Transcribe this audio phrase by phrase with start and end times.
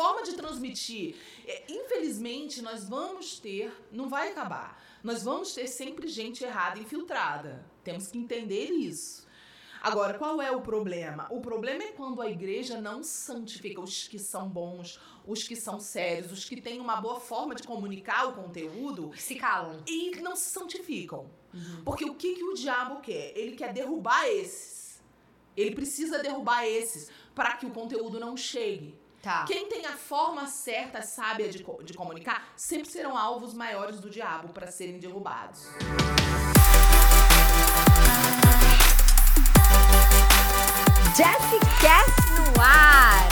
[0.00, 1.14] forma de transmitir.
[1.46, 7.66] É, infelizmente, nós vamos ter, não vai acabar, nós vamos ter sempre gente errada infiltrada.
[7.84, 9.28] Temos que entender isso.
[9.82, 11.26] Agora, qual é o problema?
[11.30, 15.78] O problema é quando a igreja não santifica os que são bons, os que são
[15.78, 19.10] sérios, os que têm uma boa forma de comunicar o conteúdo.
[19.16, 19.82] Se calam.
[19.86, 21.30] E não se santificam.
[21.52, 21.84] Uhum.
[21.84, 23.36] Porque o que, que o diabo quer?
[23.36, 25.02] Ele quer derrubar esses.
[25.54, 28.99] Ele precisa derrubar esses para que o conteúdo não chegue.
[29.22, 29.44] Tá.
[29.44, 34.48] Quem tem a forma certa, sábia de, de comunicar, sempre serão alvos maiores do diabo
[34.48, 35.66] para serem derrubados.
[41.14, 41.98] Jessica
[42.34, 43.28] no ar!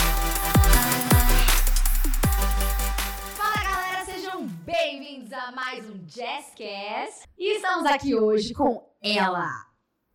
[3.35, 7.27] Fala galera, sejam bem-vindos a mais um Jazzcast.
[7.39, 9.49] E estamos aqui hoje com ela,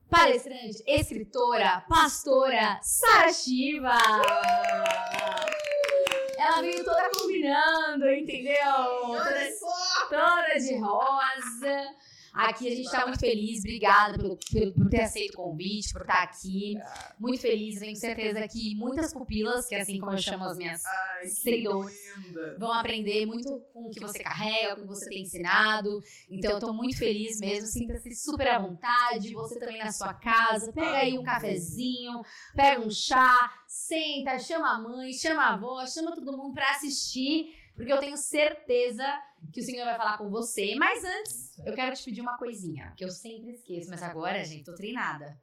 [0.07, 3.97] palestrante, escritora, pastora Sara Shiva.
[6.43, 8.57] Ela veio toda combinando, entendeu?
[9.07, 9.49] Toda,
[10.09, 11.95] toda de rosa.
[12.33, 16.01] Aqui a gente está muito feliz, obrigada pelo, pelo, por ter aceito o convite, por
[16.01, 16.75] estar aqui.
[17.19, 20.81] Muito feliz, tenho certeza que muitas pupilas, que é assim como eu chamo as minhas
[21.25, 21.95] seguidores,
[22.57, 26.01] vão aprender muito com o que você carrega, com o que você tem ensinado.
[26.27, 30.73] Então eu estou muito feliz mesmo, sinta-se super à vontade, você também na sua casa,
[30.73, 32.23] pega aí um cafezinho,
[32.55, 37.62] pega um chá, senta, chama a mãe, chama a avó, chama todo mundo para assistir
[37.75, 39.03] porque eu tenho certeza
[39.51, 40.75] que o Senhor vai falar com você.
[40.75, 44.63] Mas antes, eu quero te pedir uma coisinha, que eu sempre esqueço, mas agora, gente,
[44.63, 45.37] tô treinada.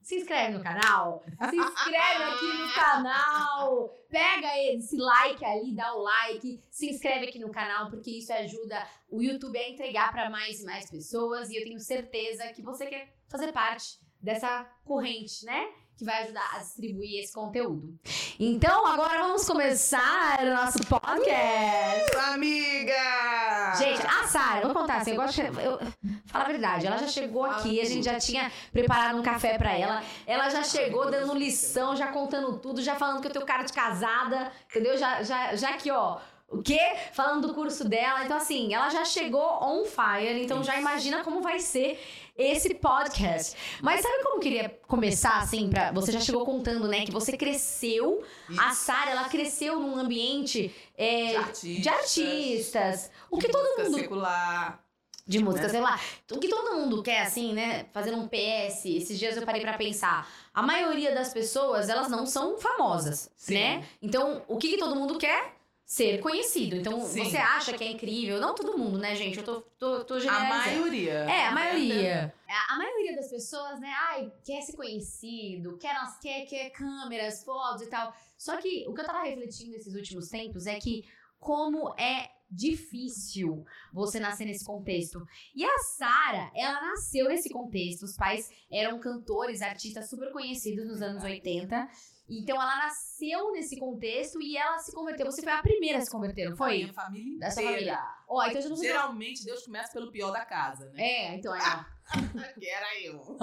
[0.00, 6.00] Se inscreve no canal, se inscreve aqui no canal, pega esse like ali, dá o
[6.00, 10.62] like, se inscreve aqui no canal, porque isso ajuda o YouTube a entregar para mais
[10.62, 11.50] e mais pessoas.
[11.50, 15.68] E eu tenho certeza que você quer fazer parte dessa corrente, né?
[15.98, 17.98] Que vai ajudar a distribuir esse conteúdo.
[18.38, 22.16] Então, agora vamos começar o nosso podcast.
[22.16, 23.74] Amiga!
[23.76, 25.78] Gente, a Sara, vou contar assim, eu gosto eu,
[26.26, 29.76] Fala a verdade, ela já chegou aqui, a gente já tinha preparado um café para
[29.76, 30.00] ela.
[30.24, 33.72] Ela já chegou dando lição, já contando tudo, já falando que eu tenho cara de
[33.72, 34.96] casada, entendeu?
[34.96, 36.20] Já, já, já aqui, ó
[36.50, 36.80] o quê?
[37.12, 38.24] Falando do curso dela.
[38.24, 42.00] Então, assim, ela já chegou on fire, então já imagina como vai ser
[42.38, 43.56] esse podcast.
[43.82, 45.90] Mas sabe como eu queria começar, assim, pra.
[45.90, 47.04] Você já chegou contando, né?
[47.04, 48.24] Que você cresceu.
[48.48, 48.60] Isso.
[48.60, 53.10] A Sara, ela cresceu num ambiente é, de, artistas, de artistas.
[53.28, 53.98] O que todo mundo.
[53.98, 54.84] Secular.
[55.26, 55.68] De música, né?
[55.68, 56.00] sei lá.
[56.32, 57.84] O que todo mundo quer, assim, né?
[57.92, 58.86] Fazendo um PS.
[58.86, 60.26] Esses dias eu parei para pensar.
[60.54, 63.54] A maioria das pessoas, elas não são famosas, Sim.
[63.54, 63.84] né?
[64.00, 65.57] Então, o que, que todo mundo quer?
[65.88, 66.76] Ser conhecido.
[66.76, 67.24] Então, Sim.
[67.24, 68.38] você acha que é incrível.
[68.38, 69.38] Não todo mundo, né, gente?
[69.38, 70.62] Eu tô, tô, tô generalizando.
[70.62, 71.12] A maioria.
[71.12, 72.34] É, a maioria.
[72.46, 77.86] É, a maioria das pessoas, né, ai, quer ser conhecido, quer, quer, quer câmeras, fotos
[77.86, 78.14] e tal.
[78.36, 81.06] Só que o que eu tava refletindo nesses últimos tempos é que
[81.40, 85.24] como é difícil você nascer nesse contexto.
[85.54, 88.02] E a Sara, ela nasceu nesse contexto.
[88.02, 91.88] Os pais eram cantores, artistas super conhecidos nos anos 80.
[92.28, 95.26] Então ela nasceu nesse contexto e ela se converteu.
[95.26, 96.78] Você foi a primeira a se converter, não foi?
[96.78, 97.40] Minha família inteira.
[97.40, 97.98] Dessa família.
[98.28, 101.02] Oh, então já não Geralmente Deus começa pelo pior da casa, né?
[101.02, 101.60] É, então é.
[102.58, 103.36] que era eu.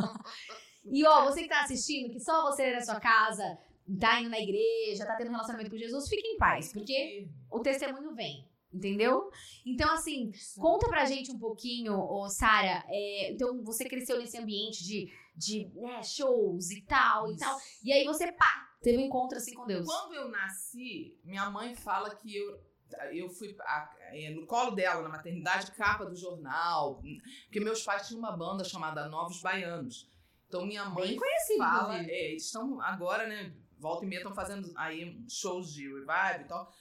[0.86, 3.58] e ó, você que tá assistindo, que só você na sua casa,
[4.00, 7.60] tá indo na igreja, tá tendo um relacionamento com Jesus, fique em paz, porque o
[7.60, 8.48] testemunho vem.
[8.74, 9.30] Entendeu?
[9.66, 12.84] Então, assim, conta pra gente um pouquinho, oh, Sara.
[12.90, 17.36] É, então, você cresceu nesse ambiente de, de né, shows e tal Isso.
[17.36, 17.58] e tal.
[17.86, 19.88] E aí você, pá, teve um encontro assim com Deus.
[19.88, 22.64] Quando eu nasci, minha mãe fala que eu,
[23.12, 27.02] eu fui a, é, no colo dela, na maternidade, capa do jornal.
[27.46, 30.08] Porque meus pais tinham uma banda chamada Novos Baianos.
[30.48, 31.98] Então, minha mãe Bem conhecido, fala.
[31.98, 33.56] É, eles estão agora, né?
[33.80, 36.72] Volta e meia estão fazendo aí shows de revive e tal.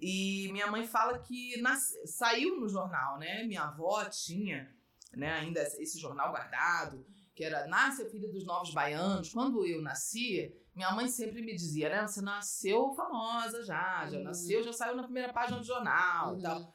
[0.00, 1.60] E minha mãe fala que
[2.06, 3.42] saiu no jornal, né?
[3.42, 4.72] Minha avó tinha
[5.12, 7.04] né, ainda esse jornal guardado,
[7.34, 9.32] que era Nasce a Filha dos Novos Baianos.
[9.32, 12.06] Quando eu nasci, minha mãe sempre me dizia, né?
[12.06, 14.22] Você nasceu famosa já, já uhum.
[14.22, 16.38] nasceu, já saiu na primeira página do jornal uhum.
[16.38, 16.74] e tal.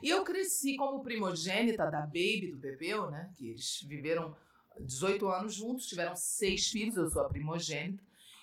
[0.00, 3.28] E eu cresci como primogênita da Baby, do Bebeu, né?
[3.36, 4.36] Que eles viveram
[4.78, 8.00] 18 anos juntos, tiveram seis filhos, eu sou a primogênita.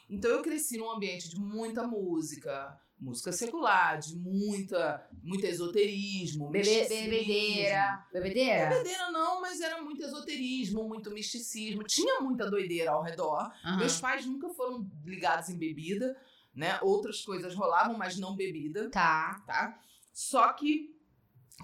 [0.09, 6.67] Então eu cresci num ambiente de muita música, música secular, de muita, muito esoterismo, Bebe,
[6.88, 8.05] bebedeira.
[8.11, 8.69] Bebedeira?
[8.69, 11.83] Bebedeira não, mas era muito esoterismo, muito misticismo.
[11.83, 13.51] Tinha muita doideira ao redor.
[13.63, 13.77] Uhum.
[13.77, 16.17] Meus pais nunca foram ligados em bebida,
[16.53, 16.79] né?
[16.81, 18.89] Outras coisas rolavam, mas não bebida.
[18.89, 19.44] Tá.
[19.45, 19.79] Tá?
[20.13, 20.95] Só que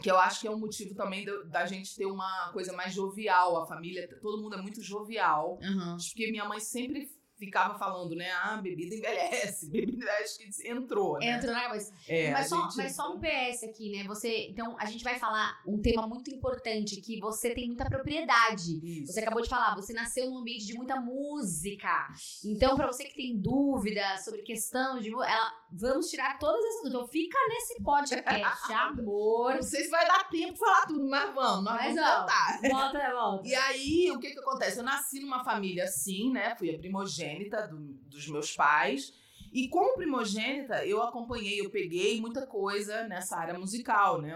[0.02, 2.96] que eu acho que é um motivo também da, da, gente ter uma coisa mais
[2.96, 5.60] jovial, a família, todo mundo é muito jovial.
[5.62, 5.98] Uhum.
[5.98, 8.32] Porque minha mãe sempre ficava falando, né?
[8.32, 11.32] Ah, bebida envelhece, bebida envelhece que entrou, né?
[11.38, 11.94] Entrou na cabeça.
[12.08, 14.04] É, mas, só, gente- mas só um PS aqui, né?
[14.06, 18.80] Você, então, a gente vai falar um tema muito importante que você tem muita propriedade.
[18.84, 19.12] Isso.
[19.14, 22.08] Você acabou de falar, você nasceu num ambiente de muita música.
[22.46, 26.94] Então, pra você que tem dúvida sobre questão de música, vamos tirar todas essas dúvidas.
[26.94, 29.56] Então, fica nesse podcast, amor.
[29.56, 32.20] Não sei se vai dar tempo de falar tudo, mas vamos, nós Mas, vamos ó,
[32.26, 32.60] tentar.
[32.70, 33.48] Volta, volta.
[33.48, 34.78] E aí, o que que acontece?
[34.78, 36.56] Eu nasci numa família assim, né?
[36.56, 37.23] Fui a primogênita
[37.70, 39.14] do- dos meus pais.
[39.52, 44.36] E como primogênita, eu acompanhei, eu peguei muita coisa nessa área musical, né?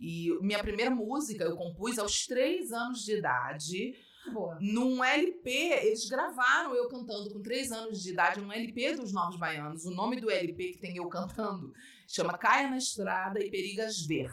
[0.00, 3.94] E minha primeira música eu compus aos três anos de idade.
[4.32, 4.58] Boa.
[4.60, 9.36] Num LP, eles gravaram eu cantando com três anos de idade, num LP dos Novos
[9.38, 9.86] Baianos.
[9.86, 11.72] O nome do LP que tem eu cantando
[12.06, 14.30] chama Caia na Estrada e Perigas Ver.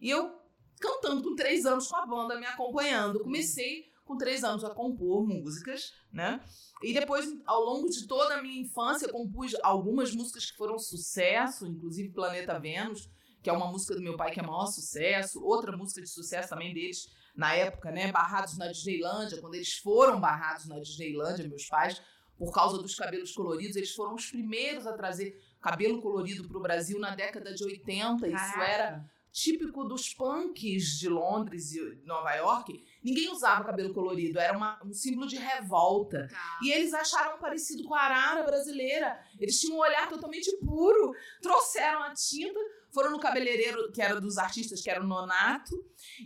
[0.00, 0.36] E eu
[0.80, 3.20] cantando com três anos com a banda me acompanhando.
[3.20, 6.40] Comecei com três anos a compor músicas, né?
[6.82, 11.66] E depois, ao longo de toda a minha infância, compus algumas músicas que foram sucesso,
[11.66, 13.10] inclusive Planeta Vênus,
[13.42, 15.44] que é uma música do meu pai que é maior sucesso.
[15.44, 18.10] Outra música de sucesso também deles, na época, né?
[18.10, 22.02] Barrados na Disneylândia, quando eles foram barrados na Disneylândia, meus pais,
[22.38, 26.62] por causa dos cabelos coloridos, eles foram os primeiros a trazer cabelo colorido para o
[26.62, 28.26] Brasil na década de 80.
[28.26, 28.64] Isso Caraca.
[28.64, 32.84] era típico dos punks de Londres e Nova York.
[33.02, 36.26] Ninguém usava cabelo colorido, era uma- um símbolo de revolta.
[36.30, 36.58] Tá.
[36.62, 39.18] E eles acharam parecido com a arara brasileira.
[39.38, 41.12] Eles tinham um olhar totalmente puro.
[41.40, 42.58] Trouxeram a tinta,
[42.92, 45.74] foram no cabeleireiro que era dos artistas, que era o Nonato,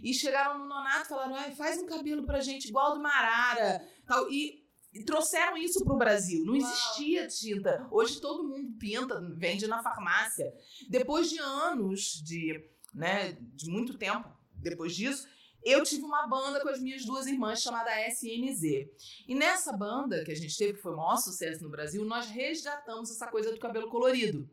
[0.02, 3.86] e chegaram no Nonato e falaram: "Ai, faz um cabelo pra gente igual do Marara.
[4.06, 4.62] Tal, e,
[4.94, 6.44] e trouxeram isso pro Brasil.
[6.44, 6.62] Não Uau.
[6.62, 7.86] existia tinta.
[7.90, 10.52] Hoje todo mundo pinta, vende na farmácia.
[10.88, 12.62] Depois de anos de,
[12.94, 15.26] né, de muito tempo depois disso,
[15.64, 18.88] eu tive uma banda com as minhas duas irmãs chamada SNZ.
[19.28, 22.26] E nessa banda que a gente teve, que foi o maior sucesso no Brasil, nós
[22.26, 24.48] resgatamos essa coisa do cabelo colorido.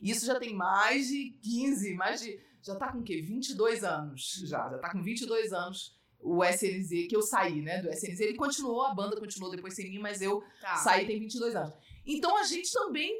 [0.00, 2.40] E isso já tem mais de 15, mais de.
[2.62, 3.20] Já tá com o quê?
[3.20, 4.42] 22 anos.
[4.46, 8.20] Já, já tá com 22 anos o SNZ, que eu saí, né, do SNZ.
[8.20, 10.76] Ele continuou, a banda continuou depois sem mim, mas eu Tá.
[10.76, 11.74] saí tem 22 anos.
[12.06, 13.12] Então a gente também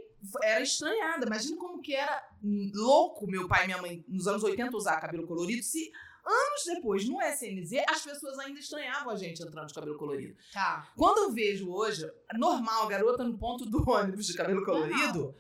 [0.43, 1.27] era estranhada.
[1.27, 5.01] Imagina como que era hum, louco meu pai e minha mãe nos anos 80 usar
[5.01, 5.91] cabelo colorido, se
[6.25, 10.37] anos depois, no SNZ, as pessoas ainda estranhavam a gente entrando de cabelo colorido.
[10.53, 10.89] Tá.
[10.97, 15.35] Quando eu vejo hoje, normal, garota no ponto do ônibus de cabelo colorido,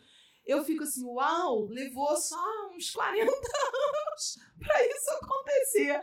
[0.45, 2.43] eu fico assim, uau, levou só
[2.75, 6.01] uns 40 anos pra isso acontecer.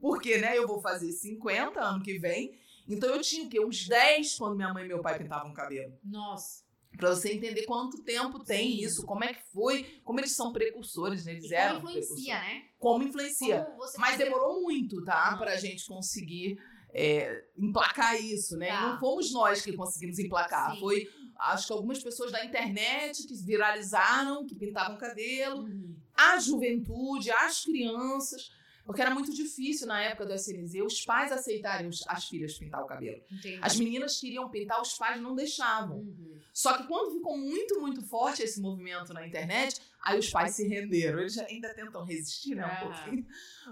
[0.00, 3.60] Porque, né, eu vou fazer 50 ano que vem, então eu tinha o quê?
[3.60, 5.92] Uns 10 quando minha mãe e meu pai pintavam o cabelo.
[6.02, 6.69] Nossa.
[7.00, 11.24] Pra você entender quanto tempo tem isso, como é que foi, como eles são precursores,
[11.24, 11.32] né?
[11.32, 12.62] Eles E eram como influencia, né?
[12.78, 13.64] Como influencia.
[13.64, 15.32] Como Mas demorou muito, tá?
[15.32, 15.38] Uhum.
[15.38, 16.58] Pra gente conseguir
[16.92, 18.66] é, emplacar isso, né?
[18.68, 18.80] E Tá.
[18.92, 20.74] não fomos nós que conseguimos emplacar.
[20.74, 20.80] Sim.
[20.80, 21.08] Foi,
[21.38, 25.94] acho que algumas pessoas da internet que viralizaram, que pintavam cabelo, Uhum.
[26.14, 28.50] a juventude, as crianças.
[28.90, 32.82] Porque era muito difícil na época do SNZ os pais aceitarem os- as filhas pintar
[32.82, 33.22] o cabelo.
[33.30, 33.58] Entendi.
[33.62, 35.98] As meninas queriam pintar, os pais não deixavam.
[35.98, 36.40] Uhum.
[36.52, 40.66] Só que quando ficou muito, muito forte esse movimento na internet, aí os pais se
[40.66, 41.20] renderam.
[41.20, 42.64] Eles ainda tentam resistir, né?
[42.64, 42.80] Um Aham.
[43.04, 43.26] pouquinho.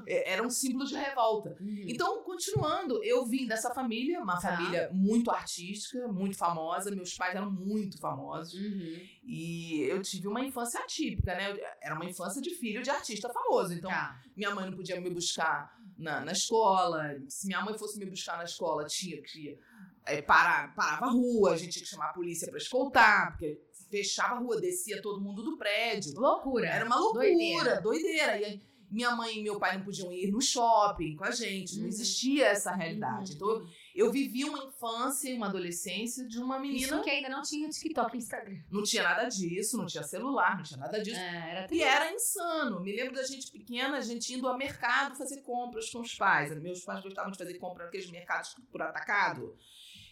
[0.07, 1.57] É, Era um símbolo de revolta.
[1.61, 1.85] Uhum.
[1.89, 4.57] Então, continuando, eu vim dessa família, uma Tá.
[4.57, 6.91] família muito artística, muito famosa.
[6.93, 8.55] Meus pais eram muito famosos.
[8.55, 9.01] Uhum.
[9.25, 11.57] E eu tive uma infância atípica, né?
[11.83, 13.75] Era uma infância de filho de artista famoso.
[13.75, 14.23] Então, Tá.
[14.37, 17.03] minha mãe não podia me buscar na, na escola.
[17.29, 19.59] Se minha mãe fosse me buscar na escola, tinha que
[20.07, 23.61] é, parar, parava a rua, a gente tinha que chamar a polícia pra escoltar, porque
[23.91, 26.13] fechava a rua, descia todo mundo do prédio.
[26.17, 26.69] Loucura.
[26.69, 27.81] Era uma loucura, Doideira.
[27.81, 28.39] doideira.
[28.39, 31.77] E aí, minha mãe e meu pai não podiam ir no shopping com a gente,
[31.77, 31.89] não Uhum.
[31.89, 33.33] existia essa realidade.
[33.33, 33.37] Uhum.
[33.37, 33.67] Então, eu,
[33.99, 36.87] eu vivi uma infância e uma adolescência de uma menina.
[36.87, 38.59] Isso que ainda não tinha TikTok e Instagram.
[38.71, 41.19] Não tinha nada disso, não tinha celular, não tinha nada disso.
[41.19, 42.81] É, era E era insano.
[42.81, 46.57] Me lembro da gente pequena, a gente indo ao mercado fazer compras com os pais.
[46.61, 49.57] Meus pais gostavam de fazer compra naqueles mercados por atacado.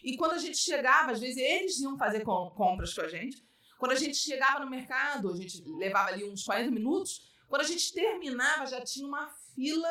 [0.03, 3.45] E quando a gente chegava, às vezes eles iam fazer com- compras com a gente.
[3.79, 7.21] Quando a gente chegava no mercado, a gente levava ali uns 40 minutos.
[7.47, 9.89] Quando a gente terminava, já tinha uma fila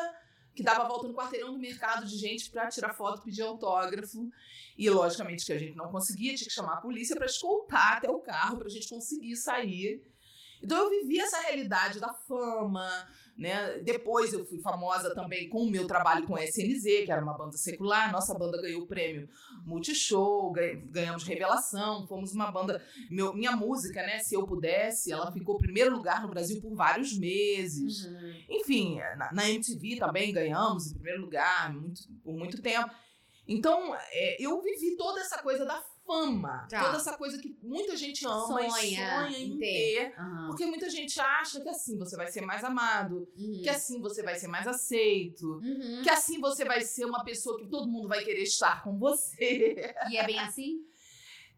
[0.57, 4.27] que dava a volta no quarteirão do mercado de gente para tirar foto, pedir autógrafo.
[4.75, 8.09] E logicamente que a gente não conseguia, tinha que chamar a polícia para escoltar até
[8.09, 10.03] o carro para a gente conseguir sair.
[10.61, 12.89] Então eu vivi essa realidade da fama,
[13.37, 13.79] né?
[13.83, 17.37] Depois eu fui famosa também com o meu trabalho com a SNZ, que era uma
[17.37, 18.11] banda secular.
[18.11, 19.29] Nossa banda ganhou o prêmio
[19.65, 22.81] Multishow, ganha- ganhamos Revelação, fomos uma banda.
[23.11, 24.19] meu- minha música, né?
[24.19, 28.05] Se eu pudesse, ela ficou primeiro lugar no Brasil por vários meses.
[28.05, 28.33] Uhum.
[28.49, 32.89] Enfim, na, na MTV também ganhamos em primeiro lugar muito- por muito tempo.
[33.47, 36.65] Então, é, eu vivi toda essa coisa da fama.
[36.69, 36.85] Tá.
[36.85, 40.13] Toda essa coisa que muita gente ama e Sonha sonha em ter.
[40.17, 40.47] Aham.
[40.47, 43.61] Porque muita gente acha que assim você vai ser mais amado, Uhum.
[43.61, 46.01] que assim você vai ser mais aceito, Uhum.
[46.01, 49.93] que assim você vai ser uma pessoa que todo mundo vai querer estar com você.
[50.09, 50.79] E é bem assim?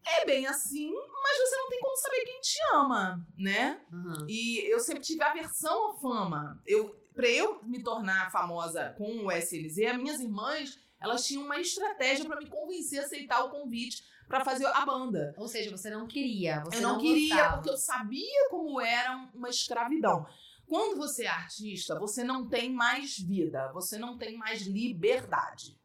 [0.04, 0.90] É bem assim,
[1.22, 3.80] mas você não tem como saber quem te ama, né?
[3.92, 4.26] Uhum.
[4.28, 6.60] E eu sempre tive aversão à fama.
[6.66, 11.60] Eu, pra eu me tornar famosa com o SLZ, as minhas irmãs, elas tinham uma
[11.60, 15.34] estratégia pra me convencer a aceitar o convite pra fazer a banda.
[15.36, 16.60] Ou seja, você não queria.
[16.60, 17.54] Você eu não, queria gostava.
[17.56, 20.24] porque eu sabia como era uma escravidão.
[20.66, 25.76] Quando você é artista, você não tem mais vida, você não tem mais liberdade.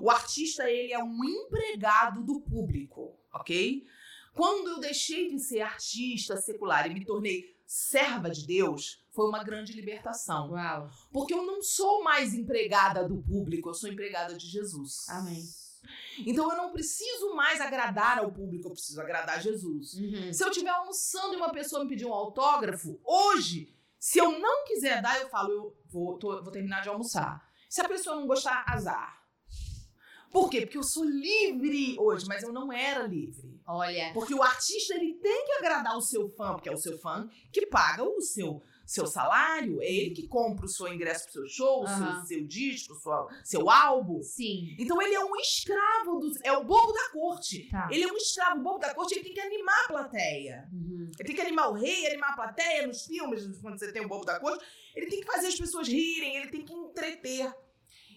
[0.00, 3.86] O artista, ele é um empregado do público, ok?
[4.34, 9.44] Quando eu deixei de ser artista secular e me tornei serva de Deus, foi uma
[9.44, 10.50] grande libertação.
[10.50, 10.90] Uau.
[11.12, 15.08] Porque eu não sou mais empregada do público, eu sou empregada de Jesus.
[15.08, 15.44] Amém.
[16.26, 19.94] Então eu não preciso mais agradar ao público, eu preciso agradar a Jesus.
[19.94, 20.32] Uhum.
[20.32, 24.64] Se eu estiver almoçando e uma pessoa me pedir um autógrafo, hoje, se eu não
[24.64, 27.42] quiser dar, eu falo, eu vou, tô- vou terminar de almoçar.
[27.68, 29.22] Se a pessoa não gostar, azar.
[30.30, 30.62] Por quê?
[30.62, 33.60] Porque eu sou livre hoje, mas eu não era livre.
[33.66, 34.12] Olha.
[34.12, 37.28] Porque o artista ele tem que agradar o seu fã, porque é o seu fã
[37.52, 41.48] que paga o seu, seu salário, é ele que compra o seu ingresso pro seu
[41.48, 42.20] show, o Aham.
[42.20, 44.22] seu, seu disco, sua, seu álbum.
[44.22, 44.74] Sim.
[44.78, 47.68] Então ele é um escravo, do, é o bobo da corte.
[47.70, 47.88] Tá.
[47.90, 50.68] Ele é um escravo, o bobo da corte, ele tem que animar a plateia.
[50.72, 51.10] Uhum.
[51.18, 54.08] Ele tem que animar o rei, animar a plateia nos filmes, quando você tem o
[54.08, 54.64] bobo da corte.
[54.94, 57.52] Ele tem que fazer as pessoas rirem, ele tem que entreter.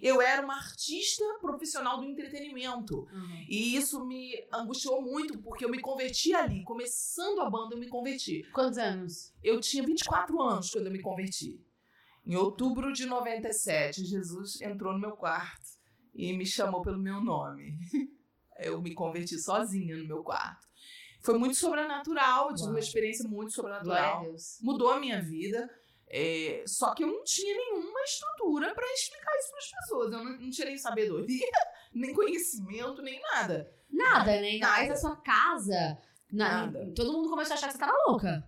[0.02, 3.08] Eu era uma artista profissional do entretenimento.
[3.12, 3.46] Uhum.
[3.48, 6.64] E isso me angustiou muito, porque eu me converti ali.
[6.64, 8.44] Começando a banda, eu me converti.
[8.54, 9.34] Quantos anos?
[9.44, 11.60] Eu tinha 24 anos quando eu me converti.
[12.26, 15.78] Em outubro de 97, Jesus entrou no meu quarto
[16.14, 17.78] e me chamou pelo meu nome.
[18.60, 20.66] Eu me converti sozinha no meu quarto.
[21.22, 24.26] Foi muito sobrenatural, tive uma experiência muito sobrenatural.
[24.62, 25.70] Mudou a minha vida.
[26.10, 30.12] É, só que eu não tinha nenhuma estrutura para explicar isso para as pessoas.
[30.14, 31.48] Eu não, não tinha nem sabedoria,
[31.94, 33.72] nem conhecimento, nem nada.
[33.90, 34.48] Nada, né?
[34.50, 35.98] Ainda mais na sua casa.
[36.32, 36.92] Na- Nada.
[36.96, 38.46] Todo mundo começou a achar que você tava louca.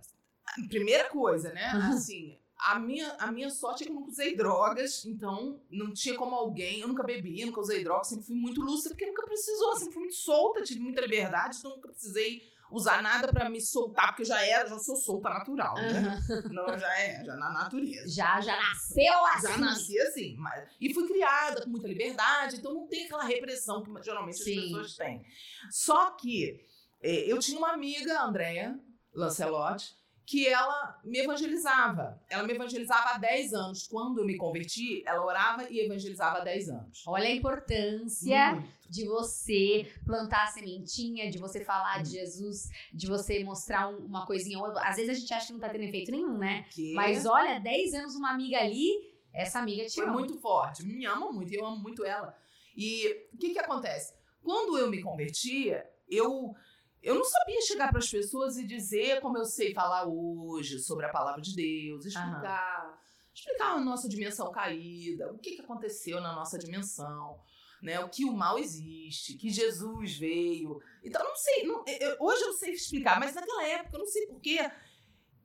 [0.70, 1.66] Primeira coisa, né?
[1.94, 6.16] Assim, a minha, a minha sorte é que eu nunca usei drogas, então não tinha
[6.16, 6.82] como alguém.
[6.82, 10.04] Eu nunca bebi, nunca usei drogas, sempre fui muito lúcida, porque nunca precisou, sempre fui
[10.04, 14.28] muito solta, tive muita liberdade, então nunca precisei usar nada pra me soltar, porque eu
[14.28, 16.20] já era, já sou solta natural, né?
[16.30, 16.54] Uhum.
[16.54, 18.08] Não, já é, já na natureza.
[18.08, 19.48] Já, já nasceu assim.
[19.48, 23.84] Já nasci assim, mas, e fui criada com muita liberdade, então não tem aquela repressão
[23.84, 24.58] que geralmente Sim.
[24.58, 25.26] as pessoas têm.
[25.72, 26.66] Só que
[27.02, 28.80] eh, eu tinha uma amiga, a Andrea
[29.14, 29.99] Lancelotti,
[30.30, 32.22] que ela me evangelizava.
[32.30, 33.88] Ela me evangelizava há 10 anos.
[33.88, 37.04] Quando eu me converti, ela orava e evangelizava há 10 anos.
[37.08, 38.70] Olha a importância Muito.
[38.88, 44.26] de você plantar a sementinha, de você falar de Jesus, de você mostrar um- uma
[44.28, 44.84] coisinha ou outra.
[44.84, 46.64] Às vezes a gente acha que não tá tendo efeito nenhum, né?
[46.70, 48.92] Que Mas olha, 10 anos uma amiga ali,
[49.34, 50.14] essa amiga te foi ama.
[50.14, 50.84] muito forte.
[50.86, 52.38] Me ama muito, e eu amo muito ela.
[52.78, 54.14] E o que que acontece?
[54.44, 56.54] Quando eu me convertia, eu
[57.02, 61.06] eu não sabia chegar para as pessoas e dizer como eu sei falar hoje sobre
[61.06, 63.02] a palavra de Deus, explicar,
[63.34, 67.40] explicar a nossa dimensão caída, o que que aconteceu na nossa dimensão,
[67.82, 68.00] né?
[68.02, 70.82] O que o mal existe, que Jesus veio.
[71.04, 74.28] Então não sei, não- eu- hoje eu sei explicar, mas naquela época eu não sei
[74.28, 74.70] porquê.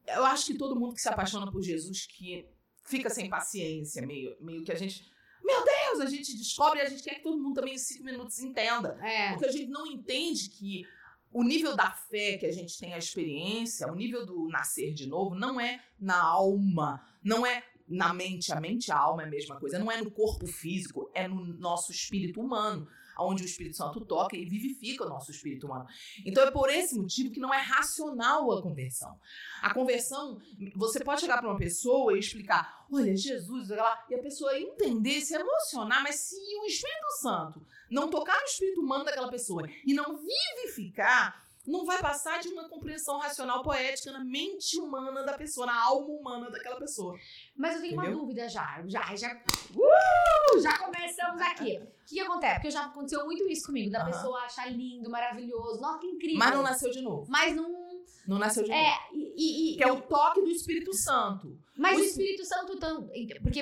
[0.06, 2.46] Eu acho que todo mundo que se apaixona por Jesus que
[2.84, 5.08] fica sem paciência, meio, meio que a gente.
[5.42, 8.02] Meu Deus, a gente descobre e a gente quer que todo mundo também em cinco
[8.04, 8.98] minutos entenda.
[9.02, 9.30] É.
[9.32, 10.86] Porque a gente não entende que
[11.34, 15.08] o nível da fé que a gente tem a experiência, o nível do nascer de
[15.08, 18.52] novo, não é na alma, não é na mente.
[18.52, 19.76] A mente e a alma é a mesma coisa.
[19.76, 22.86] Não é no corpo físico, é no nosso espírito humano,
[23.18, 25.86] onde o Espírito Santo toca e vivifica o nosso espírito humano.
[26.24, 29.18] Então é por esse motivo que não é racional a conversão.
[29.62, 30.40] A conversão,
[30.74, 35.20] você pode chegar para uma pessoa e explicar, olha, Jesus, lá, e a pessoa entender,
[35.20, 39.94] se emocionar, mas se o Espírito Santo não tocar no espírito humano daquela pessoa e
[39.94, 45.66] não vivificar, não vai passar de uma compreensão racional poética na mente humana da pessoa,
[45.66, 47.18] na alma humana daquela pessoa.
[47.56, 48.20] Mas eu tenho uma Entendeu?
[48.20, 48.82] dúvida já.
[48.86, 49.34] Já, já.
[49.74, 51.80] Uh, já começamos aqui.
[52.04, 52.54] O que, que acontece?
[52.56, 54.10] Porque já aconteceu muito isso comigo, da Aham.
[54.10, 55.80] pessoa achar lindo, maravilhoso.
[55.80, 56.38] Nossa, que incrível.
[56.38, 57.26] Mas não nasceu de novo.
[57.30, 57.82] Mas não.
[58.26, 58.80] Não nasceu de novo.
[58.82, 59.34] É, e.
[59.36, 61.58] e- e- Que é o toque do Espírito Santo.
[61.76, 62.76] mas o o es- Espírito Santo.
[62.78, 63.06] Tão,
[63.42, 63.60] porque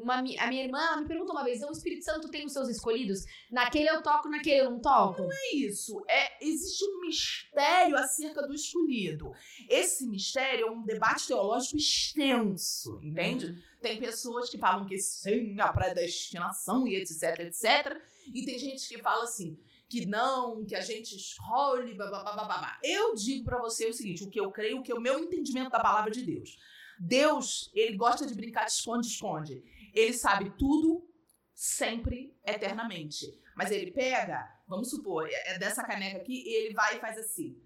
[0.00, 2.68] uma, a minha irmã me perguntou uma vez: então o Espírito Santo tem os seus
[2.68, 3.24] escolhidos?
[3.50, 5.22] Naquele eu toco, naquele eu não toco?
[5.32, 6.00] é isso.
[6.08, 9.32] É, existe um mistério acerca do escolhido.
[9.68, 13.60] Esse mistério é um debate teológico extenso, entende?
[13.84, 18.00] Tem pessoas que falam que sim, a predestinação e etc, etc.
[18.32, 19.60] E tem gente que fala assim,
[19.90, 22.78] que não, que a gente escolhe, babá.
[22.82, 25.18] Eu digo para você o seguinte, o que eu creio, o que é o meu
[25.18, 26.58] entendimento da palavra de Deus.
[26.98, 29.62] Deus, ele gosta de brincar de esconde-esconde.
[29.92, 31.06] Ele sabe tudo,
[31.54, 33.38] sempre, eternamente.
[33.54, 37.62] Mas ele pega, vamos supor, é, é dessa caneca aqui, ele vai e faz assim.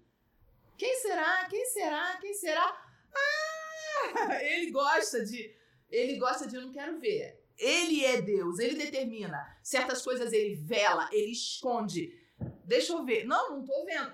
[0.77, 1.45] Quem será?
[1.49, 2.17] Quem será?
[2.19, 2.65] Quem será?
[3.15, 3.49] Ah!
[4.41, 5.58] Ele gosta de.
[5.91, 7.39] Ele gosta de eu não quero ver.
[7.57, 9.57] Ele é Deus, ele determina.
[9.61, 12.17] Certas coisas ele vela, ele esconde.
[12.63, 13.25] Deixa eu ver.
[13.25, 14.11] Não, não tô vendo.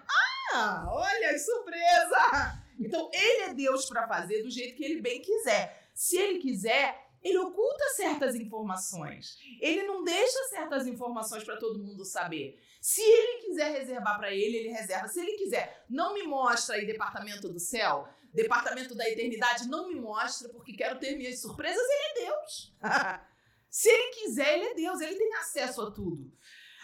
[0.53, 2.63] Ah, olha que surpresa!
[2.79, 5.89] Então, ele é Deus para fazer do jeito que ele bem quiser.
[5.94, 9.38] Se ele quiser, ele oculta certas informações.
[9.60, 12.60] Ele não deixa certas informações para todo mundo saber.
[12.79, 15.08] Se ele quiser reservar para ele, ele reserva.
[15.08, 19.95] Se ele quiser, não me mostra aí departamento do céu, departamento da eternidade, não me
[19.95, 22.73] mostra porque quero ter minhas surpresas, ele é Deus.
[23.69, 26.31] Se ele quiser, ele é Deus, ele tem acesso a tudo.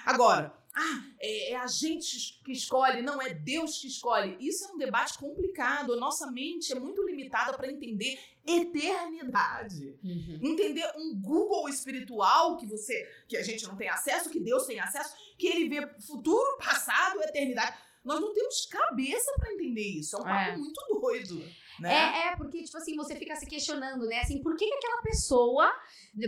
[0.05, 4.37] Agora, ah, é, é, a gente que escolhe, não é Deus que escolhe.
[4.39, 5.93] Isso é um debate complicado.
[5.93, 9.99] A nossa mente é muito limitada para entender eternidade.
[10.01, 10.39] Uhum.
[10.41, 14.79] Entender um Google espiritual que você, que a gente não tem acesso, que Deus tem
[14.79, 17.77] acesso, que ele vê futuro, passado, eternidade.
[18.03, 20.15] Nós não temos cabeça para entender isso.
[20.15, 20.57] É um papo é.
[20.57, 21.43] muito doido.
[21.79, 21.93] Né?
[21.93, 24.19] É, é, porque, tipo assim, você fica se questionando, né?
[24.19, 25.71] Assim, por que, que aquela pessoa,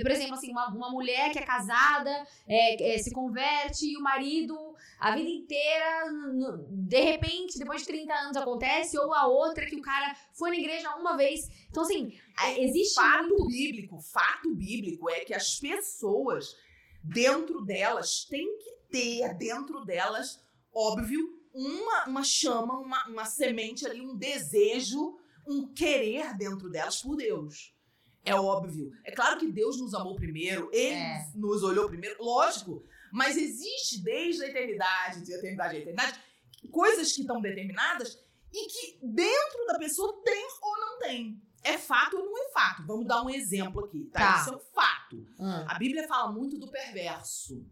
[0.01, 4.01] por exemplo, assim, uma, uma mulher que é casada, é, é, se converte e o
[4.01, 4.55] marido
[5.03, 6.05] a vida inteira,
[6.69, 10.55] de repente, depois de 30 anos acontece, ou a outra que o cara foi na
[10.55, 11.49] igreja uma vez.
[11.69, 12.95] Então, assim, é, existe.
[12.95, 13.47] Fato muito...
[13.47, 16.55] bíblico, fato bíblico é que as pessoas,
[17.03, 20.41] dentro delas, têm que ter dentro delas,
[20.73, 25.17] óbvio, uma, uma chama, uma, uma semente ali, um desejo
[25.47, 27.73] um querer dentro delas por Deus.
[28.25, 28.91] É óbvio.
[29.03, 31.27] É claro que Deus nos amou primeiro, Ele é.
[31.35, 32.83] nos olhou primeiro, lógico.
[33.11, 36.19] Mas existe desde a eternidade, de eternidade a eternidade,
[36.71, 38.17] coisas que estão determinadas
[38.51, 41.41] e que dentro da pessoa tem ou não tem.
[41.63, 42.85] É fato ou não é fato?
[42.85, 44.19] Vamos dar um exemplo aqui, tá?
[44.19, 44.41] tá.
[44.41, 45.15] Isso é um fato.
[45.39, 45.65] Hum.
[45.67, 47.65] A Bíblia fala muito do perverso.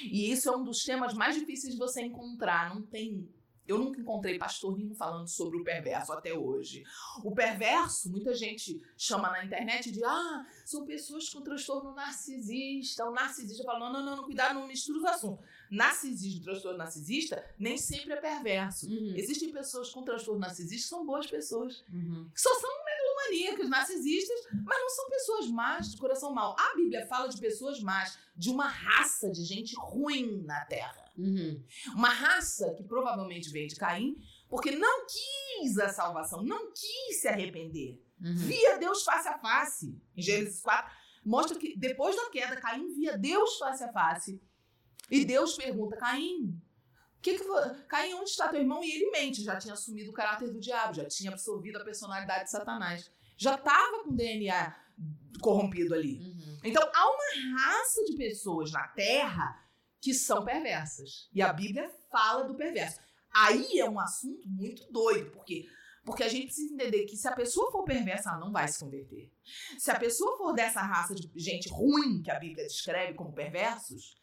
[0.00, 2.74] E isso é um dos temas mais difíceis de você encontrar.
[2.74, 3.28] Não tem
[3.66, 6.82] eu nunca encontrei pastor nenhum falando sobre o perverso até hoje.
[7.22, 13.08] O perverso, muita gente chama na internet de ah, são pessoas com transtorno narcisista.
[13.08, 15.44] O narcisista fala: não, não, não, não cuidado, não mistura os assuntos.
[15.70, 18.90] Narcisismo, transtorno narcisista, nem sempre é perverso.
[18.90, 19.14] Uhum.
[19.16, 21.84] Existem pessoas com transtorno narcisista que são boas pessoas.
[21.92, 22.28] Uhum.
[22.34, 22.70] Que só são
[23.30, 26.56] megalomaníacos, narcisistas, mas não são pessoas más, de coração mau.
[26.58, 31.10] A Bíblia fala de pessoas más, de uma raça de gente ruim na Terra.
[31.16, 31.62] Uhum.
[31.94, 34.16] Uma raça que provavelmente veio de Caim,
[34.48, 38.02] porque não quis a salvação, não quis se arrepender.
[38.20, 38.34] Uhum.
[38.34, 40.00] Via Deus face a face.
[40.16, 40.90] Em Gênesis 4,
[41.24, 44.40] mostra que depois da queda, Caim via Deus face a face.
[45.10, 46.60] E Deus pergunta: Caim,
[47.22, 47.44] que que
[47.88, 48.82] Caim, onde está teu irmão?
[48.82, 52.44] E ele mente, já tinha assumido o caráter do diabo, já tinha absorvido a personalidade
[52.44, 53.10] de Satanás.
[53.36, 54.76] Já estava com DNA
[55.40, 56.18] corrompido ali.
[56.18, 56.58] Uhum.
[56.64, 59.62] Então, há uma raça de pessoas na Terra
[60.00, 61.28] que são perversas.
[61.32, 63.00] E a Bíblia fala do perverso.
[63.32, 65.66] Aí é um assunto muito doido, porque
[66.04, 68.80] porque a gente precisa entender que se a pessoa for perversa, ela não vai se
[68.80, 69.30] converter.
[69.78, 74.20] Se a pessoa for dessa raça de gente ruim que a Bíblia descreve como perversos,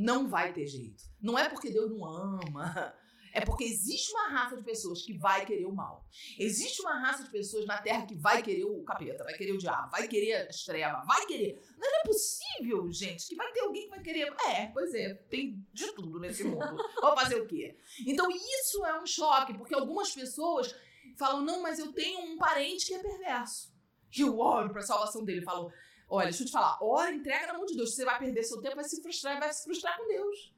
[0.00, 1.04] não vai ter jeito.
[1.20, 2.94] Não é porque Deus não ama,
[3.34, 6.08] é porque existe uma raça de pessoas que vai querer o mal.
[6.38, 9.58] Existe uma raça de pessoas na Terra que vai querer o capeta, vai querer o
[9.58, 11.60] diabo, vai querer a estrela, vai querer.
[11.78, 14.32] Não é possível, gente, que vai ter alguém que vai querer.
[14.46, 16.76] É, pois é, tem de tudo nesse mundo.
[17.00, 17.76] Vou fazer o quê?
[18.06, 20.74] Então isso é um choque, porque algumas pessoas
[21.18, 23.70] falam: não, mas eu tenho um parente que é perverso.
[24.16, 25.42] E eu oro para a salvação dele.
[25.42, 25.70] Falo:
[26.10, 27.94] olha, deixa eu te falar, ora, entrega na mão de Deus.
[27.94, 30.52] Você vai perder seu tempo, vai se frustrar, vai se frustrar com Deus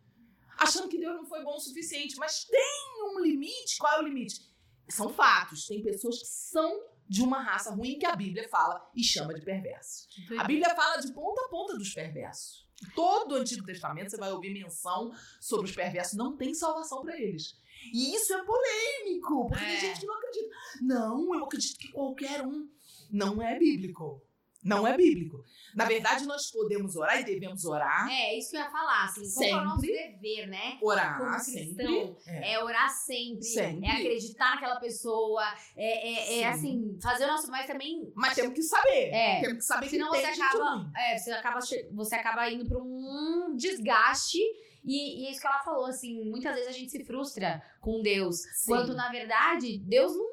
[0.62, 2.16] achando que Deus não foi bom o suficiente.
[2.16, 3.78] Mas tem um limite.
[3.78, 4.40] Qual é o limite?
[4.88, 5.66] São fatos.
[5.66, 9.42] Tem pessoas que são de uma raça ruim que a Bíblia fala e chama de
[9.42, 10.08] perversos.
[10.38, 12.66] A Bíblia fala de ponta a ponta dos perversos.
[12.94, 16.16] Todo o Antigo Testamento você vai ouvir menção sobre os perversos.
[16.16, 17.60] Não tem salvação para eles.
[17.92, 19.68] E isso é polêmico, porque é.
[19.68, 20.56] tem gente que não acredita.
[20.80, 22.68] Não, eu acredito que qualquer um
[23.10, 24.22] não é bíblico.
[24.62, 25.44] Não é bíblico.
[25.74, 28.08] Na verdade, nós podemos orar e devemos orar.
[28.10, 29.50] É, isso que eu ia falar, assim, sempre.
[29.50, 30.78] é o nosso dever, né?
[30.82, 32.16] Orar Como cristão, sempre.
[32.26, 32.52] É.
[32.52, 32.62] é.
[32.62, 33.86] orar sempre, sempre.
[33.86, 35.42] É acreditar naquela pessoa,
[35.76, 38.12] é, é, é, assim, fazer o nosso, mas também...
[38.14, 39.10] Mas temos que saber.
[39.12, 39.40] É.
[39.40, 41.58] Temos que saber Senão que você acaba, é, você acaba,
[41.92, 44.38] você acaba indo para um desgaste
[44.84, 48.02] e, e, é isso que ela falou, assim, muitas vezes a gente se frustra com
[48.02, 48.40] Deus.
[48.54, 48.72] Sim.
[48.72, 50.32] Quando, na verdade, Deus não.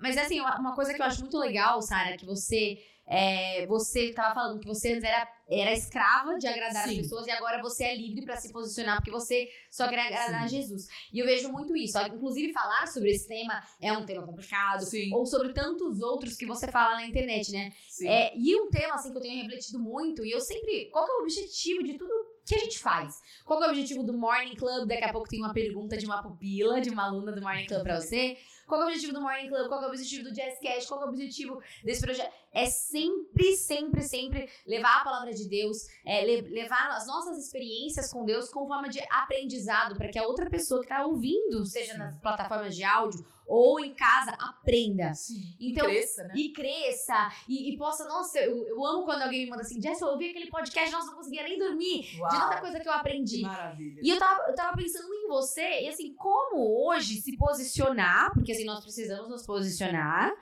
[0.00, 4.34] Mas assim, uma coisa que eu acho muito legal, Sara, que você é, você estava
[4.34, 6.92] falando que você antes era, era escrava de agradar Sim.
[6.92, 10.44] as pessoas e agora você é livre para se posicionar porque você só quer agradar
[10.44, 10.86] a Jesus.
[11.12, 11.98] E eu vejo muito isso.
[11.98, 14.84] Inclusive, falar sobre esse tema é um tema complicado.
[14.84, 15.12] Sim.
[15.12, 17.72] Ou sobre tantos outros que você fala na internet, né?
[17.88, 18.08] Sim.
[18.08, 20.86] É, e um tema assim que eu tenho refletido muito, e eu sempre.
[20.90, 22.12] Qual é o objetivo de tudo
[22.46, 23.20] que a gente faz?
[23.44, 24.88] Qual é o objetivo do Morning Club?
[24.88, 27.82] Daqui a pouco tem uma pergunta de uma pupila, de uma aluna do Morning Club
[27.82, 28.38] pra você.
[28.66, 29.68] Qual é o objetivo do Morning Club?
[29.68, 30.88] Qual é o objetivo do Jazzcast?
[30.88, 32.32] Qual que é o objetivo desse projeto?
[32.52, 38.12] É sempre, sempre, sempre levar a palavra de Deus, é, le- levar as nossas experiências
[38.12, 41.96] com Deus com forma de aprendizado para que a outra pessoa que tá ouvindo, seja
[41.98, 45.12] nas plataformas de áudio ou em casa, aprenda.
[45.14, 45.54] Sim.
[45.60, 46.34] Então, Cresça, né?
[46.36, 50.00] e cresça e, e possa, nossa, eu, eu amo quando alguém me manda assim, Jess,
[50.00, 52.92] eu ouvi aquele podcast, nossa, não conseguia nem dormir de tanta Uau, coisa que eu
[52.92, 53.42] que aprendi.
[53.42, 54.00] maravilha.
[54.02, 58.52] E eu tava, eu tava pensando em você, e assim, como hoje se posicionar, porque
[58.52, 60.32] assim, nós precisamos nos posicionar,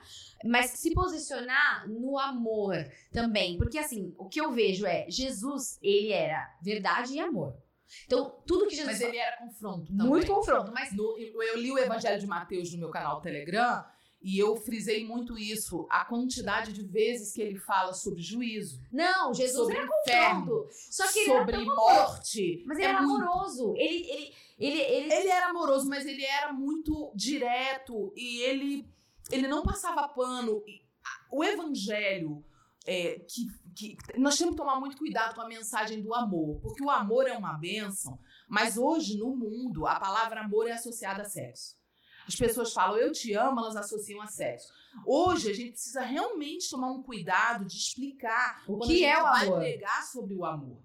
[0.43, 2.75] mas se posicionar no amor
[3.11, 3.57] também.
[3.57, 7.55] Porque assim, o que eu vejo é, Jesus, ele era verdade e amor.
[8.05, 10.25] Então, tudo que Jesus Mas ele era confronto muito também.
[10.25, 13.85] confronto, mas No- eu li o Evangelho de Mateus no meu canal Telegram
[14.21, 19.33] e eu frisei muito isso, a quantidade de vezes que ele fala sobre juízo, não,
[19.33, 20.67] Jesus sobre era confronto.
[20.71, 22.63] Só que ele era sobre tão morte.
[22.65, 23.21] Mas ele É era muito.
[23.21, 23.73] amoroso.
[23.75, 28.87] Ele, ele, ele, ele, Ele era amoroso, mas ele era muito direto e ele,
[29.29, 30.63] ele não passava pano.
[31.29, 32.43] O evangelho,
[32.85, 36.83] é, que, que nós temos que tomar muito cuidado com a mensagem do amor, porque
[36.83, 41.25] o amor é uma bênção, mas hoje no mundo a palavra amor é associada a
[41.25, 41.75] sexo.
[42.27, 44.71] As pessoas falam eu te amo, elas associam a sexo.
[45.05, 49.47] Hoje a gente precisa realmente tomar um cuidado de explicar O que é o vai
[49.47, 49.59] amor?
[49.59, 50.77] pregar sobre o amor.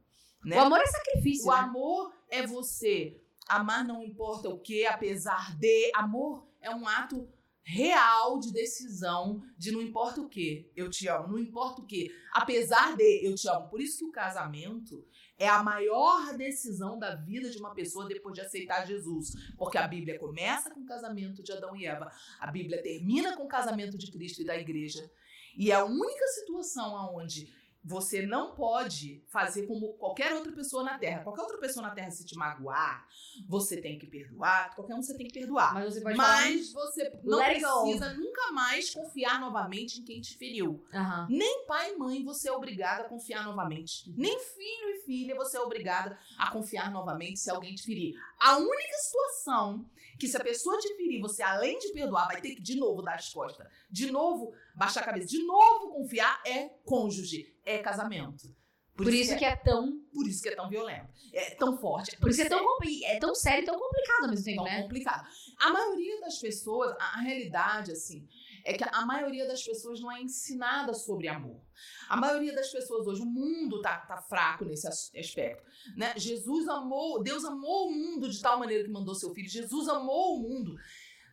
[0.44, 0.57] Né?
[0.57, 1.48] O amor é sacrifício.
[1.48, 1.61] O né?
[1.61, 5.90] amor é você amar não importa o que, apesar de.
[5.94, 7.29] Amor é um ato
[7.68, 12.11] real de decisão de não importa o que, eu te amo, não importa o que,
[12.33, 13.68] apesar de eu te amo.
[13.68, 15.07] Por isso que o casamento
[15.38, 19.87] é a maior decisão da vida de uma pessoa depois de aceitar Jesus, porque a
[19.87, 23.98] Bíblia começa com o casamento de Adão e Eva, a Bíblia termina com o casamento
[23.98, 25.11] de Cristo e da igreja.
[25.54, 27.52] E é a única situação onde
[27.88, 31.22] você não pode fazer como qualquer outra pessoa na Terra.
[31.24, 33.09] Qualquer outra pessoa na Terra se te magoar,
[33.48, 34.74] você tem que perdoar.
[34.74, 35.72] Qualquer um você tem que perdoar.
[35.72, 36.14] Mas você.
[36.14, 40.85] Mas você não precisa nunca mais confiar novamente em quem te feriu.
[40.92, 41.27] Aham.
[41.31, 44.12] Nem pai e mãe você é obrigada a confiar novamente.
[44.14, 48.14] Nem filho e filha você é obrigada a confiar novamente se alguém te ferir.
[48.38, 49.87] A única situação
[50.18, 53.02] que se a pessoa te ferir, você além de perdoar, vai ter que de novo
[53.02, 58.54] dar as costas, de novo baixar a cabeça, de novo confiar, é cônjuge, é casamento.
[58.96, 60.02] Por, isso que é tão.
[60.12, 62.66] por isso que é tão violento, é tão forte, Por isso que é tão,
[63.04, 64.83] é tão sério e tão complicado ao mesmo tempo, tão né?
[64.83, 65.28] complicado.
[65.61, 68.26] A maioria das pessoas, a, a realidade assim,
[68.68, 71.59] é que a maioria das pessoas não é ensinada sobre amor.
[72.07, 75.64] A maioria das pessoas hoje, o mundo tá, tá fraco nesse as- aspecto.
[75.96, 76.12] Né?
[76.16, 79.48] Jesus amou, Deus amou o mundo de tal maneira que mandou seu filho.
[79.48, 80.76] Jesus amou o mundo.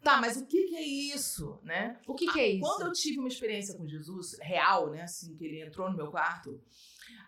[0.01, 1.99] Tá, mas o que, que é isso, né?
[2.07, 2.61] O que, que é isso?
[2.61, 5.01] Quando eu tive uma experiência com Jesus, real, né?
[5.01, 6.61] Assim, que ele entrou no meu quarto,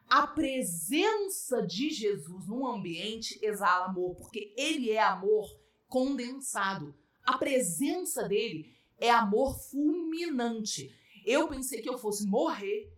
[0.08, 5.50] a presença de Jesus num ambiente exala amor, porque ele é amor
[5.88, 6.96] condensado.
[7.26, 10.94] A presença dele é amor fulminante.
[11.26, 12.92] Eu pensei que eu fosse morrer,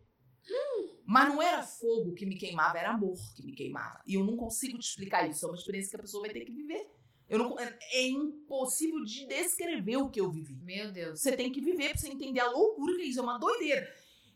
[1.05, 4.01] mas não era fogo que me queimava, era amor que me queimava.
[4.05, 5.45] E eu não consigo te explicar isso.
[5.45, 6.87] É uma experiência que a pessoa vai ter que viver.
[7.27, 10.55] Eu não, é é impossível de descrever o que eu vivi.
[10.63, 11.21] Meu Deus.
[11.21, 13.19] Você tem que viver pra você entender a loucura que é isso.
[13.19, 13.87] É uma doideira.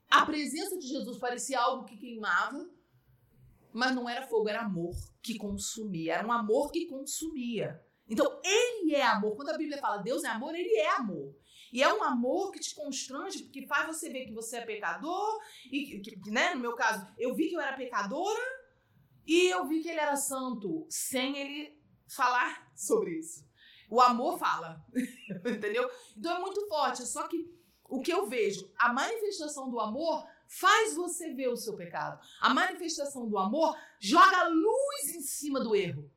[0.10, 2.70] A presença de Jesus parecia algo que queimava,
[3.72, 6.16] mas não era fogo, era amor que consumia.
[6.16, 7.84] Era um amor que consumia.
[8.08, 9.36] Então, ele é amor.
[9.36, 11.36] Quando a Bíblia fala Deus é amor, ele é amor.
[11.74, 15.40] E é um amor que te constrange, que faz você ver que você é pecador.
[15.72, 18.40] E, que- né, no meu caso, eu vi que eu era pecadora
[19.26, 23.44] e eu vi que ele era santo, sem ele falar sobre isso.
[23.90, 24.86] O amor fala,
[25.46, 25.90] entendeu?
[26.16, 27.06] Então é muito forte.
[27.08, 27.52] Só que
[27.90, 32.20] o que eu vejo, a manifestação do amor faz você ver o seu pecado.
[32.40, 36.08] A manifestação do amor joga luz em cima do erro.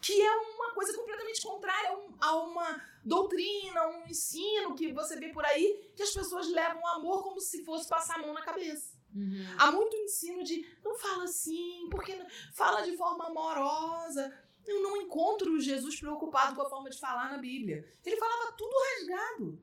[0.00, 5.44] Que é uma coisa completamente contrária a uma doutrina, um ensino que você vê por
[5.44, 8.96] aí, que as pessoas levam o amor como se fosse passar a mão na cabeça.
[9.14, 9.44] Uhum.
[9.58, 14.32] Há muito ensino de não fala assim, porque não- fala de forma amorosa.
[14.66, 17.90] Eu não encontro Jesus preocupado com a forma de falar na Bíblia.
[18.04, 19.58] Ele falava tudo rasgado,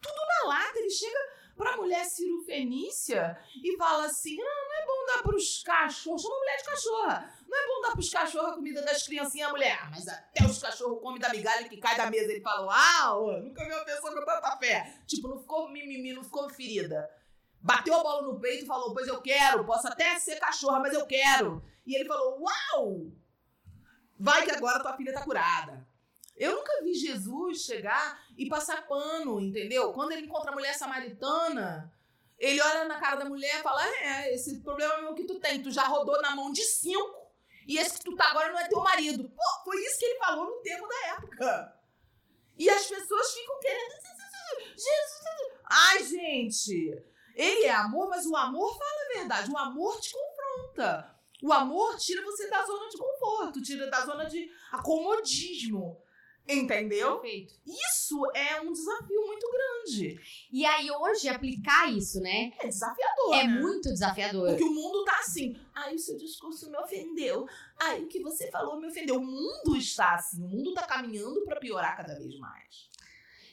[0.00, 0.78] tudo na lata.
[0.78, 1.18] Ele chega
[1.56, 6.38] pra mulher Ciro Fenícia e fala assim: ah, não é bom dar pros cachorros, chama
[6.38, 7.34] mulher de cachorra.
[7.48, 9.78] Não é bom dar pros cachorros a comida das criancinhas, mulher.
[9.82, 12.32] "Ah, mas até os cachorros comem da migalha que cai da mesa.
[12.32, 15.00] Ele fala: Uau, nunca vi uma pessoa com tanta fé.
[15.06, 17.08] Tipo, não ficou mimimi, não ficou ferida.
[17.60, 20.92] bateu a bola no peito e falou: Pois eu quero, posso até ser cachorra, mas
[20.94, 21.62] eu quero.
[21.86, 23.12] E ele falou: Uau!
[24.18, 25.86] Vai que agora tua filha tá curada.
[26.36, 29.92] Eu nunca vi Jesus chegar e passar pano, entendeu?
[29.92, 31.92] Quando ele encontra a mulher samaritana,
[32.38, 35.62] ele olha na cara da mulher e fala: É, esse problema mesmo que tu tem,
[35.62, 37.22] tu já rodou na mão de cinco.
[37.66, 39.28] E esse que tu tá agora não é teu marido.
[39.28, 41.78] Pô, foi isso que ele falou no termo da época.
[42.58, 43.92] E as pessoas ficam querendo.
[44.70, 45.62] Jesus.
[45.64, 47.02] Ai, gente.
[47.34, 49.50] Ele é amor, mas o amor fala a verdade.
[49.50, 51.16] O amor te confronta.
[51.42, 56.00] O amor tira você da zona de conforto, tira da zona de acomodismo.
[56.48, 57.18] Entendeu?
[57.18, 57.54] Perfeito.
[57.66, 60.20] Isso é um desafio muito grande.
[60.52, 62.52] E aí, hoje, aplicar isso, né?
[62.58, 63.34] É desafiador.
[63.34, 63.60] É né?
[63.60, 64.48] muito desafiador.
[64.48, 65.56] Porque o mundo tá assim.
[65.74, 67.46] Ai, o seu discurso me ofendeu.
[67.80, 69.16] Ai, o que você falou me ofendeu.
[69.16, 70.42] O mundo está assim.
[70.42, 72.90] O mundo tá caminhando para piorar cada vez mais.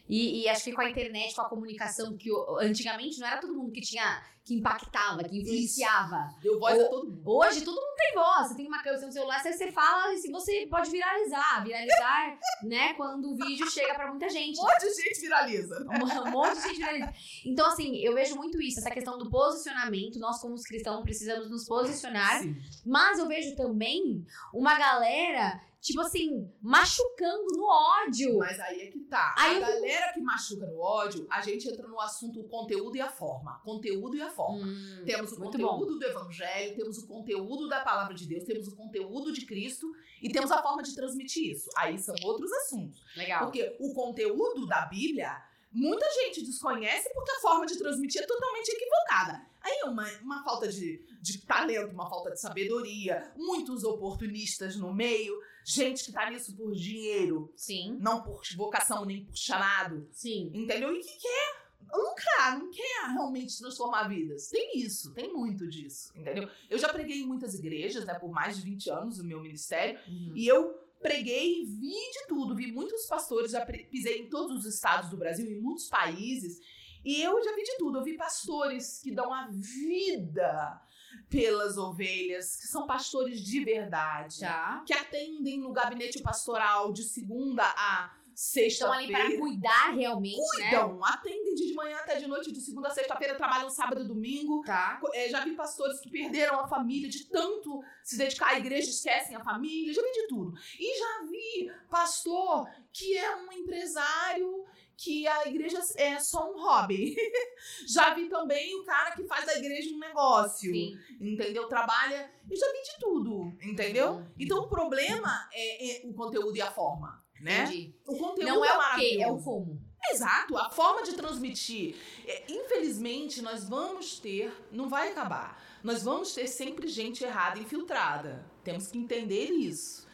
[0.09, 3.37] E, e acho que com a internet, com a comunicação, que o- antigamente não era
[3.39, 6.33] todo mundo que tinha, que impactava, que influenciava.
[6.41, 7.21] Deu voz Ô, a todo mundo.
[7.27, 10.31] Hoje todo mundo tem voz, você tem uma câmera no celular, você, você fala e
[10.31, 11.63] você pode viralizar.
[11.63, 14.57] Viralizar, né, quando o vídeo chega pra muita gente.
[14.59, 15.85] Um monte de gente viraliza.
[16.25, 17.13] Um monte de gente viraliza.
[17.45, 20.17] Então, assim, eu vejo muito isso, essa questão do posicionamento.
[20.17, 22.41] Nós, como os cristãos, precisamos nos posicionar.
[22.41, 22.55] Sim.
[22.83, 28.37] Mas eu vejo também uma galera, tipo assim, machucando no ódio.
[28.37, 29.33] Mas aí é que tá.
[29.37, 32.95] Aí a eu galera que machuca no ódio, a gente entra no assunto o conteúdo
[32.97, 33.59] e a forma.
[33.63, 34.65] Conteúdo e a forma.
[34.65, 38.75] Hum, Temos o conteúdo do evangelho, temos o conteúdo da palavra de Deus, temos o
[38.75, 41.69] conteúdo de Cristo e temos a forma de transmitir isso.
[41.77, 43.03] Aí são outros assuntos.
[43.15, 43.45] Legal.
[43.45, 48.69] Porque o conteúdo da Bíblia, muita gente desconhece porque a forma de transmitir é totalmente
[48.69, 49.47] equivocada.
[49.61, 54.93] Aí é uma, uma falta de, de talento, uma falta de sabedoria, muitos oportunistas no
[54.93, 55.37] meio,
[55.71, 60.51] gente que tá nisso por dinheiro, Sim, não por vocação nem por chamado, sim.
[60.53, 60.93] entendeu?
[60.95, 61.59] E que quer
[61.93, 64.47] lucrar, não quer realmente transformar vidas.
[64.49, 66.49] Tem isso, tem muito disso, entendeu?
[66.69, 69.99] Eu já preguei em muitas igrejas, né, por mais de 20 anos o meu ministério,
[70.07, 70.33] Uhum.
[70.35, 75.09] e eu preguei, vi de tudo, vi muitos pastores, já pisei em todos os estados
[75.09, 76.59] do Brasil, em muitos países,
[77.05, 77.99] e eu já vi de tudo.
[77.99, 80.81] Eu vi pastores que dão a vida
[81.29, 84.83] pelas ovelhas, que são pastores de verdade, Tá.
[84.85, 89.37] que atendem no gabinete pastoral de segunda a Estão ali para sexta-feira.
[89.41, 90.69] cuidar realmente, né?
[90.69, 94.61] Cuidam, atendem de manhã até de noite, de segunda a sexta-feira, trabalham sábado e domingo.
[94.63, 94.97] Tá.
[95.13, 99.35] É, já vi pastores que perderam a família de tanto se dedicar à igreja, esquecem
[99.35, 100.53] a família, já vi de tudo.
[100.79, 104.63] E já vi pastor que é um empresário
[105.01, 107.15] que a igreja é só um hobby.
[107.87, 110.97] já vi também o cara que faz da igreja um negócio, Sim.
[111.21, 111.67] entendeu?
[111.67, 114.11] Trabalha, eu já vi de tudo, entendeu?
[114.11, 114.27] Uhum.
[114.37, 117.63] Então o problema é, é o conteúdo e a forma, né?
[117.63, 117.95] Entendi.
[118.05, 118.77] O conteúdo Não é o quê?
[118.77, 119.23] maravilhoso.
[119.23, 119.89] É o como.
[120.11, 121.95] Exato, a forma de transmitir.
[122.25, 128.45] É, infelizmente, nós vamos ter, não vai acabar, nós vamos ter sempre gente errada infiltrada.
[128.63, 130.08] Temos que entender isso.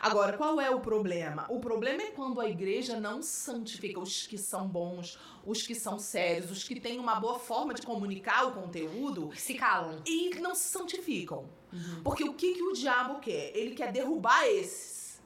[0.00, 1.46] Agora, qual é o problema?
[1.48, 5.98] O problema é quando a igreja não santifica os que são bons, os que são
[5.98, 10.00] sérios, os que têm uma boa forma de comunicar o conteúdo Se calam.
[10.06, 11.48] e não se santificam.
[11.72, 12.02] Uhum.
[12.04, 13.56] Porque o que, que o diabo quer?
[13.56, 15.20] Ele quer derrubar esses.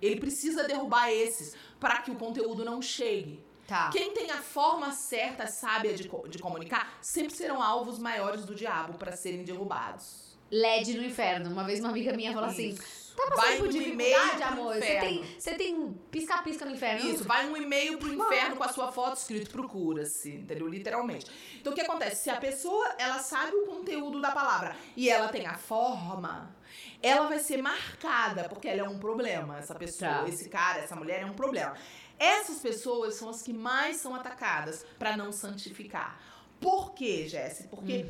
[0.00, 3.44] Ele precisa derrubar esses para que o conteúdo não chegue.
[3.66, 3.90] Tá.
[3.90, 8.98] Quem tem a forma certa, sábia de, de comunicar, sempre serão alvos maiores do diabo
[8.98, 10.36] para serem derrubados.
[10.50, 11.50] LED no inferno.
[11.50, 12.76] Uma vez uma amiga minha falou assim:
[13.16, 13.30] Isso.
[13.30, 14.74] tá Vai passando por um e-mail amor?
[14.74, 17.10] Você tem, você tem um pisca-pisca no inferno?
[17.10, 20.66] Isso, vai um e-mail pro inferno com a sua foto escrito procura-se, entendeu?
[20.66, 21.26] Literalmente.
[21.60, 22.24] Então o que acontece?
[22.24, 26.54] Se a pessoa, ela sabe o conteúdo da palavra e ela tem a forma,
[27.02, 29.58] ela vai ser marcada, porque ela é um problema.
[29.58, 30.28] Essa pessoa, Tá.
[30.28, 31.74] esse cara, essa mulher é um problema.
[32.18, 36.20] Essas pessoas são as que mais são atacadas para não santificar.
[36.60, 37.68] Por quê, Jéssica?
[37.68, 38.06] Porque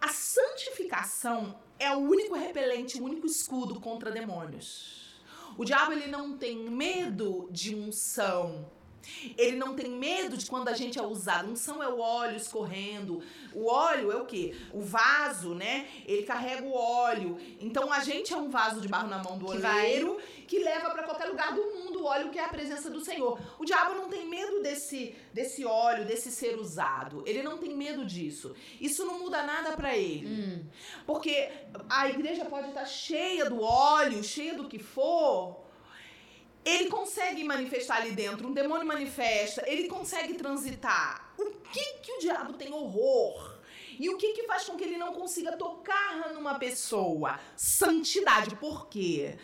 [0.00, 5.20] a santificação é o único repelente, o único escudo contra demônios.
[5.56, 8.66] O diabo ele não tem medo de unção.
[9.38, 11.50] Ele não tem medo de quando a gente é usado.
[11.50, 13.22] Unção é o óleo escorrendo.
[13.54, 14.54] O óleo é o quê?
[14.72, 15.86] O vaso, né?
[16.04, 17.38] Ele carrega o óleo.
[17.60, 19.96] Então a gente é um vaso de barro na mão do Que vai-
[20.48, 23.38] que leva para qualquer lugar do mundo o óleo que é a presença do Senhor.
[23.58, 27.22] O diabo não tem medo desse desse óleo, desse ser usado.
[27.26, 28.56] Ele não tem medo disso.
[28.80, 30.26] Isso não muda nada para ele.
[30.26, 30.66] Hum.
[31.06, 31.50] Porque
[31.88, 35.68] a igreja pode estar cheia do óleo, cheia do que for.
[36.64, 41.32] Ele consegue manifestar ali dentro, um demônio manifesta, ele consegue transitar.
[41.38, 43.58] O que que o diabo tem horror?
[43.98, 47.38] E o que que faz com que ele não consiga tocar numa pessoa?
[47.56, 48.54] Santidade.
[48.56, 49.36] Por quê?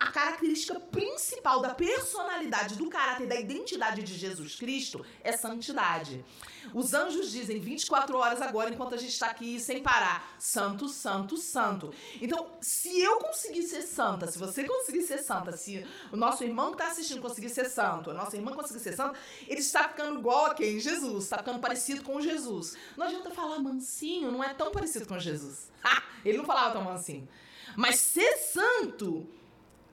[0.00, 6.24] A característica principal da personalidade, do caráter, da identidade de Jesus Cristo é santidade.
[6.72, 11.36] Os anjos dizem 24 horas agora, enquanto a gente está aqui sem parar: Santo, Santo,
[11.36, 11.92] Santo.
[12.20, 16.68] Então, se eu conseguir ser santa, se você conseguir ser santa, se o nosso irmão
[16.70, 20.18] que está assistindo conseguir ser santo, a nossa irmã conseguir ser santa, ele está ficando
[20.18, 20.80] igual a quem?
[20.80, 21.24] Jesus.
[21.24, 22.74] Está ficando parecido com Jesus.
[22.96, 25.70] Não adianta falar mansinho, não é tão parecido com Jesus.
[26.24, 27.28] ele não falava tão mansinho.
[27.76, 29.28] Mas ser santo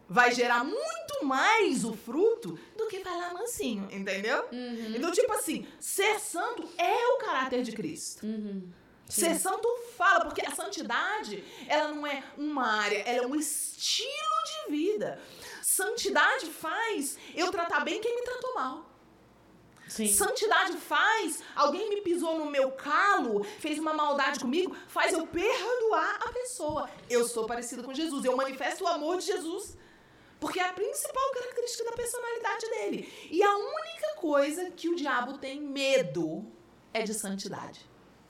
[0.09, 4.45] vai gerar muito mais o fruto do que falar mansinho, entendeu?
[4.51, 4.95] Uhum.
[4.95, 8.25] Então, tipo assim, ser santo é o caráter de Cristo.
[8.25, 8.71] Uhum.
[9.09, 9.67] Ser santo
[9.97, 14.11] fala, porque a santidade, ela não é uma área, ela é um estilo
[14.65, 15.21] de vida.
[15.61, 18.97] Santidade faz eu tratar bem quem me tratou mal.
[19.87, 20.07] Sim.
[20.13, 26.19] Santidade faz alguém me pisou no meu calo, fez uma maldade comigo, faz eu perdoar
[26.25, 26.89] a pessoa.
[27.09, 29.77] Eu sou parecido com Jesus, eu manifesto o amor de Jesus.
[30.39, 33.28] Porque é a principal característica da personalidade dele.
[33.32, 36.45] E a única coisa que o diabo tem medo
[36.93, 37.88] é de santidade.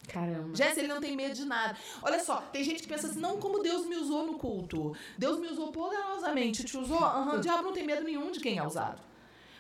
[0.08, 0.56] Caramba.
[0.56, 1.78] Jéssica, ele não tem medo de nada.
[2.02, 4.96] Olha só, tem gente que pensa assim, não, como Deus me usou no culto.
[5.18, 6.64] Deus me usou poderosamente.
[6.64, 7.02] Te usou?
[7.02, 9.02] Uhum, o diabo não tem medo nenhum de quem é usado.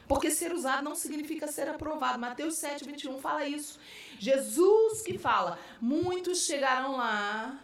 [0.07, 2.17] Porque ser usado não significa ser aprovado.
[2.17, 3.77] Mateus 7, 21 fala isso.
[4.17, 7.59] Jesus que fala, muitos chegarão lá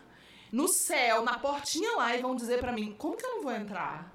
[0.52, 3.52] no céu, na portinha lá, e vão dizer para mim, como que eu não vou
[3.54, 4.13] entrar?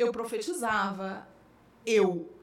[0.00, 1.28] Eu profetizava,
[1.84, 2.34] eu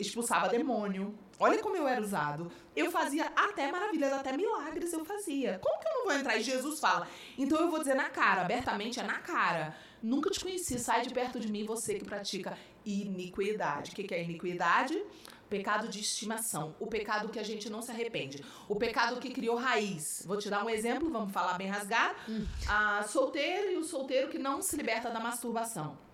[0.00, 1.16] expulsava demônio.
[1.38, 2.50] Olha como eu era usado.
[2.74, 5.60] Eu fazia até maravilhas, até milagres eu fazia.
[5.62, 6.36] Como que eu não vou entrar?
[6.36, 7.06] E Jesus fala.
[7.38, 9.76] Então eu vou dizer na cara, abertamente é na cara.
[10.02, 13.92] Nunca te conheci, sai de perto de mim você que pratica iniquidade.
[13.92, 15.00] O que, que é iniquidade?
[15.48, 16.74] Pecado de estimação.
[16.80, 18.44] O pecado que a gente não se arrepende.
[18.68, 20.24] O pecado que criou raiz.
[20.26, 22.16] Vou te dar um exemplo, vamos falar bem rasgado.
[22.28, 22.44] Hum.
[22.68, 26.07] A solteiro e o solteiro que não se liberta da masturbação.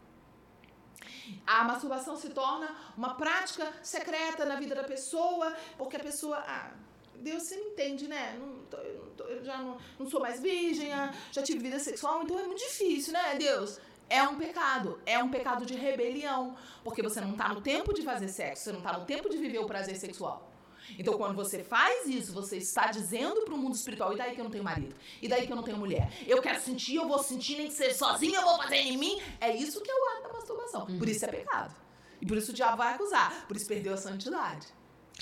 [1.46, 6.38] A masturbação se torna uma prática secreta na vida da pessoa, porque a pessoa.
[6.46, 6.72] Ah,
[7.16, 8.36] Deus você me entende, né?
[8.38, 11.78] Não, tô, não tô, eu já não, não sou mais virgem, ah, já tive vida
[11.78, 13.80] sexual, então é muito difícil, né, Deus?
[14.08, 18.02] É um pecado, é um pecado de rebelião, porque você não está no tempo de
[18.02, 20.53] fazer sexo, você não está no tempo de viver o prazer sexual.
[20.98, 24.40] Então, quando você faz isso, você está dizendo para o mundo espiritual: e daí que
[24.40, 24.94] eu não tenho marido?
[25.20, 26.10] E daí que eu não tenho mulher?
[26.26, 29.20] Eu quero sentir, eu vou sentir, nem que seja sozinho, eu vou fazer em mim.
[29.40, 30.86] É isso que é o ato da masturbação.
[30.86, 31.74] Por isso é pecado.
[32.20, 33.46] E por isso o diabo vai acusar.
[33.46, 34.66] Por isso perdeu a santidade.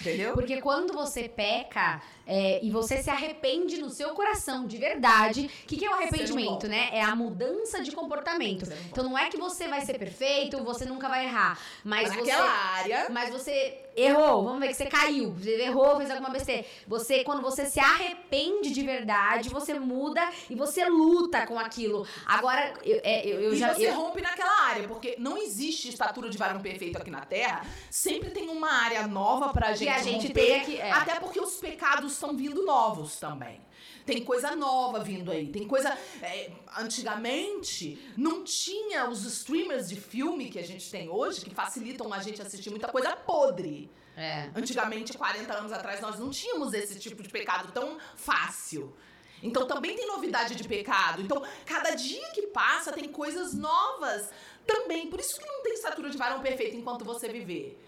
[0.00, 0.32] Entendeu?
[0.32, 5.66] Porque quando você peca é, e você se arrepende no seu coração de verdade, o
[5.66, 6.88] que, que é o arrependimento, né?
[6.92, 8.66] É a mudança de comportamento.
[8.90, 11.58] Então não é que você vai ser perfeito, você nunca vai errar.
[11.84, 12.30] Mas, mas você.
[12.30, 13.06] área.
[13.10, 16.64] Mas você errou, vamos ver que você caiu, você errou, fez alguma besteira.
[16.86, 22.06] Você, quando você se arrepende de verdade, você muda e você luta com aquilo.
[22.26, 23.74] Agora, eu, é, eu, eu e já.
[23.74, 23.94] você eu...
[23.94, 27.64] rompe naquela área, porque não existe estatura de varão perfeito aqui na Terra.
[27.90, 29.84] Sempre tem uma área nova pra gente.
[29.84, 30.78] Que a gente romper, tem aqui.
[30.78, 30.90] É.
[30.90, 33.60] Até porque os pecados estão vindo novos também.
[34.04, 35.48] Tem coisa nova vindo aí.
[35.48, 35.96] Tem coisa.
[36.20, 42.12] É, antigamente, não tinha os streamers de filme que a gente tem hoje, que facilitam
[42.12, 43.90] a gente assistir muita coisa podre.
[44.16, 44.50] É.
[44.54, 48.94] Antigamente, 40 anos atrás, nós não tínhamos esse tipo de pecado tão fácil.
[49.42, 51.20] Então também tem novidade de pecado.
[51.20, 54.30] Então, cada dia que passa tem coisas novas
[54.66, 55.08] também.
[55.08, 57.78] Por isso que não tem estatura de varão perfeito enquanto você viver.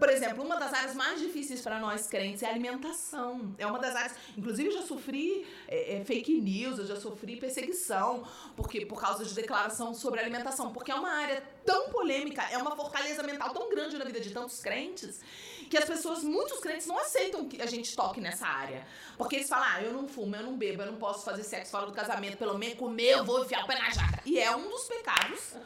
[0.00, 3.54] Por exemplo, uma das áreas mais difíceis para nós crentes é a alimentação.
[3.58, 4.14] É uma das áreas.
[4.34, 9.26] Inclusive, eu já sofri é, é, fake news, eu já sofri perseguição porque, por causa
[9.26, 10.72] de declaração sobre alimentação.
[10.72, 14.30] Porque é uma área tão polêmica, é uma fortaleza mental tão grande na vida de
[14.30, 15.20] tantos crentes,
[15.68, 18.86] que as pessoas, muitos crentes, não aceitam que a gente toque nessa área.
[19.18, 21.72] Porque eles falam, ah, eu não fumo, eu não bebo, eu não posso fazer sexo
[21.72, 24.22] fora do casamento, pelo menos comer, eu vou enfiar o pé na jaca.
[24.24, 25.56] E é um dos pecados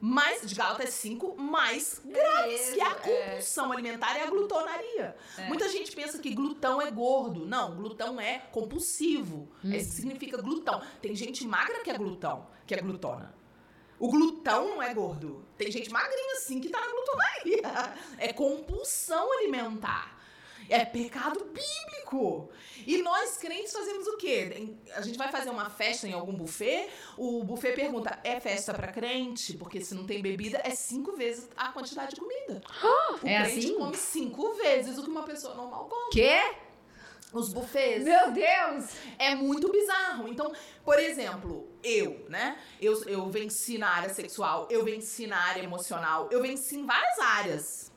[0.00, 3.76] mais, de Gálatas 5, mais graves, que é a compulsão é.
[3.76, 5.16] alimentar e a glutonaria.
[5.36, 5.48] É.
[5.48, 7.44] Muita gente pensa que glutão é gordo.
[7.44, 9.48] Não, glutão é compulsivo.
[9.64, 9.72] Hum.
[9.72, 10.82] Isso significa glutão.
[11.02, 13.34] Tem gente magra que é glutão, que é glutona.
[13.98, 15.44] O glutão não é gordo.
[15.58, 17.94] Tem gente magrinha assim que tá na glutonaria.
[18.16, 20.18] É compulsão alimentar.
[20.70, 22.48] É pecado bíblico.
[22.86, 24.76] E nós crentes fazemos o quê?
[24.94, 28.92] A gente vai fazer uma festa em algum buffet, o buffet pergunta: é festa para
[28.92, 29.54] crente?
[29.54, 32.62] Porque se não tem bebida, é cinco vezes a quantidade de comida.
[33.22, 33.74] o é crente assim?
[33.74, 36.12] come cinco vezes o que uma pessoa normal come.
[36.12, 36.40] Quê?
[37.32, 38.04] Os buffets.
[38.04, 38.90] Meu Deus!
[39.18, 40.26] É muito bizarro.
[40.26, 40.52] Então,
[40.84, 42.58] por exemplo, eu, né?
[42.80, 47.18] Eu, eu venci na área sexual, eu venci na área emocional, eu venci em várias
[47.18, 47.89] áreas.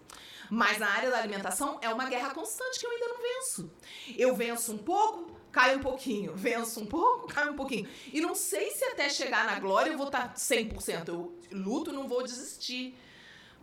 [0.53, 3.71] Mas na área da alimentação é uma guerra constante que eu ainda não venço.
[4.15, 7.89] Eu venço um pouco, cai um pouquinho, venço um pouco, cai um pouquinho.
[8.13, 11.07] E não sei se até chegar na glória eu vou tá estar 100%.
[11.07, 12.95] Eu luto, não vou desistir.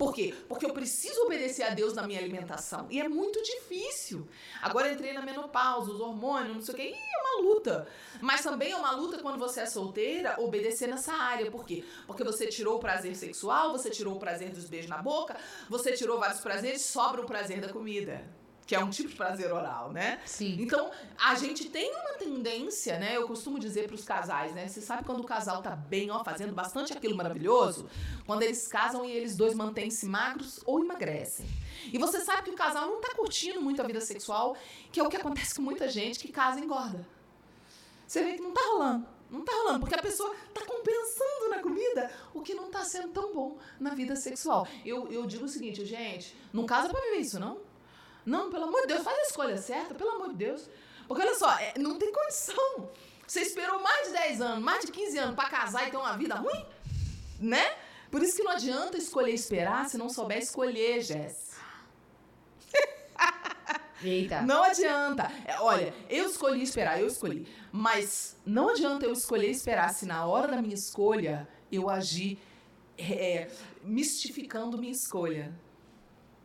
[0.00, 0.34] Por quê?
[0.48, 2.86] Porque eu preciso obedecer a Deus na minha alimentação.
[2.88, 4.26] E é muito difícil.
[4.62, 6.82] Agora entrei na menopausa, os hormônios, não sei o quê.
[6.84, 7.86] Ih, é uma luta.
[8.18, 11.50] Mas também é uma luta quando você é solteira, obedecer nessa área.
[11.50, 11.84] Por quê?
[12.06, 15.36] Porque você tirou o prazer sexual, você tirou o prazer dos beijos na boca,
[15.68, 18.39] você tirou vários prazeres, sobra o prazer da comida
[18.70, 20.20] que é um tipo de prazer oral, né?
[20.24, 20.56] Sim.
[20.60, 23.16] Então, a gente tem uma tendência, né?
[23.16, 24.68] Eu costumo dizer para os casais, né?
[24.68, 27.90] Você sabe quando o casal tá bem, ó, fazendo bastante aquilo maravilhoso?
[28.24, 31.44] Quando eles casam e eles dois mantêm-se magros ou emagrecem.
[31.92, 34.56] E você sabe que o casal não tá curtindo muito a vida sexual,
[34.92, 37.04] que é o que acontece com muita gente que casa e engorda.
[38.06, 39.04] Você vê que não tá rolando.
[39.28, 43.08] Não tá rolando, porque a pessoa tá compensando na comida o que não tá sendo
[43.08, 44.68] tão bom na vida sexual.
[44.84, 47.68] Eu, eu digo o seguinte, gente, não casa pra viver isso, não.
[48.24, 50.68] Não, pelo amor de Deus, faz a escolha certa, pelo amor de Deus.
[51.06, 52.90] Porque olha só, é, não tem condição.
[53.26, 56.16] Você esperou mais de 10 anos, mais de 15 anos para casar e ter uma
[56.16, 56.66] vida ruim?
[57.38, 57.74] Né?
[58.10, 61.50] Por isso que não adianta escolher esperar se não souber escolher, Jess.
[64.02, 64.40] Eita.
[64.42, 65.30] Não adianta.
[65.44, 67.46] É, olha, eu escolhi esperar, eu escolhi.
[67.70, 72.38] Mas não adianta eu escolher esperar se na hora da minha escolha eu agir
[72.96, 73.48] é,
[73.82, 75.52] mistificando minha escolha.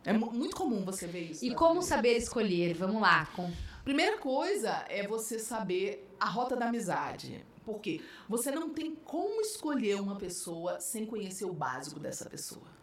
[0.06, 1.44] É muito comum você ver isso.
[1.44, 2.74] E como saber escolher?
[2.74, 3.26] Vamos lá.
[3.34, 3.50] Com...
[3.84, 7.44] Primeira coisa é você saber a rota da amizade.
[7.64, 12.76] Porque você não tem como escolher uma pessoa sem conhecer o básico dessa pessoa.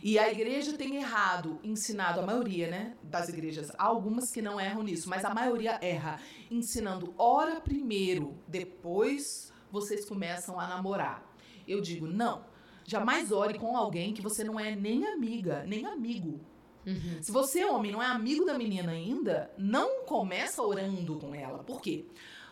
[0.00, 4.60] E a igreja tem errado, ensinado, a maioria né, das igrejas, há algumas que não
[4.60, 11.24] erram nisso, mas a maioria erra, ensinando ora primeiro, depois vocês começam a namorar.
[11.66, 12.44] Eu digo, não,
[12.84, 16.40] Jamais ore com alguém que você não é nem amiga, nem amigo.
[16.86, 17.22] Uhum.
[17.22, 21.64] Se você, homem, não é amigo da menina ainda, não começa orando com ela.
[21.64, 22.04] Por quê?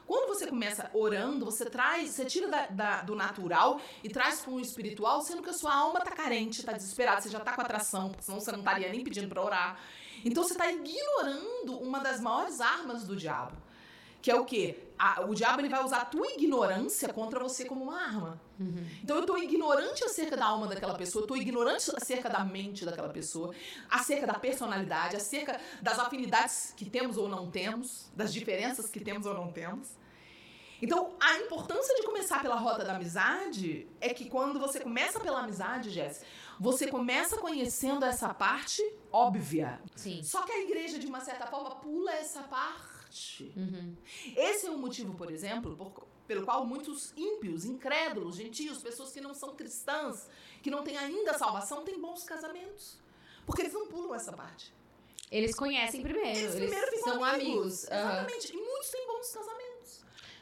[0.07, 4.53] Quando você começa orando, você traz, você tira da, da, do natural e traz para
[4.53, 7.61] o espiritual, sendo que a sua alma está carente, está desesperada, você já está com
[7.61, 9.79] atração, senão você não estaria nem pedindo para orar.
[10.25, 13.57] Então você está ignorando uma das maiores armas do diabo.
[14.21, 14.79] Que é o quê?
[15.05, 18.41] A, o diabo ele vai usar a tua ignorância contra você como uma arma.
[18.61, 18.87] Uhum.
[19.03, 23.09] Então eu tô ignorante acerca da alma daquela pessoa, tô ignorante acerca da mente daquela
[23.09, 23.53] pessoa,
[23.91, 29.27] acerca da personalidade, acerca das afinidades que temos ou não temos, das diferenças que temos
[29.27, 29.89] ou não temos.
[30.81, 35.41] Então, a importância de começar pela rota da amizade é que quando você começa pela
[35.41, 36.25] amizade, Jéssica,
[36.61, 38.81] você começa conhecendo essa parte
[39.11, 39.81] óbvia.
[39.97, 40.23] Sim.
[40.23, 42.92] Só que a igreja, de uma certa forma, pula essa parte
[43.57, 43.97] Uhum.
[44.37, 49.21] Esse é o motivo, por exemplo, por, pelo qual muitos ímpios, incrédulos, gentios, pessoas que
[49.21, 50.29] não são cristãs,
[50.63, 52.99] que não têm ainda salvação, têm bons casamentos.
[53.45, 54.73] Porque eles não pulam essa parte.
[55.31, 56.29] Eles conhecem primeiro.
[56.29, 57.25] Eles, eles primeiro são amigos.
[57.25, 57.85] amigos.
[57.85, 58.53] Exatamente.
[58.53, 58.63] Uhum.
[58.63, 59.62] E muitos têm bons casamentos.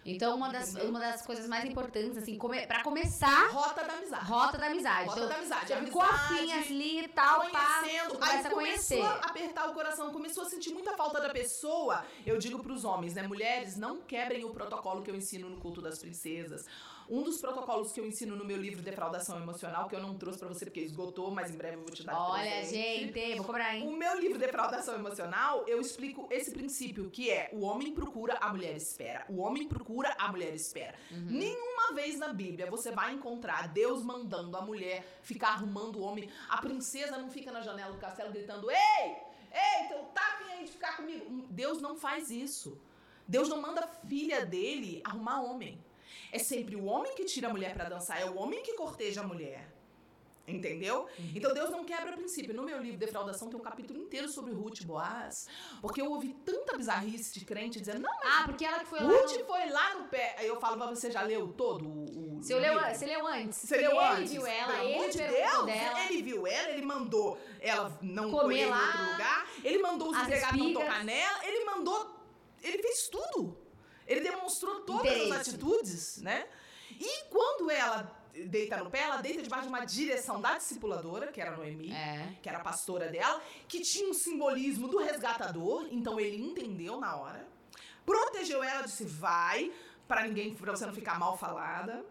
[0.05, 3.49] Então, uma das, uma das coisas mais importantes, assim, come, pra começar.
[3.51, 4.25] Rota da amizade.
[4.25, 5.09] Rota da amizade.
[5.09, 5.69] Rota então, da amizade.
[5.69, 8.19] Já ficou afim ali e tal, conhecendo.
[8.19, 8.97] Pá, começa a conhecer.
[8.97, 12.05] Começou a apertar o coração, começou a sentir muita falta da pessoa.
[12.25, 13.23] Eu digo pros homens, né?
[13.23, 16.67] Mulheres, não quebrem o protocolo que eu ensino no culto das princesas.
[17.11, 20.39] Um dos protocolos que eu ensino no meu livro Defraudação Emocional, que eu não trouxe
[20.39, 23.77] para você porque esgotou, mas em breve eu vou te dar Olha, gente, vou cobrar,
[23.77, 23.89] hein?
[23.89, 28.51] O meu livro Defraudação Emocional, eu explico esse princípio, que é o homem procura, a
[28.51, 29.25] mulher espera.
[29.29, 30.95] O homem procura, a mulher espera.
[31.11, 31.27] Uhum.
[31.31, 36.31] Nenhuma vez na Bíblia você vai encontrar Deus mandando a mulher ficar arrumando o homem.
[36.49, 39.31] A princesa não fica na janela do castelo gritando: Ei!
[39.53, 40.31] Ei, então tá
[40.61, 41.47] aí de ficar comigo.
[41.51, 42.81] Deus não faz isso.
[43.27, 45.83] Deus não manda a filha dele arrumar homem.
[46.33, 49.21] É sempre o homem que tira a mulher para dançar, é o homem que corteja
[49.21, 49.81] a mulher.
[50.47, 51.07] Entendeu?
[51.19, 51.33] Uhum.
[51.35, 52.55] Então Deus não quebra princípio.
[52.55, 55.47] No meu livro Defraudação tem um capítulo inteiro sobre Ruth Boaz,
[55.81, 59.01] porque eu ouvi tanta bizarrice de crente dizendo, não, mas ah, porque ela que foi
[59.01, 59.07] lá.
[59.07, 59.45] Ruth no...
[59.45, 60.35] foi lá no pé.
[60.39, 62.41] Aí eu falo, mas você já leu todo o.
[62.43, 63.59] Você leu, você leu antes.
[63.59, 64.33] Você leu ele antes.
[64.33, 66.05] viu ela, Pelo ele de Deus, dela.
[66.05, 70.19] Ele viu ela, ele mandou ela não comer lá, em outro lugar, ele mandou os
[70.19, 72.17] empregados não tocar nela, ele mandou.
[72.63, 73.57] Ele fez tudo.
[74.11, 76.47] Ele demonstrou todas as atitudes, né?
[76.91, 81.41] E quando ela deita no pé, ela deita debaixo de uma direção da discipuladora, que
[81.41, 82.37] era a Noemi, é.
[82.43, 87.17] que era a pastora dela, que tinha um simbolismo do resgatador, então ele entendeu na
[87.17, 87.47] hora.
[88.05, 89.73] Protegeu ela, disse: vai,
[90.09, 92.05] para ninguém, para você não ficar mal falada.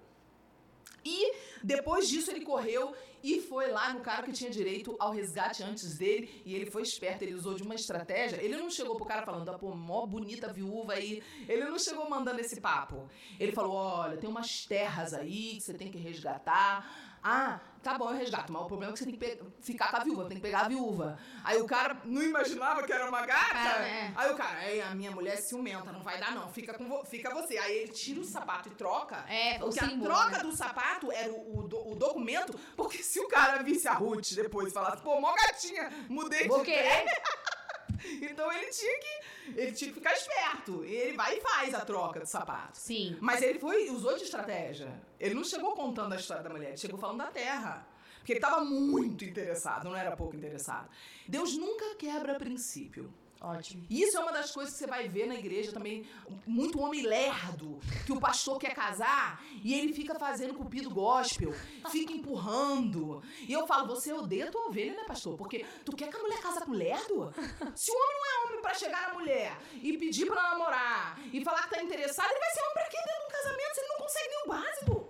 [1.03, 5.63] E depois disso ele correu e foi lá no cara que tinha direito ao resgate
[5.63, 6.41] antes dele.
[6.45, 8.41] E ele foi esperto, ele usou de uma estratégia.
[8.41, 11.21] Ele não chegou pro cara falando, ah, pô, mó bonita viúva aí.
[11.47, 13.09] Ele não chegou mandando esse papo.
[13.39, 17.08] Ele falou: olha, tem umas terras aí que você tem que resgatar.
[17.23, 19.97] Ah, tá bom, eu resgato, mas o problema é que você tem que ficar com
[19.97, 21.19] a viúva, tem que pegar a viúva.
[21.43, 23.53] Aí o cara não imaginava que era uma gata.
[23.53, 24.13] Cara, é.
[24.15, 26.87] Aí o cara, aí a minha mulher é ciumenta, não vai dar não, fica, com
[26.87, 27.57] vo fica você.
[27.57, 29.25] Aí ele tira o sapato e troca.
[29.27, 30.43] É, porque símbolo, a troca né?
[30.43, 34.69] do sapato era o, o, o, documento, porque se o cara visse a Ruth depois
[34.69, 37.05] e falasse, pô, mó gatinha, mudei Vou de querer.
[38.21, 40.83] então ele tinha que ele tinha que ficar esperto.
[40.83, 42.77] Ele vai e faz a troca de sapato.
[42.77, 43.17] Sim.
[43.19, 44.91] Mas ele foi usou de estratégia.
[45.19, 47.87] Ele não chegou contando a história da mulher, ele chegou falando da terra.
[48.17, 50.89] Porque ele estava muito interessado, não era pouco interessado.
[51.27, 53.11] Deus nunca quebra princípio.
[53.41, 53.85] Ótimo.
[53.89, 56.05] Isso é uma das coisas que você vai ver na igreja também.
[56.45, 61.53] Muito homem lerdo, que o pastor quer casar e ele fica fazendo cupido gospel,
[61.89, 63.23] fica empurrando.
[63.47, 65.37] E eu falo, você odeia tua ovelha, né, pastor?
[65.37, 67.33] Porque tu quer que a mulher casa com lerdo?
[67.75, 71.43] Se o homem não é homem para chegar na mulher e pedir para namorar e
[71.43, 73.79] falar que tá interessado, ele vai ser homem pra quê dentro de um casamento se
[73.79, 75.08] ele não consegue nem o básico?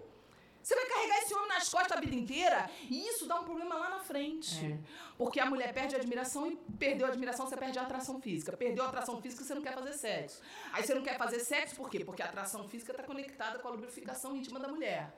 [0.70, 3.74] Você vai carregar esse homem nas costas a vida inteira e isso dá um problema
[3.74, 4.64] lá na frente.
[4.64, 4.78] É.
[5.18, 8.56] Porque a mulher perde a admiração e perdeu a admiração, você perde a atração física.
[8.56, 10.40] Perdeu a atração física, você não quer fazer sexo.
[10.72, 12.06] Aí você não quer fazer sexo por quê?
[12.06, 15.12] Porque a atração física está conectada com a lubrificação íntima da mulher.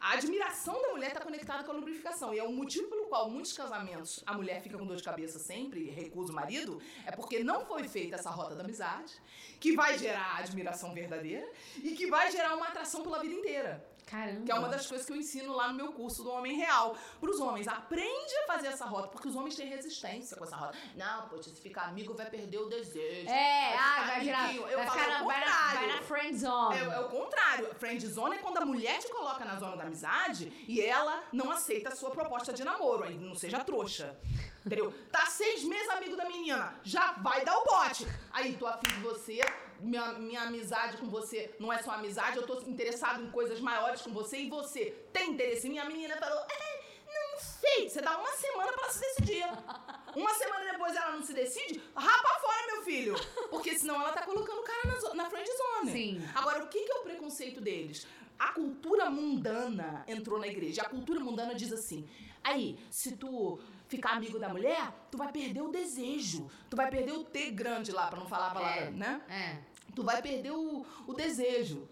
[0.00, 2.32] A admiração da mulher está conectada com a lubrificação.
[2.32, 5.40] E é o motivo pelo qual muitos casamentos a mulher fica com dor de cabeça
[5.40, 9.12] sempre e recusa o marido, é porque não foi feita essa rota da amizade,
[9.58, 11.50] que vai gerar a admiração verdadeira
[11.82, 13.93] e que vai gerar uma atração pela vida inteira.
[14.06, 14.44] Caramba.
[14.44, 16.96] Que é uma das coisas que eu ensino lá no meu curso do Homem Real.
[17.20, 20.56] Para os homens, aprende a fazer essa rota, porque os homens têm resistência com essa
[20.56, 20.76] rota.
[20.94, 23.28] Não, poxa, se ficar amigo vai perder o desejo.
[23.28, 24.54] É, vai ah, vai virar.
[24.54, 26.76] Eu vai, ficar na, vai, na, vai na friend zone.
[26.76, 27.74] É, é, o contrário.
[27.76, 31.50] Friend zone é quando a mulher te coloca na zona da amizade e ela não
[31.50, 33.04] aceita a sua proposta de namoro.
[33.04, 34.18] Aí não seja trouxa.
[34.64, 34.94] Entendeu?
[35.12, 38.06] Tá seis meses amigo da menina, já vai dar o bote.
[38.32, 39.40] Aí, tô afim de você,
[39.84, 44.02] minha, minha amizade com você não é só amizade, eu tô interessado em coisas maiores
[44.02, 45.78] com você e você tem interesse em mim.
[45.78, 46.74] A menina falou, é,
[47.06, 47.88] não sei.
[47.88, 49.44] Você dá uma semana pra se decidir.
[50.16, 53.14] Uma semana depois ela não se decide, rapa fora, meu filho.
[53.50, 55.92] Porque senão ela tá colocando o cara na, na friend zone.
[55.92, 56.28] Sim.
[56.34, 58.06] Agora, o que, que é o preconceito deles?
[58.38, 60.82] A cultura mundana entrou na igreja.
[60.82, 62.08] A cultura mundana diz assim:
[62.42, 63.58] aí, se tu
[63.88, 66.50] ficar amigo da mulher, tu vai perder o desejo.
[66.68, 69.20] Tu vai perder o T grande lá, pra não falar a palavra, é, né?
[69.28, 69.73] É.
[69.94, 71.88] Tu vai perder o, o desejo.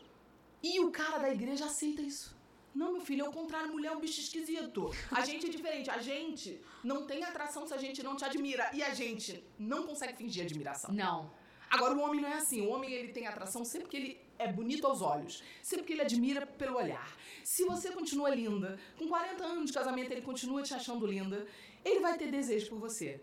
[0.63, 2.37] E o cara da igreja aceita isso.
[2.75, 4.91] Não, meu filho, é o contrário, mulher é um bicho esquisito.
[5.11, 5.91] A gente é diferente.
[5.91, 8.71] A gente não tem atração se a gente não te admira.
[8.73, 10.93] E a gente não consegue fingir admiração.
[10.93, 11.31] Não.
[11.71, 12.63] Agora, o homem não é assim.
[12.63, 15.43] O homem, ele tem atração sempre que ele é bonito aos olhos.
[15.63, 17.17] Sempre que ele admira pelo olhar.
[17.45, 21.47] Se você continua linda, com 40 anos de casamento, ele continua te achando linda,
[21.85, 23.21] ele vai ter desejo por você.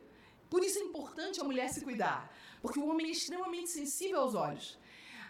[0.49, 4.35] Por isso é importante a mulher se cuidar, porque o homem é extremamente sensível aos
[4.35, 4.77] olhos.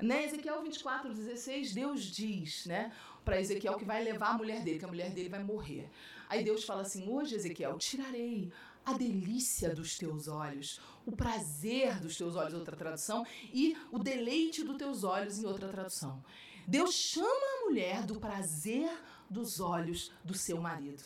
[0.01, 0.25] Né?
[0.25, 2.91] Ezequiel 24, 16, Deus diz né,
[3.25, 5.89] para Ezequiel que vai levar a mulher dele, que a mulher dele vai morrer.
[6.29, 8.51] Aí Deus fala assim: Hoje, Ezequiel, tirarei
[8.85, 14.63] a delícia dos teus olhos, o prazer dos teus olhos, outra tradução, e o deleite
[14.63, 16.23] dos teus olhos, em outra tradução.
[16.65, 18.89] Deus chama a mulher do prazer
[19.29, 21.03] dos olhos do seu marido.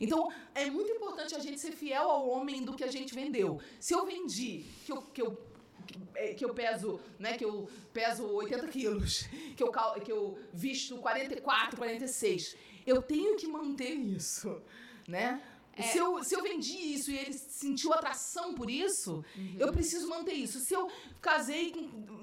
[0.00, 3.60] Então, é muito importante a gente ser fiel ao homem do que a gente vendeu.
[3.78, 5.49] Se eu vendi que eu, que eu
[6.36, 9.26] que eu peso, né, que eu peso 80 quilos,
[9.56, 9.70] que eu,
[10.04, 12.56] que eu visto 44, 46,
[12.86, 14.60] eu tenho que manter isso,
[15.08, 15.42] né?
[15.76, 15.82] É.
[15.82, 19.56] Se, eu, se eu vendi isso e ele sentiu atração por isso, uhum.
[19.58, 20.58] eu preciso manter isso.
[20.58, 21.80] Se eu casei com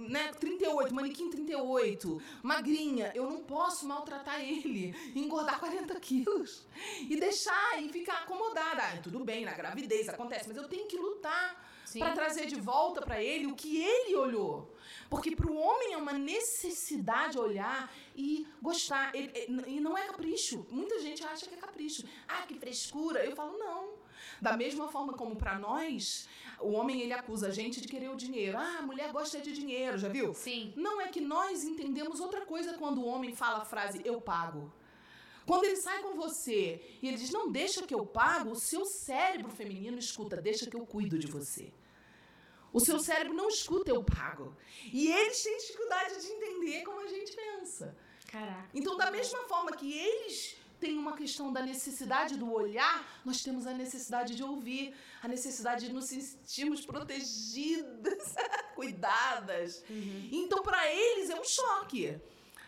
[0.09, 6.67] né, 38, manequim 38, magrinha, eu não posso maltratar ele engordar 40 quilos.
[7.09, 8.83] E deixar e ficar acomodada.
[8.83, 11.66] Ah, tudo bem, na gravidez acontece, mas eu tenho que lutar
[11.97, 14.73] para trazer de volta para ele o que ele olhou.
[15.09, 19.13] Porque para o homem é uma necessidade olhar e gostar.
[19.15, 19.31] Ele,
[19.67, 20.65] e não é capricho.
[20.69, 22.03] Muita gente acha que é capricho.
[22.27, 23.23] Ah, que frescura.
[23.23, 23.97] Eu falo, não.
[24.41, 26.27] Da mesma forma como para nós,
[26.59, 28.57] o homem ele acusa a gente de querer o dinheiro.
[28.57, 30.33] Ah, a mulher gosta de dinheiro, já viu?
[30.33, 30.73] Sim.
[30.75, 34.71] Não é que nós entendemos outra coisa quando o homem fala a frase eu pago.
[35.47, 38.85] Quando ele sai com você e ele diz, não deixa que eu pago, o seu
[38.85, 41.71] cérebro feminino escuta, deixa que eu cuido de você.
[42.73, 44.53] O seu cérebro não escuta eu pago.
[44.91, 47.95] E eles têm dificuldade de entender como a gente pensa.
[48.27, 48.69] Caraca.
[48.73, 53.65] Então, da mesma forma que eles têm uma questão da necessidade do olhar, nós temos
[53.65, 54.93] a necessidade de ouvir,
[55.23, 58.35] a necessidade de nos sentirmos protegidas,
[58.75, 59.81] cuidadas.
[59.89, 60.29] Uhum.
[60.29, 62.19] Então, para eles é um choque.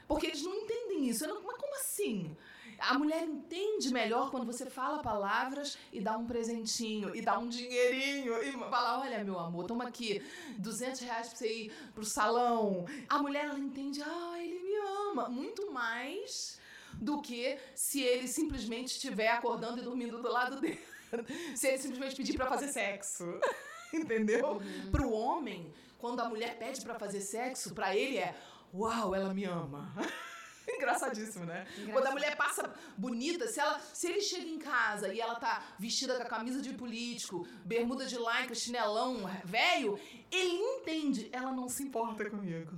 [0.07, 1.27] Porque eles não entendem isso.
[1.27, 2.35] Mas como assim?
[2.81, 7.47] A mulher entende melhor quando você fala palavras e dá um presentinho, e dá um
[7.47, 10.21] dinheirinho, e fala: olha, meu amor, toma aqui
[10.57, 12.85] 200 reais pra você ir pro salão.
[13.07, 14.75] A mulher, ela entende: ah, ele me
[15.09, 15.29] ama.
[15.29, 16.59] Muito mais
[16.93, 20.79] do que se ele simplesmente estiver acordando e dormindo do lado dele.
[21.55, 23.25] se ele simplesmente pedir para fazer sexo.
[23.93, 24.53] Entendeu?
[24.53, 24.91] Uhum.
[24.91, 28.35] Pro homem, quando a mulher pede para fazer sexo, para ele é:
[28.73, 29.91] uau, ela me ama.
[30.77, 31.65] Engraçadíssimo, né?
[31.71, 31.91] Engraçado.
[31.93, 35.63] Quando a mulher passa bonita, se, ela, se ele chega em casa e ela tá
[35.79, 39.99] vestida com a camisa de político, bermuda de lycra, chinelão, velho,
[40.31, 41.29] ele entende.
[41.31, 42.73] Ela não se importa comigo.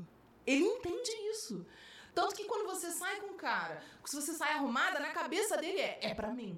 [0.45, 1.65] Ele entende isso.
[2.13, 5.79] Tanto que quando você sai com o cara, se você sai arrumada, na cabeça dele
[5.79, 6.57] é: é pra mim.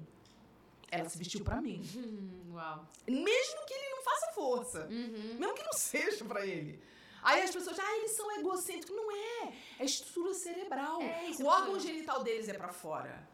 [0.90, 1.82] Ela se vestiu pra mim.
[1.96, 2.88] Hum, uau.
[3.08, 4.88] Mesmo que ele não faça força.
[4.88, 5.38] Uhum.
[5.40, 6.80] Mesmo que não seja pra ele.
[7.24, 8.96] Aí as pessoas, ah, eles são egocêntricos.
[8.96, 9.54] Não é.
[9.80, 11.02] É estrutura cerebral.
[11.02, 13.28] É, o órgão genital deles é para fora.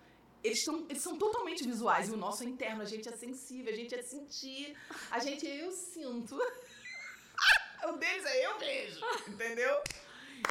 [0.43, 2.81] Eles, tão, eles são totalmente visuais e o nosso é interno.
[2.81, 4.77] A gente é sensível, a gente é sentir.
[5.11, 6.37] A gente é eu sinto.
[7.87, 9.01] o deles é eu vejo.
[9.27, 9.81] Entendeu?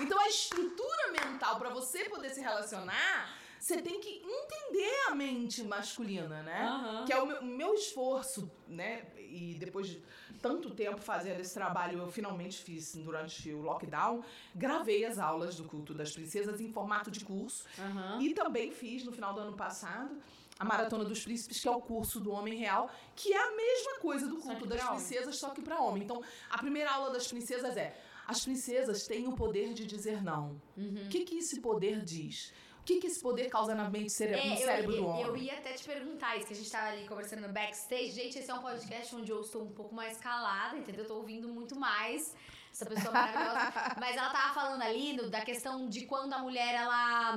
[0.02, 5.62] Então a estrutura mental para você poder se relacionar você tem que entender a mente
[5.64, 6.70] masculina, né?
[6.70, 7.04] Uhum.
[7.04, 9.04] Que é o meu, meu, esforço, né?
[9.28, 10.02] E depois de
[10.40, 14.22] tanto tempo fazendo esse trabalho, eu finalmente fiz durante o lockdown.
[14.54, 17.64] Gravei as aulas do culto das princesas em formato de curso.
[17.78, 18.22] Uhum.
[18.22, 20.16] E também fiz no final do ano passado
[20.58, 24.00] a Maratona dos Príncipes, que é o curso do Homem Real, que é a mesma
[24.00, 26.02] coisa do culto das princesas, só que para homem.
[26.02, 26.20] Então,
[26.50, 30.60] a primeira aula das princesas é: as princesas têm o poder de dizer não.
[30.76, 31.04] Uhum.
[31.04, 32.52] O que, que esse poder diz?
[32.88, 35.22] Que, que esse poder causa na mente cére é, no cérebro eu, do homem?
[35.26, 38.12] Eu ia até te perguntar isso, que a gente tava ali conversando no backstage.
[38.12, 41.04] Gente, esse é um podcast onde eu estou um pouco mais calada, entendeu?
[41.04, 42.34] Eu tô ouvindo muito mais
[42.72, 43.72] essa pessoa maravilhosa.
[44.00, 47.36] Mas ela tava falando ali no, da questão de quando a mulher ela,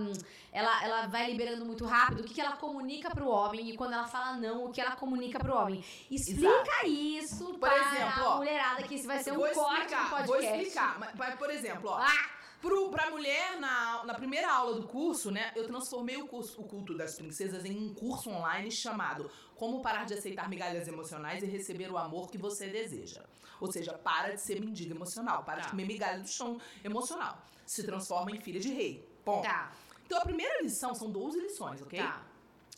[0.54, 3.93] ela, ela vai liberando muito rápido, o que, que ela comunica pro homem e quando
[3.93, 5.84] ela fala não, o que ela comunica pro homem.
[6.10, 6.88] Explica Exato.
[6.88, 10.28] isso por para exemplo, a mulherada, que isso vai ser um corte no podcast.
[10.28, 11.97] Vou explicar, mas, por exemplo, ó.
[11.97, 12.41] Ah!
[12.62, 16.64] Pro, pra mulher, na, na primeira aula do curso, né, eu transformei o, curso, o
[16.64, 21.47] culto das princesas em um curso online chamado Como Parar de Aceitar Migalhas Emocionais e
[21.47, 23.24] Receber o Amor que Você Deseja.
[23.59, 25.62] Ou seja, para de ser mendiga emocional, para tá.
[25.62, 27.43] de comer migalha do chão emocional.
[27.66, 29.09] Se transforma em filha de rei.
[29.26, 29.43] Ponto.
[29.43, 29.72] Tá.
[30.05, 31.99] Então a primeira lição são 12 lições, ok?
[31.99, 32.24] Tá.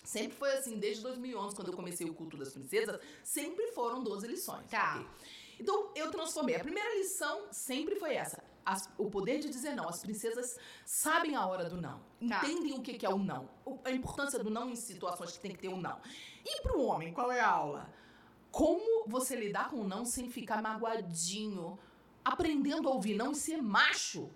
[0.04, 4.28] Sempre foi assim, desde 2011, quando eu comecei o culto das princesas, sempre foram 12
[4.28, 4.70] lições.
[4.70, 4.96] Tá.
[4.96, 5.30] Okay?
[5.60, 6.56] Então eu transformei.
[6.56, 9.88] A primeira lição sempre foi essa as, o poder de dizer não.
[9.88, 12.38] As princesas sabem a hora do não, tá.
[12.38, 13.50] entendem o que, que é o não,
[13.84, 16.00] a importância do não em situações que tem que ter um não.
[16.46, 17.90] E para o homem, qual é a aula?
[18.52, 21.80] Como você lidar com o não sem ficar magoadinho,
[22.24, 24.30] aprendendo a ouvir não e ser macho.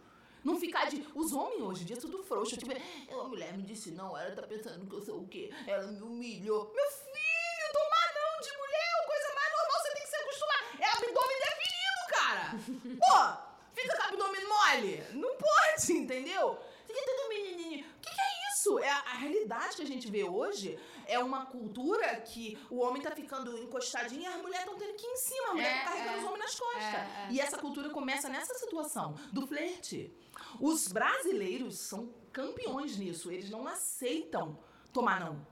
[0.44, 1.06] Não ficar de.
[1.14, 2.56] Os homens hoje em dia é tudo frouxo.
[2.56, 5.52] Tipo, a mulher me disse não, ela tá pensando que eu sou o quê?
[5.66, 6.72] Ela me humilhou.
[6.74, 10.16] Meu filho, tomar não de mulher é a coisa mais normal, você tem que se
[10.16, 10.64] acostumar.
[10.80, 12.52] É abdômen definido, cara.
[12.98, 13.48] Pô!
[13.74, 15.04] Fica com o abdômen mole.
[15.14, 15.82] Não pode,
[16.18, 16.52] entendeu?
[16.52, 18.80] O que, que, é isso?
[18.80, 23.02] É a, a, realidade que a gente vê hoje é uma cultura que o homem
[23.02, 25.48] tá ficando encostadinho e as mulheres estão tendo que ir em cima.
[25.48, 26.84] A mulher é, tá carregando é, os homens nas costas.
[26.84, 30.14] É, é, e essa cultura começa nessa situação do flerte.
[30.60, 33.32] Os brasileiros são campeões nisso.
[33.32, 34.58] Eles não aceitam
[34.94, 35.46] tomar não.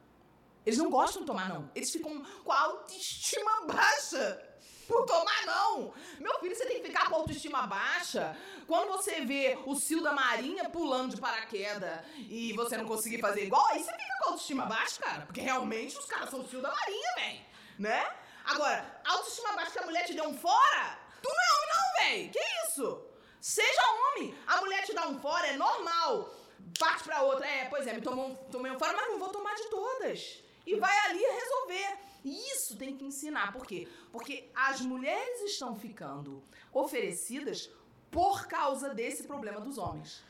[0.66, 1.70] Eles não gostam de tomar não.
[1.76, 4.44] Eles ficam com a autoestima baixa
[4.88, 5.93] por tomar não.
[6.19, 8.38] Meu filho, você tem que ficar com a autoestima baixa.
[8.67, 13.45] Quando você vê o Cio da Marinha pulando de paraquedas e você não conseguir fazer
[13.45, 15.25] igual, aí você fica com a autoestima baixa, cara.
[15.25, 17.45] Porque realmente os caras são o Cio da Marinha, velho.
[17.79, 18.15] Né?
[18.45, 22.05] Agora, autoestima baixa que a mulher te deu um fora, tu não é homem não,
[22.05, 22.31] velho.
[22.31, 23.05] Que isso?
[23.41, 24.36] Seja homem.
[24.47, 26.33] A mulher te dá um fora, é normal.
[26.79, 27.45] Parte pra outra.
[27.47, 30.43] É, pois é, me tomou tomei um fora, mas não vou tomar de todas.
[30.65, 31.99] E vai ali resolver.
[32.26, 33.53] Isso tem que ensinar.
[33.53, 33.88] Por quê?
[34.11, 37.69] Porque as mulheres estão ficando oferecidas
[38.09, 40.23] por causa desse problema dos homens.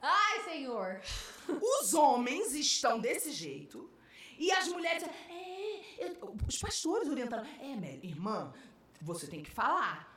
[0.00, 1.00] Ai, Senhor!
[1.80, 3.88] Os homens estão desse jeito.
[4.36, 5.04] E as mulheres.
[5.04, 7.46] É, eu, os pastores orientando.
[7.60, 8.52] É, Mel, irmã,
[9.00, 10.10] você tem que falar.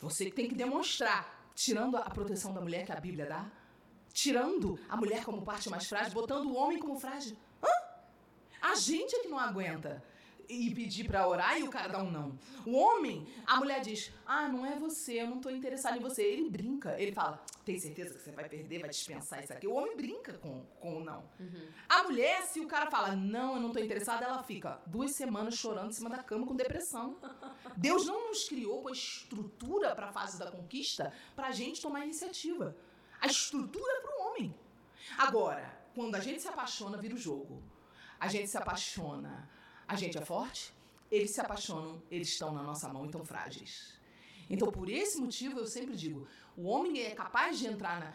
[0.00, 1.38] Você tem que demonstrar.
[1.54, 3.50] Tirando a proteção da mulher que a Bíblia dá.
[4.12, 7.36] Tirando a mulher como parte mais frágil, botando o homem como frágil.
[7.62, 7.68] Hã?
[8.60, 10.02] A gente é que não aguenta
[10.50, 12.38] e pedir para orar e o cara dá um não.
[12.66, 16.22] O homem, a mulher diz: Ah, não é você, eu não tô interessado em você.
[16.22, 19.66] Ele brinca, ele fala: Tem certeza que você vai perder, vai dispensar isso aqui?
[19.66, 21.24] O homem brinca com, com o não.
[21.38, 21.68] Uhum.
[21.88, 25.54] A mulher, se o cara fala: Não, eu não tô interessada, ela fica duas semanas
[25.54, 27.16] chorando em cima da cama com depressão.
[27.76, 32.04] Deus não nos criou com a estrutura para a fase da conquista pra gente tomar
[32.04, 32.76] iniciativa.
[33.20, 34.54] A estrutura é pro homem.
[35.18, 37.62] Agora, quando a gente se apaixona, vira o jogo.
[38.18, 39.48] A gente se apaixona,
[39.90, 40.72] a gente é forte,
[41.10, 43.98] eles se apaixonam, eles estão na nossa mão e estão frágeis.
[44.48, 48.10] Então, por esse motivo, eu sempre digo: o homem é capaz de entrar na,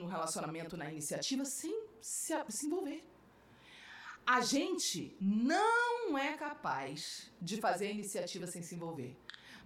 [0.00, 3.02] no relacionamento, na iniciativa, sem se, se envolver.
[4.24, 9.16] A gente não é capaz de fazer a iniciativa sem se envolver.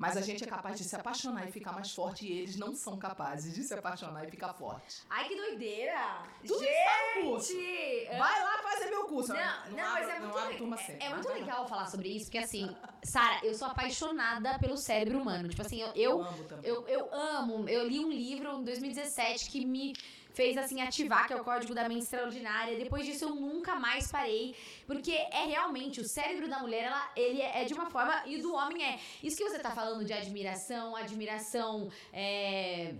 [0.00, 2.74] Mas a gente é capaz de se apaixonar e ficar mais forte e eles não
[2.74, 5.02] são capazes de se apaixonar e ficar forte.
[5.10, 6.22] Ai, que doideira!
[6.46, 8.06] Tudo gente!
[8.16, 9.34] Vai lá fazer meu curso.
[9.34, 12.74] Não, não, não mas é muito, é, é muito legal falar sobre isso, porque assim,
[13.02, 15.50] Sara, eu sou apaixonada pelo cérebro humano.
[15.50, 16.26] Tipo assim, eu, eu,
[16.62, 17.68] eu, eu amo.
[17.68, 19.92] Eu li um livro em 2017 que me
[20.32, 22.78] fez assim ativar, que é o código da mente extraordinária.
[22.78, 24.54] Depois disso eu nunca mais parei,
[24.86, 28.52] porque é realmente o cérebro da mulher, ela, ele é de uma forma e do
[28.54, 28.98] homem é.
[29.22, 32.94] Isso que você tá falando de admiração, admiração é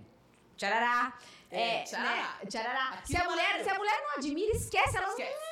[0.56, 1.18] tcharará.
[1.50, 2.16] É, é tcharará.
[2.16, 2.46] Né?
[2.48, 3.02] tcharará.
[3.04, 5.49] Se a, mulher, se a mulher não admira, esquece, ela esquece.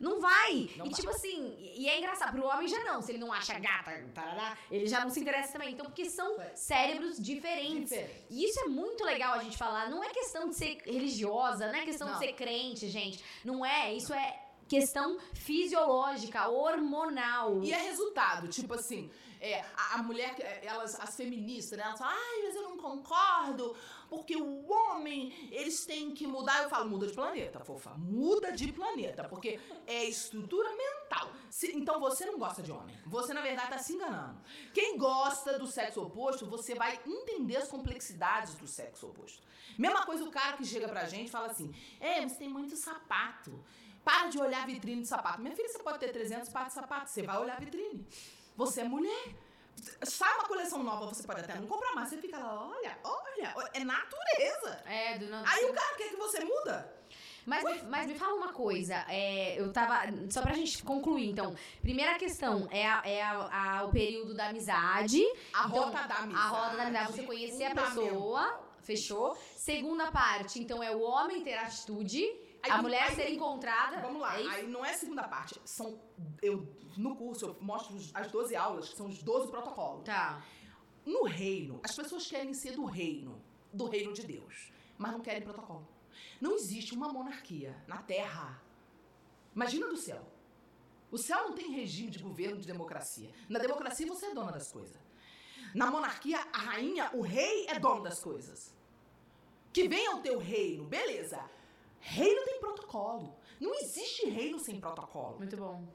[0.00, 0.70] Não vai.
[0.76, 0.90] Não e vai.
[0.90, 3.02] tipo assim, e é engraçado, pro homem já não.
[3.02, 5.72] Se ele não acha gata, tarará, ele já não se interessa também.
[5.72, 7.90] Então, porque são cérebros diferentes.
[7.90, 8.26] Diferente.
[8.30, 9.90] E isso é muito legal a gente falar.
[9.90, 12.14] Não é questão de ser religiosa, não é questão não.
[12.14, 13.22] de ser crente, gente.
[13.44, 13.94] Não é.
[13.94, 17.62] Isso é questão fisiológica, hormonal.
[17.62, 22.14] E é resultado, tipo assim, é, a, a, mulher, elas, as feministas, né, elas falam,
[22.16, 23.74] ai, mas eu não concordo,
[24.10, 26.64] porque o homem, eles têm que mudar.
[26.64, 27.90] Eu falo, muda de planeta, fofa.
[27.96, 31.30] Muda de planeta, porque é estrutura mental.
[31.48, 32.98] Se, então você não gosta de homem.
[33.06, 34.40] Você, na verdade, tá se enganando.
[34.74, 39.42] Quem gosta do sexo oposto, você vai entender as complexidades do sexo oposto.
[39.78, 42.76] Mesma coisa o cara que chega pra gente e fala assim: é, você tem muito
[42.76, 43.64] sapato.
[44.04, 45.40] Para de olhar vitrine de sapato.
[45.40, 47.10] Minha filha, você pode ter 300 pares de sapato.
[47.10, 48.04] Você vai olhar vitrine.
[48.56, 49.36] Você é mulher.
[50.02, 52.08] Sai uma coleção nova, você pode até não comprar mais.
[52.08, 54.82] Você fica lá, olha, olha, é natureza.
[54.86, 55.42] É, do não...
[55.46, 57.00] Aí o cara quer que você muda.
[57.46, 60.02] Mas, me, mas me fala uma coisa, é, eu tava.
[60.30, 61.54] Só pra gente concluir, então.
[61.80, 65.22] Primeira questão é, a, é a, a, o período da amizade.
[65.52, 66.46] A então, rota da amizade.
[66.46, 69.36] A rota da amizade, você conhecer a pessoa, fechou.
[69.56, 72.22] Segunda parte, então, é o homem ter atitude.
[72.62, 74.00] Aí, a mulher aí, ser encontrada.
[74.00, 75.60] Vamos lá, é aí não é a segunda parte.
[75.64, 76.00] São.
[76.42, 80.04] Eu, no curso, eu mostro as 12 aulas, que são os 12 protocolos.
[80.04, 80.44] Tá.
[81.06, 83.40] No reino, as pessoas querem ser do reino,
[83.72, 85.86] do reino de Deus, mas não querem protocolo.
[86.40, 88.62] Não existe uma monarquia na Terra.
[89.54, 90.22] Imagina do céu.
[91.10, 93.30] O céu não tem regime de governo de democracia.
[93.48, 94.96] Na democracia você é dona das coisas.
[95.74, 98.74] Na monarquia, a rainha, o rei é dono das coisas.
[99.72, 101.38] Que venha o teu reino, beleza.
[102.00, 103.36] Reino tem protocolo.
[103.60, 105.36] Não existe reino sem protocolo.
[105.38, 105.86] Muito bom.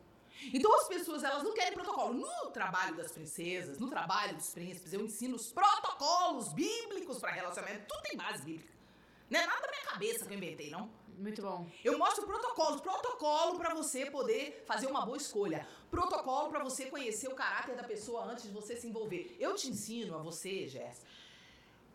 [0.53, 2.13] Então as pessoas elas não querem protocolo.
[2.13, 7.87] No trabalho das princesas, no trabalho dos príncipes, eu ensino os protocolos bíblicos para relacionamento.
[7.87, 8.73] Tudo tem base bíblica.
[9.29, 10.89] Não é nada da minha cabeça que eu inventei, não.
[11.17, 11.65] Muito bom.
[11.83, 17.29] Eu mostro protocolos, protocolo para você poder fazer uma boa escolha, protocolo para você conhecer
[17.29, 19.35] o caráter da pessoa antes de você se envolver.
[19.39, 21.07] Eu te ensino a você, Jéssica,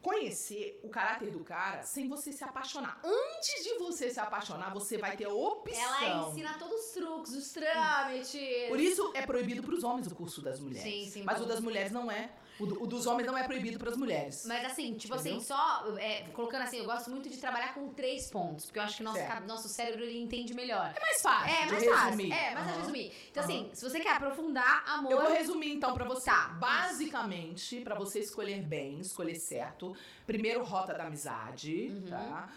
[0.03, 3.01] conhecer o caráter do cara sem você se apaixonar.
[3.05, 5.81] Antes de você se apaixonar, você vai ter a opção.
[5.81, 8.69] Ela ensina todos os truques, os trâmites.
[8.69, 10.83] Por isso é proibido para os homens o curso das mulheres.
[10.83, 11.23] Sim, sim.
[11.23, 12.31] Mas o das mulheres não é.
[12.61, 14.45] O, o, dos homens não é proibido para as mulheres.
[14.47, 15.57] Mas assim, tipo assim, Entendeu?
[15.57, 18.83] assim, só é, colocando assim, eu gosto muito de trabalhar com três pontos, porque eu
[18.83, 20.93] acho que nosso, nosso cérebro ele entende melhor.
[20.95, 21.55] É mais fácil.
[21.55, 22.33] É, mais fácil.
[22.33, 22.81] É, mais uhum.
[22.81, 23.13] resumir.
[23.31, 23.49] Então, uhum.
[23.49, 25.13] assim, se você quer aprofundar, amor.
[25.13, 26.31] Eu vou resumir então para você.
[26.31, 26.49] Tá.
[26.61, 29.97] Basicamente, para você escolher bem, escolher certo,
[30.27, 32.07] primeiro, rota da amizade, uhum.
[32.09, 32.49] tá?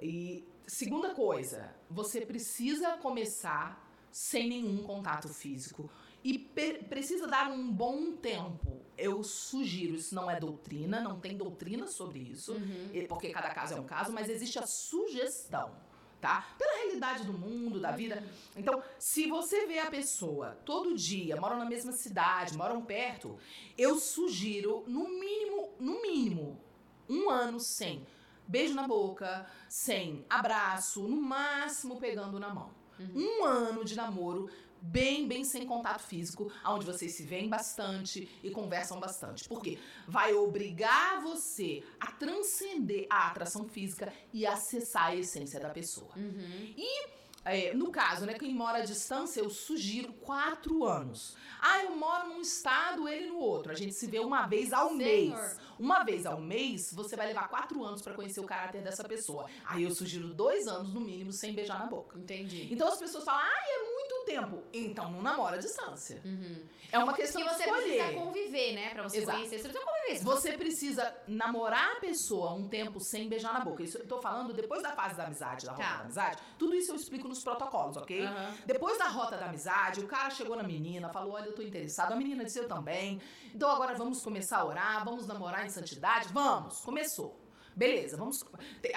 [0.00, 3.80] E segunda coisa, você precisa começar
[4.10, 5.90] sem nenhum contato físico
[6.24, 8.80] e precisa dar um bom tempo.
[8.96, 13.06] Eu sugiro, isso não é doutrina, não tem doutrina sobre isso, uhum.
[13.08, 15.70] porque cada caso é um caso, mas existe a sugestão.
[16.20, 16.54] Tá?
[16.56, 18.22] Pela realidade do mundo, da vida.
[18.54, 23.36] Então, se você vê a pessoa todo dia, moram na mesma cidade, moram perto,
[23.76, 26.60] eu sugiro, no mínimo, no mínimo,
[27.08, 28.06] um ano sem
[28.46, 32.70] beijo na boca, sem abraço, no máximo pegando na mão.
[32.98, 33.12] Uhum.
[33.14, 34.50] Um ano de namoro
[34.82, 39.48] bem, bem sem contato físico, onde vocês se veem bastante e conversam bastante.
[39.48, 46.12] Porque vai obrigar você a transcender a atração física e acessar a essência da pessoa.
[46.16, 46.74] Uhum.
[46.76, 51.36] E é, no caso, né, quem mora à distância, eu sugiro quatro anos.
[51.60, 53.72] Ah, eu moro num estado, ele no outro.
[53.72, 54.98] A gente se vê uma vez ao Senhor.
[54.98, 55.56] mês.
[55.78, 59.46] Uma vez ao mês, você vai levar quatro anos para conhecer o caráter dessa pessoa.
[59.64, 62.16] Aí eu sugiro dois anos, no mínimo, sem beijar na boca.
[62.16, 62.68] Entendi.
[62.70, 63.91] Então as pessoas falam, ah, é muito
[64.34, 64.62] tempo.
[64.72, 66.20] Então não namora à distância.
[66.24, 66.62] Uhum.
[66.90, 67.82] É uma questão Porque você escolher.
[67.98, 68.90] precisa conviver, né?
[68.90, 69.38] Pra você Exato.
[69.38, 70.24] conhecer, você precisa conviver.
[70.24, 73.82] Você precisa namorar a pessoa um tempo sem beijar na boca.
[73.82, 75.96] Isso eu tô falando depois da fase da amizade, da rota Tá.
[75.96, 76.38] da amizade.
[76.58, 78.24] Tudo isso eu explico nos protocolos, ok?
[78.26, 78.54] Aham.
[78.66, 82.12] Depois da rota da amizade, o cara chegou na menina, falou: Olha, eu tô interessado.
[82.12, 83.20] A menina disse: Eu também.
[83.54, 86.28] Então agora vamos começar a orar, vamos namorar em santidade?
[86.32, 86.80] Vamos.
[86.80, 87.38] Começou.
[87.74, 88.44] Beleza, vamos.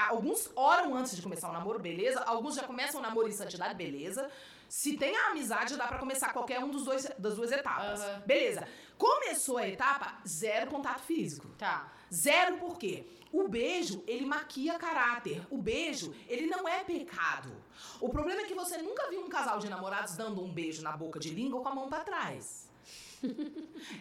[0.10, 2.20] Alguns oram antes de começar o namoro, beleza.
[2.24, 4.30] Alguns já começam o namoro em santidade, beleza.
[4.68, 8.02] Se tem a amizade, dá pra começar qualquer um dos dois, das duas etapas.
[8.02, 8.24] Aham.
[8.26, 8.68] Beleza.
[8.98, 11.48] Começou a etapa, zero contato físico.
[11.58, 11.92] Tá.
[12.14, 13.06] Zero por quê?
[13.32, 15.46] O beijo, ele maquia caráter.
[15.50, 17.52] O beijo, ele não é pecado.
[18.00, 20.96] O problema é que você nunca viu um casal de namorados dando um beijo na
[20.96, 22.70] boca de língua com a mão pra trás.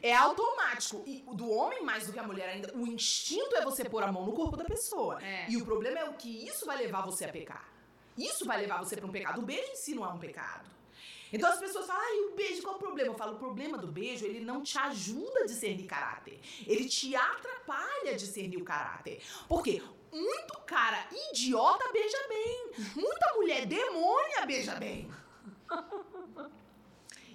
[0.02, 1.02] É automático.
[1.06, 4.02] E o do homem, mais do que a mulher ainda, o instinto é você pôr
[4.02, 5.20] a mão no corpo da pessoa.
[5.24, 5.50] É.
[5.50, 7.73] E o problema é o que isso vai levar você a pecar.
[8.16, 9.40] Isso vai levar você para um pecado.
[9.40, 10.70] O beijo em si não é um pecado.
[11.32, 13.10] Então as pessoas falam, ai, o beijo, qual é o problema?
[13.10, 16.40] Eu falo, o problema do beijo, ele não te ajuda a discernir caráter.
[16.64, 19.20] Ele te atrapalha a discernir o caráter.
[19.48, 19.82] Por quê?
[20.12, 22.70] Muito cara idiota beija bem.
[22.94, 25.10] Muita mulher demônia beija bem.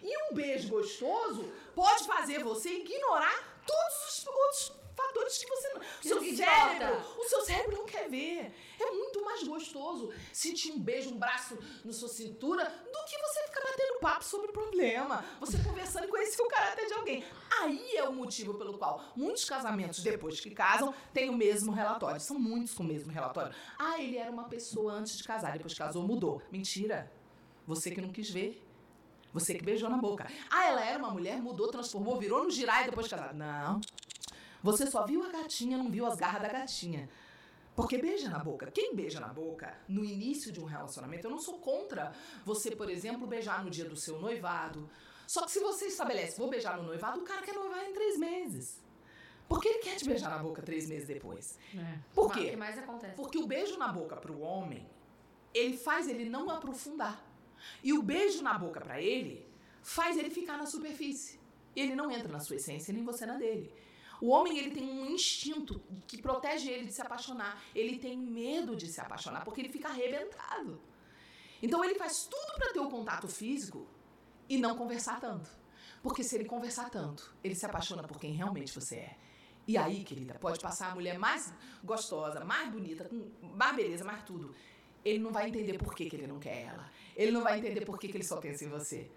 [0.02, 4.79] E um beijo gostoso pode fazer você ignorar todos os outros
[5.10, 5.82] fatores que você não.
[5.82, 8.54] O seu cérebro, o seu cérebro não quer ver.
[8.80, 13.44] É muito mais gostoso sentir um beijo, um braço na sua cintura, do que você
[13.48, 15.26] ficar batendo papo sobre problema.
[15.40, 17.24] Você conversando e conhecer o caráter de alguém.
[17.60, 22.22] Aí é o motivo pelo qual muitos casamentos, depois que casam, têm o mesmo relatório.
[22.22, 23.54] São muitos com o mesmo relatório.
[23.78, 26.42] Ah, ele era uma pessoa antes de casar, depois casou, mudou.
[26.52, 27.12] Mentira.
[27.68, 28.64] Você que não quis ver.
[29.32, 30.28] Você que beijou na boca.
[30.50, 33.34] Ah, ela era uma mulher, mudou, transformou, virou no girai depois de casar.
[33.34, 33.80] Não.
[34.64, 37.10] Você só viu a gatinha, não viu as garras da gatinha.
[37.76, 38.70] Porque beija na boca.
[38.72, 42.12] Quem beija na boca no início de um relacionamento, eu não sou contra
[42.44, 44.90] você, por exemplo, beijar no dia do seu noivado.
[45.26, 48.18] Só que se você estabelece, vou beijar no noivado, o cara quer noivar em três
[48.18, 48.82] meses.
[49.48, 51.58] Porque ele quer te beijar na boca três meses depois.
[52.14, 52.50] Por O quê?
[52.52, 53.16] que mais acontece?
[53.16, 54.86] Porque o beijo na boca pro homem,
[55.54, 57.24] ele faz ele não aprofundar.
[57.84, 59.48] E o beijo na boca pra ele
[59.82, 61.40] faz ele ficar na superfície.
[61.76, 63.72] Ele não entra na sua essência, nem você na dele.
[64.22, 67.62] O homem, ele tem um instinto que protege ele de se apaixonar.
[67.74, 70.82] Ele tem medo de se apaixonar, porque ele fica arrebentado.
[71.62, 73.88] Então ele faz tudo pra ter o contato físico
[74.48, 75.50] e não conversar tanto.
[76.02, 79.18] Porque se ele conversar tanto, ele se apaixona por quem realmente você é.
[79.68, 81.54] E aí, querida, pode passar a mulher mais
[81.84, 84.56] gostosa, mais bonita, com mais beleza, mais tudo.
[85.06, 86.90] Ele não vai entender por que, que ele não quer ela.
[87.16, 89.10] Ele não vai entender por que, que ele só pensa em você.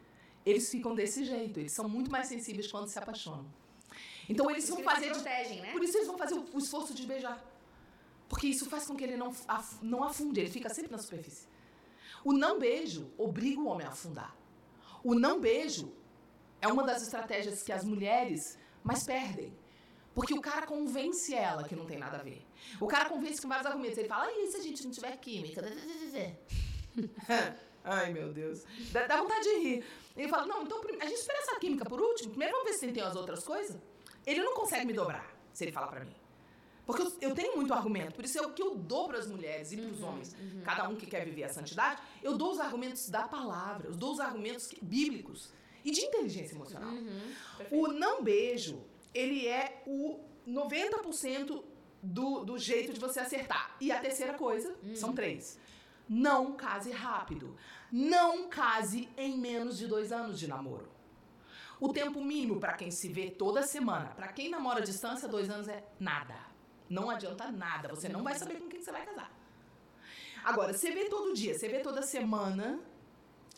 [0.45, 3.47] Eles ficam desse jeito, eles são muito mais sensíveis quando se apaixonam.
[4.29, 5.07] Então eles Por vão fazer.
[5.07, 5.73] eles de- protegem, né?
[5.73, 7.43] Por isso eles vão fazer o o esforço de beijar.
[8.29, 11.47] Porque isso faz com que ele não, af- não afunde, ele fica sempre na superfície.
[12.25, 14.35] O não beijo obriga o homem a afundar.
[15.05, 15.93] O não beijo
[16.61, 18.41] é uma das estratégias que as mulheres
[18.85, 19.53] mais perdem.
[20.15, 22.47] Porque o cara convence ela que não tem nada a ver.
[22.81, 23.99] O cara convence com vários argumentos.
[23.99, 25.63] Ele fala, e se a gente não tiver química?
[27.85, 28.65] Ai, meu Deus.
[28.93, 29.85] Dá, dá vontade de rir.
[30.17, 32.31] Ele fala, não, então a gente espera essa química por último.
[32.31, 33.77] Primeiro vamos ver se tem as outras coisas.
[34.27, 36.15] Ele não consegue me dobrar, se ele falar pra mim.
[36.87, 38.15] Porque eu, eu tenho muito argumento.
[38.15, 40.35] Por isso é o que eu dou pras mulheres e pros homens.
[40.65, 42.01] Cada um que quer viver a santidade.
[42.23, 43.89] Eu dou os argumentos da palavra.
[43.89, 45.53] Eu dou os argumentos bíblicos.
[45.85, 46.91] E de inteligência emocional.
[46.91, 47.33] Uhum.
[47.71, 48.83] O não beijo,
[49.15, 51.63] ele é o 90%
[52.03, 53.77] do, do jeito de você acertar.
[53.81, 55.59] E a terceira coisa, são três.
[56.09, 57.57] Não case rápido.
[57.91, 60.92] Não case em menos de dois anos de namoro.
[61.83, 65.51] O tempo mínimo para quem se vê toda semana, para quem namora à distância, dois
[65.51, 66.37] anos é nada.
[66.89, 67.89] Não adianta nada.
[67.89, 69.37] Você não vai saber com quem você vai casar.
[70.45, 72.79] Agora, você vê todo dia, você vê toda semana,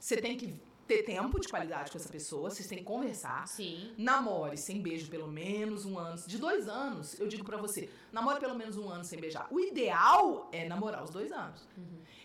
[0.00, 3.46] você tem que ter tempo de qualidade com essa pessoa, vocês têm que conversar.
[3.46, 3.92] Sim.
[3.98, 6.16] Namore sem beijo pelo menos um ano.
[6.26, 9.46] De dois anos, eu digo pra você, namore pelo menos um ano sem beijar.
[9.50, 11.68] O ideal é namorar os dois anos.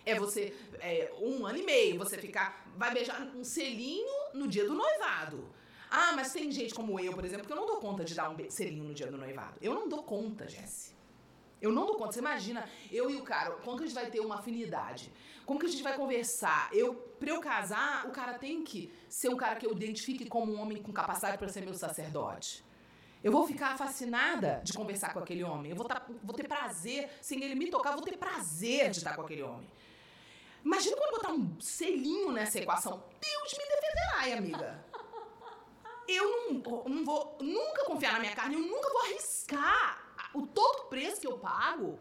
[0.05, 4.65] É você, é, um ano e meio, você ficar, vai beijar um selinho no dia
[4.65, 5.58] do noivado.
[5.91, 8.29] Ah, mas tem gente como eu, por exemplo, que eu não dou conta de dar
[8.29, 9.55] um selinho no dia do noivado.
[9.61, 10.93] Eu não dou conta, Jesse.
[11.61, 12.11] Eu não dou conta.
[12.13, 15.11] Você imagina, eu e o cara, como que a gente vai ter uma afinidade?
[15.45, 16.69] Como que a gente vai conversar?
[16.71, 20.53] Eu, pra eu casar, o cara tem que ser um cara que eu identifique como
[20.53, 22.63] um homem com capacidade para ser meu sacerdote.
[23.21, 25.71] Eu vou ficar fascinada de conversar com aquele homem.
[25.71, 28.99] Eu vou, tá- vou ter prazer, sem ele me tocar, eu vou ter prazer de
[28.99, 29.67] estar com aquele homem.
[30.63, 33.03] Imagina quando botar um selinho nessa equação.
[33.19, 34.85] Deus me defenderá, amiga.
[36.11, 40.89] Eu não, não vou nunca confiar na minha carne, eu nunca vou arriscar o todo
[40.89, 41.99] preço que eu pago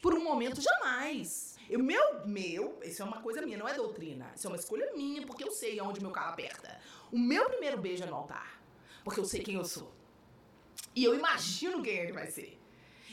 [0.00, 1.56] por um momento, jamais.
[1.70, 4.32] O meu, meu, isso é uma coisa minha, não é doutrina.
[4.34, 6.80] Isso é uma escolha minha, porque eu sei aonde meu carro aperta.
[7.12, 8.62] O meu primeiro beijo é no altar.
[9.04, 9.92] Porque eu sei quem eu sou.
[10.94, 12.58] E eu imagino quem ele vai ser.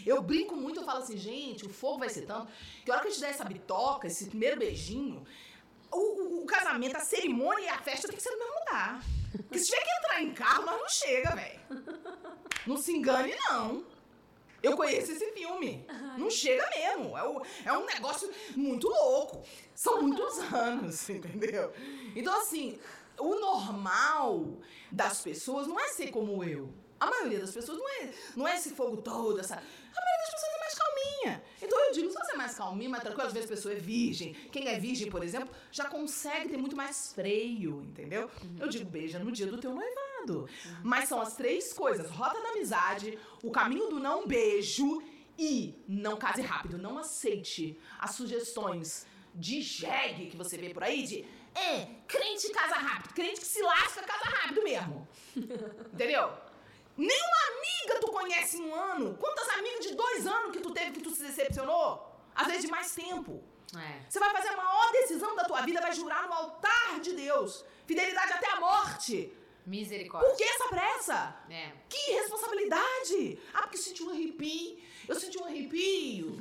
[0.06, 2.52] Eu brinco muito, eu falo assim, gente, o fogo vai ser tanto
[2.84, 5.26] que a hora que eu te der essa bitoca, esse primeiro beijinho,
[5.96, 9.02] o, o, casamento, a cerimônia e a festa tem que ser no mesmo lugar.
[9.32, 11.60] Porque se tiver que entrar em carro, nós não chega, velho.
[12.66, 13.86] Não se engane, não.
[14.64, 15.86] Eu conheço esse filme.
[16.18, 17.18] Não chega mesmo.
[17.18, 19.44] É, o, é um negócio muito louco.
[19.76, 21.72] São muitos anos, entendeu?
[22.16, 22.80] Então, assim,
[23.20, 24.58] o normal
[24.92, 26.74] das pessoas não é ser como eu.
[27.00, 29.56] A maioria das pessoas não é, não é esse fogo todo, essa.
[29.56, 30.65] A maioria das pessoas é
[31.06, 31.44] calminha.
[31.62, 33.78] Então eu digo, se você é mais calminha, mais tranquila, às vezes a pessoa é
[33.78, 34.34] virgem.
[34.52, 38.30] Quem é virgem, por exemplo, já consegue ter muito mais freio, entendeu?
[38.60, 40.50] Eu digo, beija no dia do teu noivado.
[40.84, 45.02] Mas são as três coisas: rota da amizade, o caminho do não beijo
[45.38, 46.78] e não case rápido.
[46.78, 52.76] Não aceite as sugestões de jegue que você vê por aí de é, crente casa
[52.76, 55.08] rápido, crente que se lasca casa rápido mesmo.
[55.94, 56.32] Entendeu?
[56.98, 59.18] Nenhuma amiga tu conhece em um ano.
[59.18, 62.12] Quantas amigas de dois anos que tu teve que tu se decepcionou?
[62.34, 63.44] Às vezes de mais tempo.
[63.76, 64.10] É.
[64.10, 67.66] Você vai fazer a maior decisão da tua vida, vai jurar no altar de Deus.
[67.86, 69.34] Fidelidade até a morte.
[69.66, 70.30] Misericórdia.
[70.30, 71.36] Por que essa pressa?
[71.50, 71.72] É.
[71.90, 73.40] Que responsabilidade!
[73.54, 74.80] Ah, porque eu senti um arrepio.
[75.08, 76.38] Eu senti um arrepio.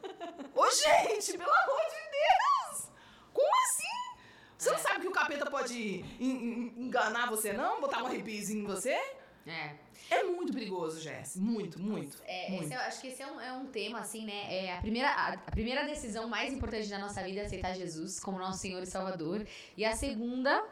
[0.54, 2.88] Ô, gente, pelo amor de Deus!
[3.32, 4.22] Como assim?
[4.56, 4.72] Você é.
[4.72, 7.80] não sabe que o capeta pode enganar você, não?
[7.80, 8.98] Botar um arrepiozinho em você?
[9.46, 9.74] É.
[10.10, 11.36] É muito perigoso, Jess.
[11.36, 12.18] Muito, muito.
[12.26, 12.64] É, muito.
[12.64, 14.66] Esse, eu acho que esse é um, é um tema, assim, né?
[14.66, 18.20] É a, primeira, a, a, primeira decisão mais importante da nossa vida é aceitar Jesus
[18.20, 19.46] como nosso Senhor e Salvador.
[19.76, 20.64] E a segunda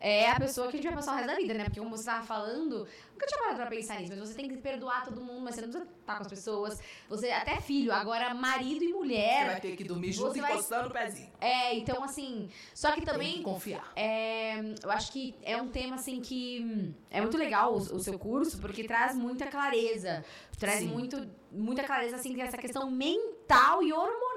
[0.00, 1.64] é a pessoa que a gente vai passar o resto da vida, né?
[1.64, 4.56] Porque como você estava falando, nunca tinha parado pra pensar nisso, mas você tem que
[4.56, 6.80] perdoar todo mundo, mas você não precisa estar com as pessoas.
[7.08, 9.40] Você, até filho, agora marido e mulher.
[9.40, 10.52] Você vai ter que dormir junto vai...
[10.52, 11.30] encostando o pezinho.
[11.40, 12.48] É, então assim.
[12.74, 13.28] Só que também.
[13.28, 13.92] Tem que confiar.
[13.96, 18.18] É, eu acho que é um tema assim que é muito legal o, o seu
[18.18, 20.24] curso, porque traz muita clareza.
[20.58, 24.27] Traz muito, muita clareza, assim, essa questão mental e hormonal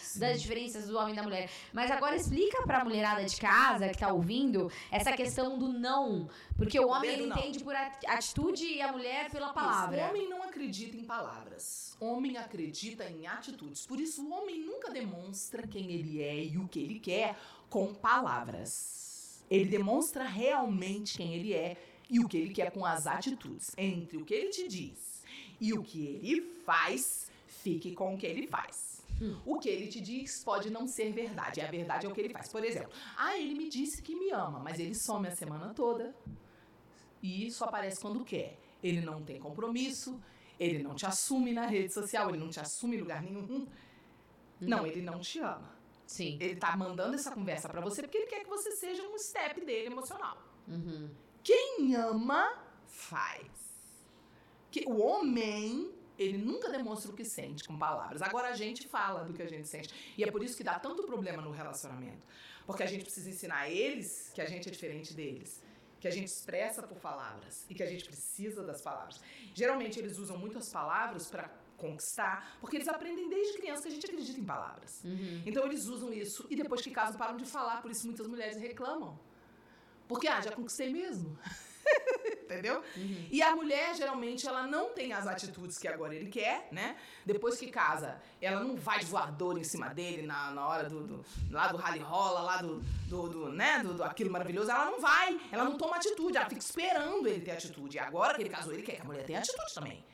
[0.00, 0.20] Sim.
[0.20, 1.50] das diferenças do homem e da mulher.
[1.72, 6.28] Mas agora explica pra mulherada de casa que tá ouvindo essa questão do não.
[6.56, 10.04] Porque o homem ele entende por atitude e a mulher pela palavra.
[10.04, 11.96] o homem não acredita em palavras.
[12.00, 13.86] O homem acredita em atitudes.
[13.86, 17.36] Por isso, o homem nunca demonstra quem ele é e o que ele quer
[17.70, 19.44] com palavras.
[19.50, 21.76] Ele demonstra realmente quem ele é
[22.08, 23.72] e o que ele quer com as atitudes.
[23.76, 25.22] Entre o que ele te diz
[25.60, 28.85] e o que ele faz, fique com o que ele faz.
[29.20, 29.38] Hum.
[29.44, 31.60] O que ele te diz pode não ser verdade.
[31.60, 32.48] A verdade é o que ele faz.
[32.48, 36.14] Por exemplo, ah, ele me disse que me ama, mas ele some a semana toda
[37.22, 38.58] e só aparece quando quer.
[38.82, 40.20] Ele não tem compromisso,
[40.60, 43.66] ele não te assume na rede social, ele não te assume em lugar nenhum.
[44.60, 45.74] Não, ele não te ama.
[46.06, 46.38] Sim.
[46.40, 49.64] Ele tá mandando essa conversa para você porque ele quer que você seja um step
[49.64, 50.38] dele emocional.
[50.68, 51.10] Uhum.
[51.42, 53.66] Quem ama, faz
[54.70, 58.22] que o homem ele nunca demonstra o que sente com palavras.
[58.22, 59.92] Agora a gente fala do que a gente sente.
[60.16, 62.26] E é por isso que dá tanto problema no relacionamento.
[62.66, 65.62] Porque a gente precisa ensinar eles que a gente é diferente deles.
[66.00, 67.64] Que a gente expressa por palavras.
[67.68, 69.20] E que a gente precisa das palavras.
[69.54, 73.90] Geralmente eles usam muito as palavras para conquistar, porque eles aprendem desde criança que a
[73.90, 75.04] gente acredita em palavras.
[75.04, 75.42] Uhum.
[75.44, 78.56] Então eles usam isso e depois que casam param de falar, por isso muitas mulheres
[78.56, 79.18] reclamam.
[80.08, 81.36] Porque, ah, já conquistei mesmo.
[82.46, 82.80] Entendeu?
[82.96, 83.26] Uhum.
[83.28, 86.96] E a mulher, geralmente, ela não tem as atitudes que agora ele quer, né?
[87.24, 91.02] Depois que casa, ela não vai de voador em cima dele na, na hora do,
[91.02, 93.80] do lá do rally rola, lá do, do, do né?
[93.82, 94.70] Do, do, aquilo maravilhoso.
[94.70, 97.96] Ela não vai, ela não toma atitude, ela fica esperando ele ter atitude.
[97.96, 100.04] E agora que ele casou, ele quer que a mulher tenha atitude também.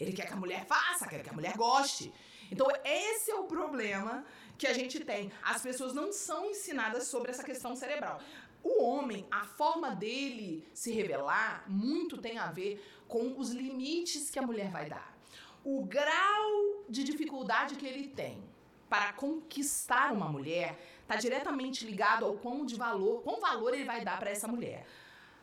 [0.00, 2.12] Ele quer que a mulher faça, quer que a mulher goste.
[2.50, 4.24] Então, esse é o problema
[4.58, 5.32] que a gente tem.
[5.42, 8.20] As pessoas não são ensinadas sobre essa questão cerebral.
[8.62, 14.38] O homem, a forma dele se revelar, muito tem a ver com os limites que
[14.38, 15.16] a mulher vai dar.
[15.64, 18.42] O grau de dificuldade que ele tem
[18.88, 24.04] para conquistar uma mulher está diretamente ligado ao quão de valor, quão valor ele vai
[24.04, 24.84] dar para essa mulher.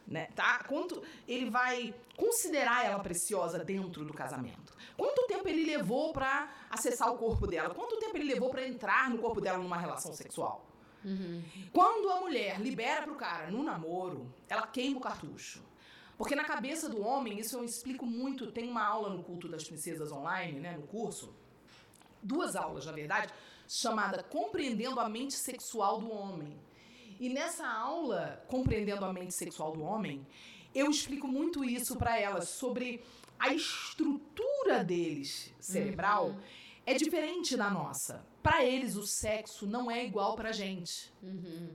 [0.05, 0.63] Né, tá?
[0.63, 4.73] Quanto ele vai considerar ela preciosa dentro do casamento?
[4.95, 7.73] Quanto tempo ele levou para acessar o corpo dela?
[7.73, 10.66] Quanto tempo ele levou para entrar no corpo dela numa relação sexual?
[11.07, 11.41] Uhum.
[11.71, 15.63] Quando a mulher libera pro cara no namoro, ela queima o cartucho.
[16.17, 19.63] Porque na cabeça do homem, isso eu explico muito, tem uma aula no culto das
[19.63, 21.33] princesas online, né, no curso,
[22.21, 23.31] duas aulas, na verdade,
[23.67, 26.57] chamada Compreendendo a Mente Sexual do Homem.
[27.19, 30.25] E nessa aula, Compreendendo a Mente Sexual do Homem,
[30.73, 33.01] eu explico muito isso para elas sobre
[33.39, 36.39] a estrutura deles cerebral uhum.
[36.85, 38.25] é diferente da nossa.
[38.47, 41.11] Para eles, o sexo não é igual pra gente.
[41.21, 41.69] Uhum.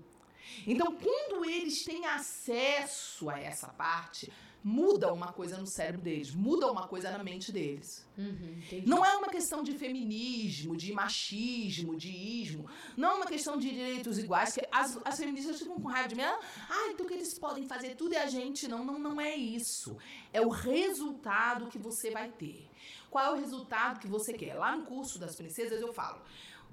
[0.66, 4.32] Então, quando eles têm acesso a essa parte,
[4.64, 8.08] muda uma coisa no cérebro deles, muda uma coisa na mente deles.
[8.16, 8.58] Uhum.
[8.86, 12.66] Não é uma questão de feminismo, de machismo, de ismo.
[12.96, 14.54] Não é uma questão de direitos iguais.
[14.54, 16.22] Que as, as feministas ficam com raiva de mim.
[16.22, 18.82] Ah, então que eles podem fazer tudo e a gente não.
[18.82, 19.94] Não, não é isso.
[20.32, 22.66] É o resultado que você vai ter.
[23.10, 24.54] Qual é o resultado que você quer?
[24.54, 26.22] Lá no curso das princesas eu falo.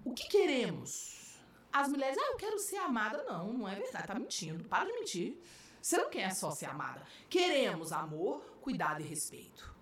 [0.03, 1.37] O que queremos?
[1.71, 3.23] As mulheres, ah, eu quero ser amada.
[3.23, 4.07] Não, não é verdade.
[4.07, 4.63] Tá mentindo.
[4.65, 5.37] Para de mentir.
[5.81, 7.05] Você não quer só ser amada.
[7.29, 9.73] Queremos amor, cuidado e respeito.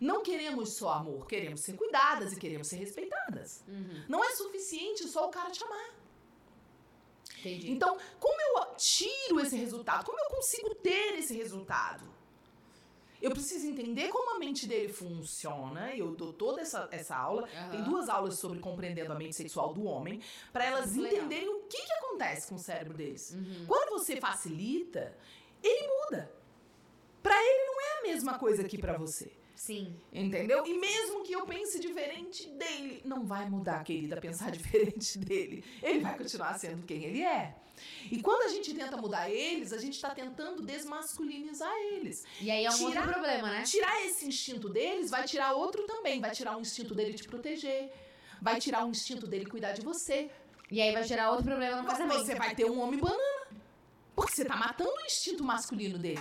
[0.00, 3.62] Não queremos só amor, queremos ser cuidadas e queremos ser respeitadas.
[3.68, 4.04] Uhum.
[4.08, 5.94] Não é suficiente só o cara te amar.
[7.38, 7.70] Entendi.
[7.70, 10.04] Então, como eu tiro esse resultado?
[10.04, 12.04] Como eu consigo ter esse resultado?
[13.20, 15.94] Eu preciso entender como a mente dele funciona.
[15.94, 17.48] Eu dou toda essa, essa aula.
[17.52, 17.70] Aham.
[17.70, 20.20] Tem duas aulas sobre compreendendo a mente sexual do homem,
[20.52, 21.18] para elas legal.
[21.18, 23.32] entenderem o que, que acontece com o cérebro deles.
[23.34, 23.64] Uhum.
[23.66, 25.16] Quando você facilita,
[25.62, 26.30] ele muda.
[27.22, 29.30] Pra ele não é a mesma coisa que pra você.
[29.58, 29.96] Sim.
[30.12, 30.64] Entendeu?
[30.64, 35.64] E mesmo que eu pense diferente dele, não vai mudar, querida, pensar diferente dele.
[35.82, 37.56] Ele vai continuar sendo quem ele é.
[38.10, 42.24] E quando a gente tenta mudar eles, a gente está tentando desmasculinizar eles.
[42.40, 43.62] E aí é um Tirar- outro problema, né?
[43.62, 46.20] Tirar esse instinto deles vai tirar outro também.
[46.20, 47.92] Vai tirar o instinto dele te proteger.
[48.40, 50.30] Vai tirar o instinto dele cuidar de você.
[50.70, 52.24] E aí vai gerar outro problema no casamento.
[52.24, 53.46] Você vai ter um homem banana.
[54.14, 56.20] Porque você tá matando o instinto masculino dele.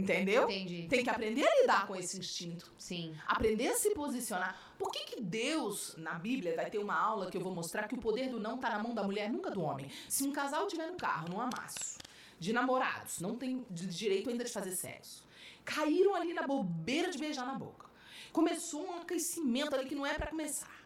[0.00, 0.44] Entendeu?
[0.44, 0.86] Entendi.
[0.88, 2.72] Tem que aprender a lidar com esse instinto.
[2.78, 3.14] Sim.
[3.26, 4.58] Aprender a se posicionar.
[4.78, 7.94] Por que, que Deus, na Bíblia, vai ter uma aula que eu vou mostrar que
[7.94, 9.90] o poder do não tá na mão da mulher, nunca do homem.
[10.08, 11.98] Se um casal tiver no carro, num amasso,
[12.38, 15.26] de namorados, não tem direito ainda de fazer sexo,
[15.64, 17.88] caíram ali na bobeira de beijar na boca.
[18.32, 20.80] Começou um aquecimento ali que não é pra começar.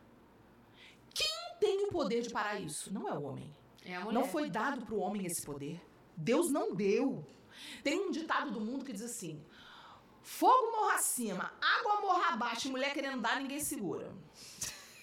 [1.14, 2.92] Quem tem o poder de parar isso?
[2.92, 3.50] Não é o homem.
[3.84, 4.14] É a mulher.
[4.14, 5.80] Não foi dado para o homem esse poder.
[6.16, 7.24] Deus não deu.
[7.82, 9.42] Tem um ditado do mundo que diz assim:
[10.22, 14.12] fogo morra acima, água morra abaixo, mulher querendo dar, ninguém segura.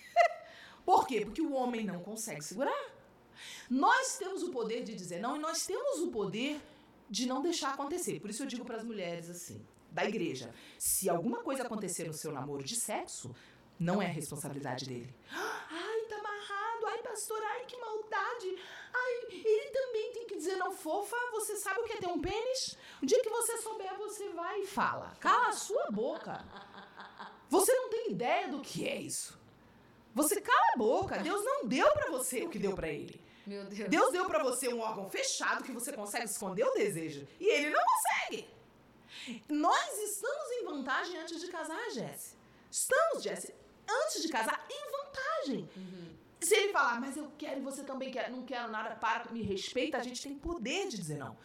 [0.86, 1.22] Por quê?
[1.26, 2.92] Porque o homem não consegue segurar.
[3.70, 6.62] Nós temos o poder de dizer não e nós temos o poder
[7.10, 8.20] de não deixar acontecer.
[8.20, 12.14] Por isso eu digo para as mulheres assim, da igreja: se alguma coisa acontecer no
[12.14, 13.36] seu namoro de sexo,
[13.80, 15.14] não é responsabilidade dele.
[15.32, 16.86] Ai, tá amarrado.
[16.88, 18.56] Ai, pastor, ai, que maldade.
[18.94, 20.11] Ai, ele também
[20.42, 22.78] dizer, não, fofa, você sabe o que é ter um pênis?
[23.02, 25.16] O dia que você souber, você vai e fala.
[25.20, 26.44] Cala a sua boca.
[27.50, 29.40] Você não tem ideia do que é isso.
[30.14, 31.18] Você cala a boca.
[31.20, 33.22] Deus não deu pra você o que deu pra ele.
[33.46, 33.90] Meu Deus.
[33.90, 37.28] Deus deu pra você um órgão fechado que você consegue esconder o desejo.
[37.40, 38.50] E ele não consegue.
[39.50, 42.36] Nós estamos em vantagem antes de casar, Jesse.
[42.70, 43.54] Estamos, Jesse,
[43.90, 45.70] antes de casar, em vantagem.
[45.76, 46.01] Uhum.
[46.42, 49.42] Se ele falar, mas eu quero e você também quer, não quero nada, para, me
[49.44, 51.38] respeita, a gente tem poder de dizer não.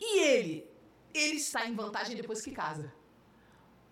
[0.00, 0.68] E ele,
[1.14, 2.92] ele está em vantagem depois que casa.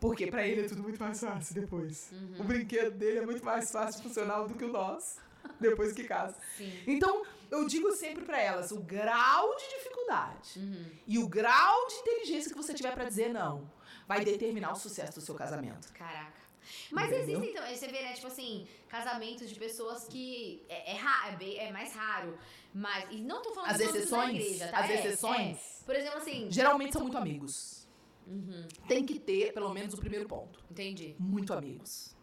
[0.01, 2.11] Porque pra ele é tudo muito mais fácil depois.
[2.11, 2.41] Uhum.
[2.41, 5.21] O brinquedo dele é muito mais fácil de funcionar do que o nosso,
[5.61, 6.37] depois que casa.
[6.57, 6.73] Sim.
[6.89, 10.91] Então, eu digo sempre pra elas, o grau de dificuldade Uhum.
[11.07, 13.71] e o grau de inteligência que você tiver pra dizer não
[14.09, 15.93] vai determinar o sucesso do seu casamento.
[15.93, 16.42] Caraca.
[16.91, 17.37] Mas Entendeu?
[17.37, 21.57] existem também, você vê, né, tipo assim, casamentos de pessoas que é, é, ra- é,
[21.69, 22.39] é mais raro.
[22.75, 24.35] Mas, e não tô falando As de todos da exceções?
[24.45, 24.79] igreja, tá?
[24.81, 25.59] As É, exceções?
[25.81, 25.85] é.
[25.85, 26.51] Por exemplo, assim.
[26.51, 27.87] Geralmente são muito amigos.
[28.27, 30.65] Uhum, Tem que ter pelo menos o primeiro ponto.
[30.71, 31.17] entendi.
[31.19, 32.15] Muito amigos.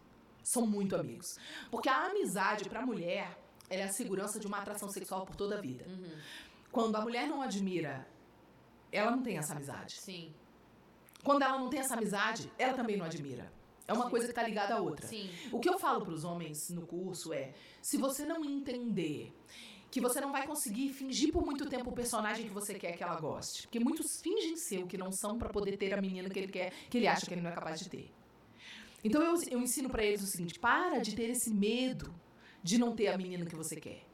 [0.42, 1.38] São muito amigos.
[1.70, 3.38] Porque a amizade pra mulher
[3.68, 5.84] é a segurança de uma atração sexual por toda a vida.
[5.86, 6.18] Uhum,
[6.72, 8.08] Quando a mulher não admira,
[8.90, 10.00] ela não tem essa amizade.
[10.00, 10.34] sim,
[11.22, 13.52] Quando ela não tem essa amizade, ela também não admira.
[13.90, 15.06] É uma coisa que tá ligada à outra.
[15.06, 15.28] sim.
[15.50, 19.32] O que eu falo para os homens no curso é: se você não entender
[19.90, 23.02] que você não vai conseguir fingir por muito tempo o personagem que você quer que
[23.02, 26.30] ela goste, porque muitos fingem ser o que não são para poder ter a menina
[26.30, 28.08] que ele quer, que ele acha que ele não é capaz de ter.
[29.02, 32.14] Então eu, eu ensino para eles o seguinte: para de ter esse medo
[32.62, 34.04] de não ter a menina que você quer.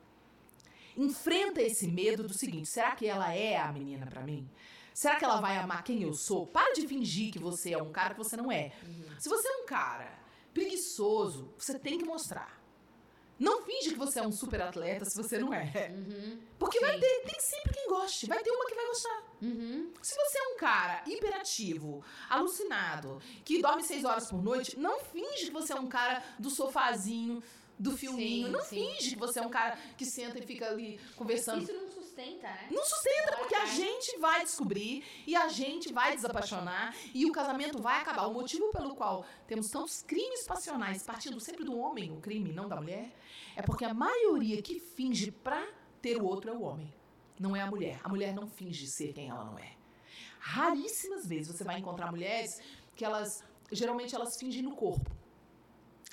[0.97, 4.49] Enfrenta esse medo do seguinte: será que ela é a menina para mim?
[4.97, 6.47] Será que ela vai amar quem eu sou?
[6.47, 8.72] Para de fingir que você é um cara que você não é.
[9.18, 10.11] Se você é um cara
[10.55, 12.59] preguiçoso, você tem que mostrar.
[13.38, 15.92] Não finge que você é um super atleta se você não é.
[15.94, 18.24] Uhum, Porque vai ter, tem sempre quem goste.
[18.26, 19.22] Vai ter uma que vai gostar.
[19.42, 19.92] uhum.
[20.00, 25.45] Se você é um cara hiperativo, alucinado, que dorme seis horas por noite, não finge
[25.45, 27.42] que você é um cara do sofazinho,
[27.79, 28.46] do filminho.
[28.46, 28.76] Sim, não sim.
[28.76, 31.62] finge que você é um cara que senta e fica ali conversando.
[31.62, 32.49] Isso não sustenta.
[32.49, 32.68] né?
[32.71, 37.80] Não sustenta, porque a gente vai descobrir e a gente vai desapaixonar e o casamento
[37.80, 38.26] vai acabar.
[38.26, 42.68] O motivo pelo qual temos tantos crimes passionais partindo sempre do homem, o crime, não
[42.68, 43.13] da mulher,
[43.55, 45.67] é porque a maioria que finge pra
[46.01, 46.93] ter o outro é o homem.
[47.38, 48.01] Não é a mulher.
[48.03, 49.72] A mulher não finge ser quem ela não é.
[50.38, 52.61] Raríssimas vezes você vai encontrar mulheres
[52.95, 55.11] que elas, geralmente elas fingem no corpo.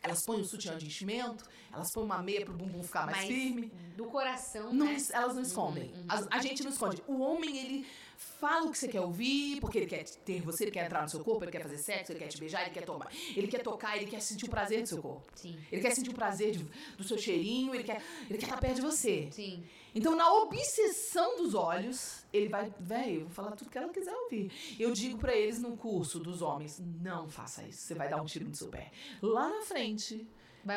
[0.03, 3.71] Elas põem o sutiã de enchimento, elas põem uma meia pro bumbum ficar mais firme.
[3.95, 4.97] Do coração, Não né?
[5.11, 5.91] elas não escondem.
[5.93, 6.05] uhum.
[6.09, 7.01] As- A, gente não esconde.
[7.07, 10.71] O homem, ele fala o que você quer ouvir, porque ele quer ter você, ele
[10.71, 12.83] quer entrar no seu corpo, ele quer fazer sexo, ele quer te beijar, ele quer
[12.85, 13.09] tomar.
[13.35, 15.23] Ele quer tocar, ele quer sentir o prazer do seu corpo.
[15.35, 16.65] Sim, Ele quer sentir o prazer de-
[16.97, 19.29] do seu cheirinho, ele quer, ele quer estar perto de você.
[19.31, 19.63] sim.
[19.95, 24.15] Então, na obsessão dos olhos, ele vai, velho, eu vou falar tudo que ela quiser
[24.15, 24.51] ouvir.
[24.79, 28.25] Eu digo pra eles no curso dos homens, não faça isso, você vai dar um
[28.25, 28.91] tiro no seu pé.
[29.21, 30.27] Lá na frente,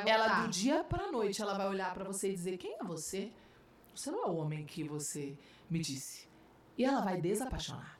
[0.04, 3.32] ela do dia pra noite, ela vai olhar pra você e dizer, quem é você?
[3.94, 5.36] Você não é o homem que você
[5.70, 6.28] me disse.
[6.76, 7.95] E ela vai desapaixonar.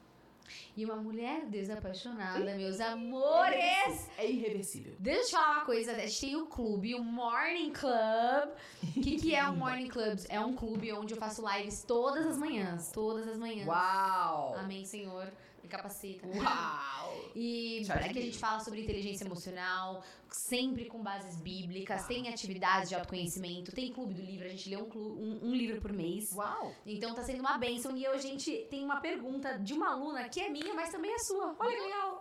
[0.77, 4.07] E uma mulher desapaixonada, meus amores!
[4.15, 4.93] É irreversível.
[4.99, 8.49] Deixa eu te falar uma coisa, a gente tem o clube, o Morning Club.
[8.95, 10.19] O que, que é o Morning Club?
[10.29, 12.91] É um clube onde eu faço lives todas as manhãs.
[12.91, 13.67] Todas as manhãs.
[13.67, 14.55] Uau!
[14.55, 15.33] Amém, Senhor.
[15.67, 16.25] Me capacita.
[16.25, 17.31] Uau!
[17.35, 18.37] E aqui a gente.
[18.39, 24.21] fala sobre inteligência emocional, sempre com bases bíblicas, tem atividades de autoconhecimento, tem clube do
[24.21, 26.31] livro, a gente lê um, um- um livro por mês.
[26.33, 26.73] Uau!
[26.85, 27.95] Então tá sendo uma bênção.
[27.97, 31.13] E hoje a gente tem uma pergunta de uma aluna que é minha, mas também
[31.13, 31.53] é sua.
[31.59, 32.19] Olha que legal.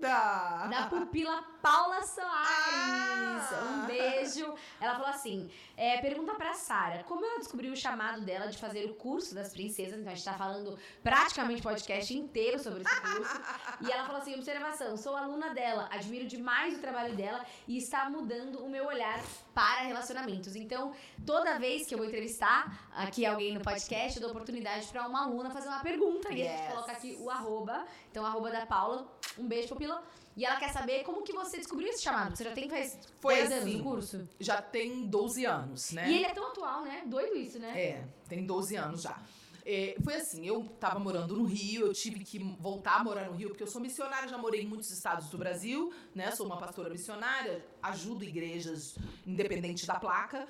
[0.00, 3.52] Da, Da pupila Paula Soares.
[3.52, 3.82] Ah!
[3.82, 4.52] Um beijo.
[4.80, 8.84] Ela falou assim: é, pergunta pra Sara, como ela descobriu o chamado dela de fazer
[8.90, 9.98] o curso das princesas?
[10.00, 13.40] Então a gente tá falando praticamente o podcast inteiro sobre esse curso.
[13.80, 18.10] E ela falou assim: observação, sou aluna dela, admiro demais o trabalho dela e está
[18.10, 19.20] mudando o meu olhar
[19.54, 20.56] para relacionamentos.
[20.56, 20.92] Então,
[21.24, 25.24] toda vez que eu vou entrevistar aqui alguém no podcast, eu dou oportunidade para uma
[25.24, 26.28] aluna fazer uma pergunta.
[26.32, 26.72] E a gente Yes.
[26.72, 27.84] coloca aqui o arroba.
[28.10, 29.06] Então, arroba da Paula.
[29.38, 30.02] Um beijo, Pupila.
[30.36, 32.36] E ela quer saber como que você descobriu esse chamado.
[32.36, 33.76] Você já tem faz Foi 10 anos assim.
[33.76, 34.28] no curso?
[34.40, 36.10] Já tem 12 anos, né?
[36.10, 37.02] E ele é tão atual, né?
[37.06, 37.78] Doido isso, né?
[37.78, 39.20] É, tem 12 anos já.
[39.64, 43.36] É, foi assim, eu tava morando no Rio, eu tive que voltar a morar no
[43.36, 46.32] Rio, porque eu sou missionária, já morei em muitos estados do Brasil, né?
[46.32, 50.48] Sou uma pastora missionária, ajudo igrejas independente da placa.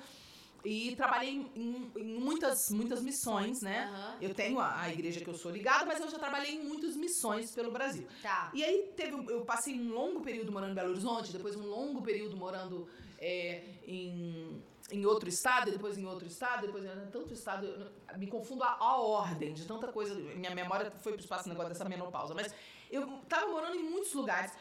[0.65, 3.85] E trabalhei em, em muitas, muitas missões, né?
[3.85, 4.17] Aham.
[4.21, 6.95] Eu tenho a, a igreja que eu sou ligada, mas eu já trabalhei em muitas
[6.95, 8.07] missões pelo Brasil.
[8.21, 8.49] Tá.
[8.53, 12.01] E aí teve, eu passei um longo período morando em Belo Horizonte, depois um longo
[12.01, 12.87] período morando
[13.19, 18.27] é, em, em outro estado, depois em outro estado, depois em tanto estado, eu me
[18.27, 20.15] confundo a, a ordem de tanta coisa.
[20.15, 22.53] Minha memória foi pro espaço negócio dessa menopausa, mas
[22.89, 24.53] eu tava morando em muitos lugares.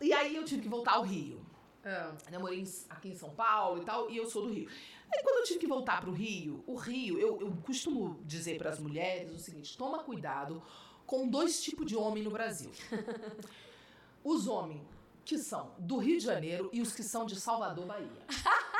[0.00, 1.44] E aí eu tive que voltar ao Rio.
[1.84, 2.14] Ah.
[2.30, 4.68] Eu morei aqui em São Paulo e tal, e eu sou do Rio.
[5.14, 8.70] Aí quando eu tive que voltar pro Rio, o Rio, eu, eu costumo dizer para
[8.70, 10.62] as mulheres o seguinte: toma cuidado
[11.06, 12.70] com dois tipos de homem no Brasil.
[14.24, 14.86] Os homens
[15.24, 18.26] que são do Rio de Janeiro e os que são de Salvador, Bahia.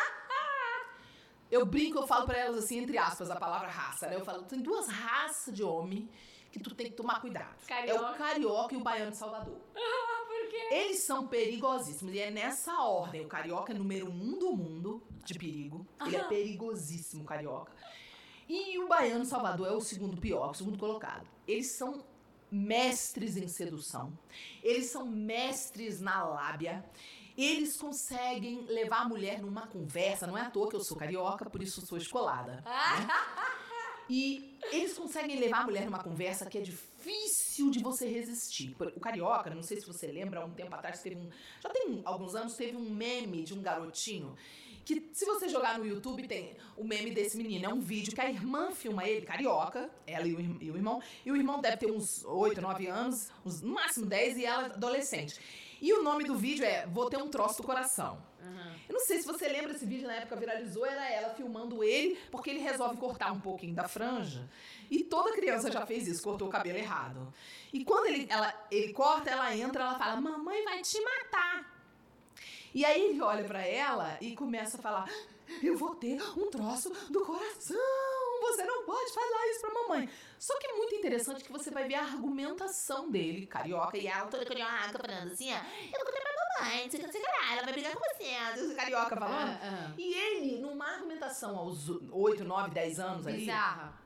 [1.50, 4.14] Eu brinco, eu falo pra elas assim, entre aspas, a palavra raça, né?
[4.14, 6.08] Eu falo, tem duas raças de homem
[6.50, 7.54] que tu tem que tomar cuidado.
[7.64, 8.10] É Carioca.
[8.10, 9.60] o carioca e o baiano de Salvador.
[10.70, 12.14] Eles são perigosíssimos.
[12.14, 13.24] E é nessa ordem.
[13.24, 15.86] O carioca é número um do mundo de perigo.
[16.04, 17.72] Ele é perigosíssimo, carioca.
[18.48, 21.26] E o baiano Salvador é o segundo pior, o segundo colocado.
[21.46, 22.04] Eles são
[22.50, 24.12] mestres em sedução.
[24.62, 26.84] Eles são mestres na lábia.
[27.36, 30.26] Eles conseguem levar a mulher numa conversa.
[30.26, 32.62] Não é à toa que eu sou carioca, por isso sou escolada.
[34.14, 38.76] E eles conseguem levar a mulher numa conversa que é difícil de você resistir.
[38.94, 41.30] O Carioca, não sei se você lembra, há um tempo atrás teve um.
[41.62, 44.36] Já tem alguns anos, teve um meme de um garotinho.
[44.84, 47.64] Que se você jogar no YouTube, tem o meme desse menino.
[47.64, 51.00] É um vídeo que a irmã filma ele, carioca, ela e e o irmão.
[51.24, 54.66] E o irmão deve ter uns 8, 9 anos, uns, no máximo 10, e ela
[54.66, 55.40] adolescente.
[55.80, 58.22] E o nome do vídeo é Vou Ter um Troço do Coração.
[58.42, 58.74] Aham.
[58.88, 62.18] Eu não sei se você lembra esse vídeo na época viralizou, era ela filmando ele,
[62.30, 64.48] porque ele resolve cortar um pouquinho da franja.
[64.90, 67.32] E toda criança já fez isso, cortou o cabelo errado.
[67.72, 71.72] E quando ele, ela, ele corta, ela entra, ela fala: "Mamãe vai te matar".
[72.74, 75.08] E aí ele olha pra ela e começa a falar:
[75.62, 77.76] "Eu vou ter um troço do coração.
[78.42, 80.08] Você não pode falar isso pra mamãe".
[80.38, 84.26] Só que é muito interessante que você vai ver a argumentação dele, carioca, e ela
[84.26, 87.72] toda carioca falando assim: ó, "Eu vou contar pra mamãe, você sei lá, ela vai
[87.72, 88.74] brigar com você".
[88.74, 89.48] Carioca falando.
[89.50, 89.94] Ah, ah.
[89.96, 94.01] E ele, numa argumentação aos 8, 9, 10 anos ali, Bizarra.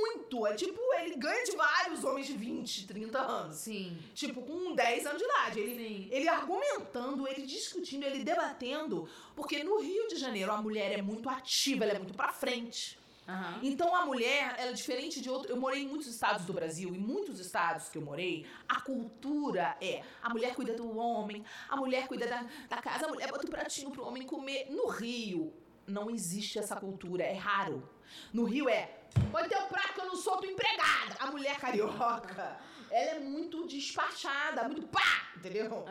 [0.00, 0.46] Muito.
[0.46, 3.56] É tipo, ele ganha de vários homens de 20, 30 anos.
[3.56, 3.98] Sim.
[4.14, 5.60] Tipo, com 10 anos de idade.
[5.60, 6.08] Ele, Sim.
[6.10, 9.08] ele argumentando, ele discutindo, ele debatendo.
[9.34, 12.98] Porque no Rio de Janeiro a mulher é muito ativa, ela é muito pra frente.
[13.28, 13.58] Uhum.
[13.62, 15.50] Então a mulher, ela é diferente de outro.
[15.50, 19.76] Eu morei em muitos estados do Brasil, em muitos estados que eu morei, a cultura
[19.80, 23.44] é a mulher cuida do homem, a mulher cuida da, da casa, a mulher bota
[23.44, 24.68] o um pratinho pro homem comer.
[24.70, 25.52] No Rio,
[25.86, 27.88] não existe essa cultura, é raro.
[28.32, 28.95] No Rio é,
[29.30, 31.16] põe teu prato que eu não sou tua empregada.
[31.20, 32.58] A mulher carioca
[32.90, 35.70] ela é muito despachada, muito pá, entendeu?
[35.70, 35.86] Uhum.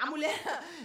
[0.00, 0.34] A mulher,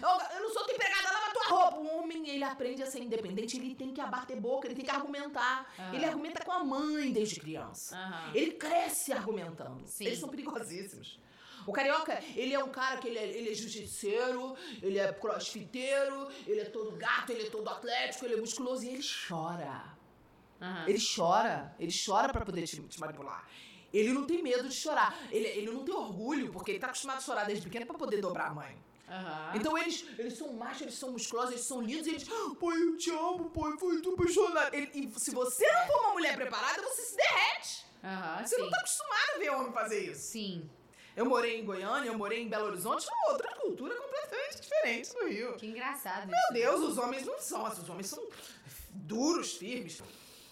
[0.02, 1.78] eu, eu não sou tua empregada, lava tua roupa.
[1.78, 4.92] O homem, ele aprende a ser independente, ele tem que abater boca, ele tem que
[4.92, 5.74] argumentar.
[5.78, 5.94] Uhum.
[5.94, 7.96] Ele argumenta com a mãe desde criança.
[7.96, 8.36] Uhum.
[8.36, 9.88] Ele cresce argumentando.
[9.88, 10.06] Sim.
[10.06, 11.20] Eles são perigosíssimos.
[11.66, 16.28] O carioca, ele é um cara que ele é, ele é jiu-jitseiro, ele é crossfiteiro,
[16.48, 20.01] ele é todo gato, ele é todo atlético, ele é musculoso e ele chora.
[20.62, 20.88] Uhum.
[20.88, 23.48] Ele chora, ele chora para poder te, te manipular.
[23.92, 25.18] Ele não tem medo de chorar.
[25.32, 28.22] Ele, ele não tem orgulho, porque ele tá acostumado a chorar desde pequeno pra poder
[28.22, 28.78] dobrar a mãe.
[29.10, 29.56] Uhum.
[29.56, 32.24] Então eles, eles são machos, eles são musculosos, eles são lindos e eles.
[32.24, 34.74] Pai, eu te amo, pai, foi tu apaixonado.
[34.74, 37.86] Ele, e se você não for uma mulher preparada, você se derrete.
[38.04, 38.62] Uhum, você sim.
[38.62, 40.22] não tá acostumado a ver homem fazer isso.
[40.22, 40.70] Sim.
[41.14, 45.28] Eu morei em Goiânia, eu morei em Belo Horizonte, uma outra cultura completamente diferente do
[45.28, 45.54] Rio.
[45.58, 46.28] Que engraçado.
[46.28, 46.54] Meu isso.
[46.54, 48.26] Deus, os homens não são, os homens são
[48.92, 50.02] duros, firmes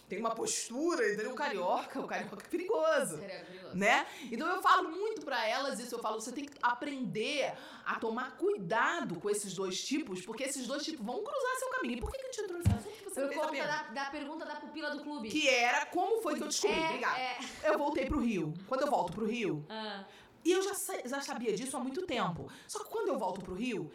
[0.10, 1.31] tem uma postura, entendeu?
[1.31, 3.76] O carioca, o carioca é perigoso, é perigoso.
[3.77, 4.07] né?
[4.31, 7.53] Então eu falo muito para elas isso, eu falo, você tem que aprender
[7.86, 11.98] a tomar cuidado com esses dois tipos, porque esses dois tipos vão cruzar seu caminho.
[11.98, 13.10] E por que, que a gente entrou nesse assunto?
[13.10, 15.30] Você Por conta da, da, pergunta da pupila do clube.
[15.30, 16.80] Que era, como foi que eu descobri?
[16.80, 17.19] É, Obrigada.
[17.19, 17.38] É.
[17.64, 18.53] Eu voltei pro Rio.
[18.68, 19.64] Quando eu volto pro Rio...
[19.69, 20.06] Ah.
[20.44, 20.73] E eu já,
[21.06, 22.49] já sabia disso há muito tempo.
[22.65, 23.91] Só que quando eu volto pro Rio,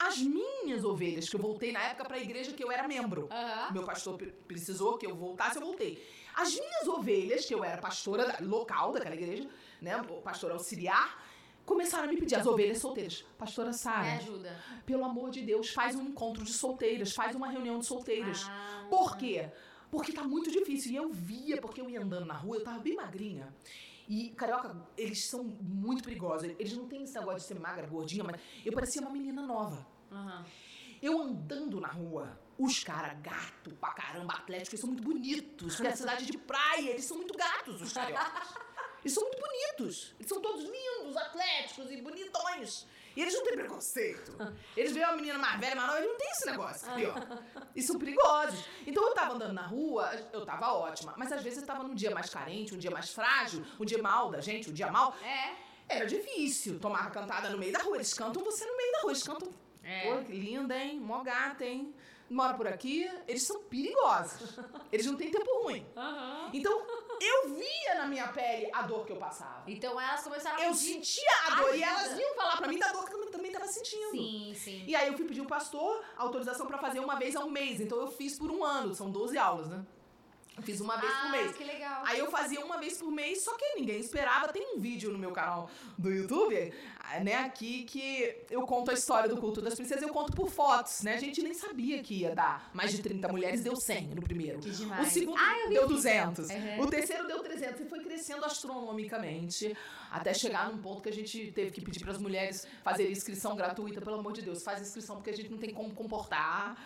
[0.00, 3.28] as minhas ovelhas, que eu voltei na época para a igreja que eu era membro.
[3.30, 3.72] Uhum.
[3.74, 4.16] Meu pastor
[4.48, 6.02] precisou que eu voltasse, eu voltei.
[6.34, 9.46] As minhas ovelhas, que eu era pastora local daquela igreja,
[9.80, 11.22] né, pastora auxiliar,
[11.66, 13.24] começaram a me pedir as ovelhas solteiras.
[13.36, 14.58] Pastora Sara, me ajuda.
[14.86, 18.46] Pelo amor de Deus, faz um encontro de solteiras, faz uma reunião de solteiras.
[18.48, 18.86] Ah.
[18.88, 19.50] Por quê?
[19.90, 20.92] Porque tá muito difícil.
[20.92, 23.54] E eu via, porque eu ia andando na rua, eu tava bem magrinha.
[24.08, 26.48] E carioca, eles são muito perigosos.
[26.58, 29.86] Eles não têm esse negócio de ser magra, gordinha, mas eu parecia uma menina nova.
[30.10, 30.44] Uhum.
[31.02, 35.80] Eu andando na rua, os caras, gato pra caramba, atléticos, eles são muito bonitos.
[35.80, 38.54] É cidade de praia, eles são muito gatos, os cariocas.
[39.02, 40.14] Eles são muito bonitos.
[40.18, 42.86] Eles são todos lindos, atléticos e bonitões.
[43.16, 44.36] E eles não têm preconceito.
[44.76, 47.14] Eles veem uma menina mais velha, mais nova, eles não têm esse negócio aqui, ó.
[47.74, 48.64] E são perigosos.
[48.86, 51.14] Então eu tava andando na rua, eu tava ótima.
[51.16, 54.00] Mas às vezes eu tava num dia mais carente, um dia mais frágil, um dia
[54.02, 55.16] mal da gente, um dia mal.
[55.22, 55.70] É.
[55.88, 57.96] Era difícil tomar cantada no meio da rua.
[57.96, 59.10] Eles cantam você no meio da rua.
[59.12, 59.52] Eles cantam.
[59.90, 60.02] É.
[60.02, 61.00] Pô, que linda, hein?
[61.00, 61.92] Mó gata, hein?
[62.30, 64.56] mora por aqui, eles são perigosos.
[64.92, 65.84] Eles não têm tempo ruim.
[65.96, 66.50] Uhum.
[66.52, 66.86] Então,
[67.20, 69.64] eu via na minha pele a dor que eu passava.
[69.66, 72.92] Então elas começaram a Eu sentia a dor e elas vinham falar pra mim da
[72.92, 74.12] dor que eu também tava sentindo.
[74.12, 74.84] Sim, sim.
[74.86, 77.80] E aí eu fui pedir o pastor autorização para fazer uma vez ao mês.
[77.80, 79.84] Então eu fiz por um ano, são 12 aulas, né?
[80.56, 81.56] Eu fiz uma vez ah, por mês.
[81.56, 82.02] que legal.
[82.04, 84.48] Aí eu fazia uma vez por mês, só que ninguém esperava.
[84.48, 86.72] Tem um vídeo no meu canal do YouTube,
[87.22, 90.02] né, aqui, que eu conto a história do culto das princesas.
[90.02, 91.14] Eu conto por fotos, né?
[91.14, 94.58] A gente nem sabia que ia dar mais de 30 mulheres, deu 100 no primeiro.
[94.58, 95.08] Que demais.
[95.08, 96.48] O segundo ah, deu 200.
[96.48, 96.80] Uhum.
[96.80, 97.80] O terceiro deu 300.
[97.80, 99.76] E foi crescendo astronomicamente,
[100.10, 103.56] até chegar num ponto que a gente teve que pedir para as mulheres fazerem inscrição
[103.56, 104.00] gratuita.
[104.00, 106.76] Pelo amor de Deus, faz inscrição, porque a gente não tem como comportar.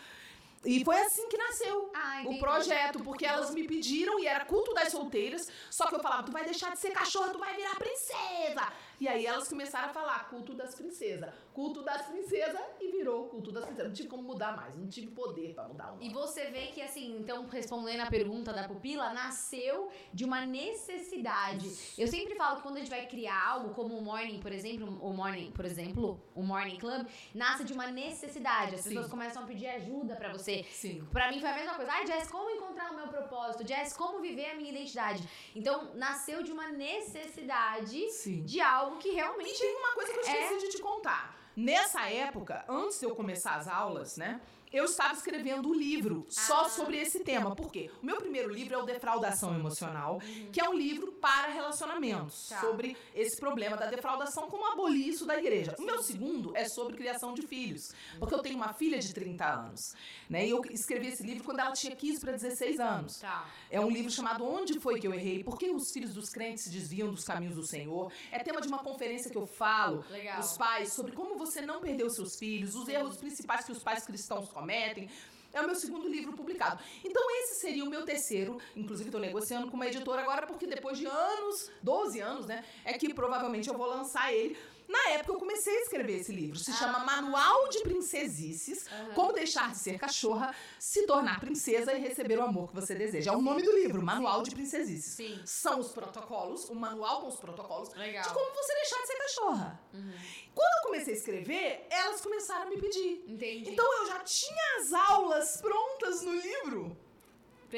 [0.65, 4.73] E foi assim que nasceu ah, o projeto, porque elas me pediram e era culto
[4.73, 7.74] das solteiras, só que eu falava, tu vai deixar de ser cachorra, tu vai virar
[7.77, 8.73] princesa.
[9.01, 13.51] E aí elas começaram a falar culto das princesas, culto das princesas e virou culto
[13.51, 13.89] das princesas.
[13.89, 16.07] Não tive como mudar mais, não tive poder para mudar o nome.
[16.07, 21.71] E você vê que assim, então respondendo a pergunta da pupila, nasceu de uma necessidade.
[21.99, 24.99] Eu sempre falo que quando a gente vai criar algo como o Morning, por exemplo,
[25.01, 28.75] o Morning, por exemplo, o Morning Club, nasce de uma necessidade.
[28.75, 28.91] As Sim.
[28.91, 30.65] pessoas começam a pedir ajuda para você.
[30.71, 31.07] Sim.
[31.12, 31.93] Para mim foi a mesma coisa.
[31.93, 33.66] Ai, Jess, como encontrar o meu propósito?
[33.66, 35.23] Jess, como viver a minha identidade?
[35.55, 38.43] Então, nasceu de uma necessidade Sim.
[38.45, 39.55] de algo algo que realmente.
[39.55, 40.59] E tem uma coisa que eu esqueci é...
[40.59, 41.36] de te contar.
[41.56, 44.40] Nessa época, antes de eu começar as aulas, né?
[44.74, 47.55] Eu estava escrevendo um livro só sobre esse tema.
[47.55, 47.92] Por quê?
[48.02, 50.20] O meu primeiro livro é o Defraudação Emocional,
[50.52, 52.60] que é um livro para relacionamentos, tá.
[52.60, 55.76] sobre esse problema da defraudação, como abolir isso da igreja.
[55.78, 59.44] O meu segundo é sobre criação de filhos, porque eu tenho uma filha de 30
[59.44, 59.94] anos,
[60.28, 60.44] né?
[60.44, 63.20] E eu escrevi esse livro quando ela tinha 15 para 16 anos.
[63.20, 63.46] Tá.
[63.70, 65.44] É um livro chamado Onde foi que eu errei?
[65.44, 68.12] Por que os filhos dos crentes se desviam dos caminhos do Senhor?
[68.32, 70.40] É tema de uma conferência que eu falo Legal.
[70.40, 74.05] os pais sobre como você não perdeu seus filhos, os erros principais que os pais
[74.05, 75.09] cristãos cometem cometem.
[75.53, 76.82] É o meu segundo livro publicado.
[77.05, 78.59] Então, esse seria o meu terceiro.
[78.74, 82.65] Inclusive, estou negociando com uma editora agora, porque depois de anos, 12 anos, né?
[82.85, 84.57] É que provavelmente eu vou lançar ele
[84.89, 86.59] Na época eu comecei a escrever esse livro.
[86.59, 86.74] Se Ah.
[86.74, 88.86] chama Manual de Princesices.
[89.15, 93.32] Como deixar de ser cachorra, se tornar princesa e receber o amor que você deseja.
[93.32, 95.15] É o nome do livro, Manual de Princesices.
[95.15, 95.40] Sim.
[95.44, 98.23] São os protocolos, o manual com os protocolos Legal.
[98.23, 99.81] de como você deixar de ser cachorra.
[99.93, 100.12] Uhum.
[100.55, 103.24] Quando eu comecei a escrever, elas começaram a me pedir.
[103.27, 103.70] Entendi.
[103.70, 106.97] Então eu já tinha as aulas prontas no livro.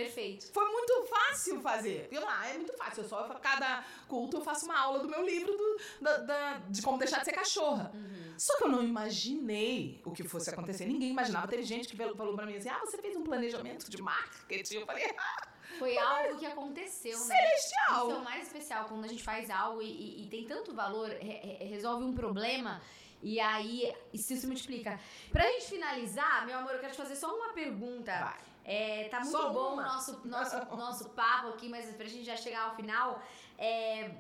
[0.05, 0.53] Perfeito.
[0.53, 2.09] Foi muito fácil fazer.
[2.11, 3.03] Eu, ah, é muito fácil.
[3.03, 6.83] Eu só, cada culto eu faço uma aula do meu livro do- da- da- de
[6.83, 7.91] como deixar de ser cachorra.
[7.95, 8.35] Uhum.
[8.37, 10.85] Só que eu não imaginei o que fosse acontecer.
[10.87, 11.49] Ninguém imaginava.
[11.49, 14.77] Teve gente que falou pra mim assim: ah, você fez um planejamento de marketing.
[14.81, 15.49] Eu falei, ah,
[15.79, 17.25] Foi algo que aconteceu, né?
[17.37, 18.07] celestial.
[18.09, 20.75] Isso é o mais especial, quando a gente faz algo e, e- e tem tanto
[20.75, 22.81] valor, re- resolve um problema
[23.23, 25.01] e aí isso se multiplica.
[25.33, 28.13] Pra gente finalizar, meu amor, eu quero te fazer só uma pergunta.
[28.13, 28.56] Vai.
[28.69, 32.37] É, tá muito Só bom o nosso, nosso, nosso papo aqui, mas pra gente já
[32.37, 33.23] chegar ao final,
[33.57, 34.11] é,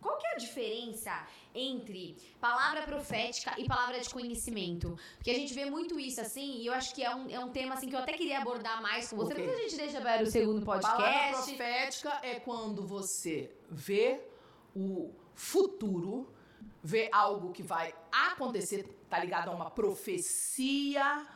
[0.00, 4.96] qual que é a diferença entre palavra profética e palavra de conhecimento?
[5.16, 7.50] Porque a gente vê muito isso assim, e eu acho que é um, é um
[7.50, 9.32] tema assim que eu até queria abordar mais com você.
[9.32, 9.44] Ok.
[9.44, 11.56] Depois a gente deixa para o segundo Palavra podcast.
[11.56, 14.20] profética é quando você vê
[14.74, 16.32] o futuro,
[16.80, 21.26] vê algo que vai acontecer, tá ligado a uma profecia.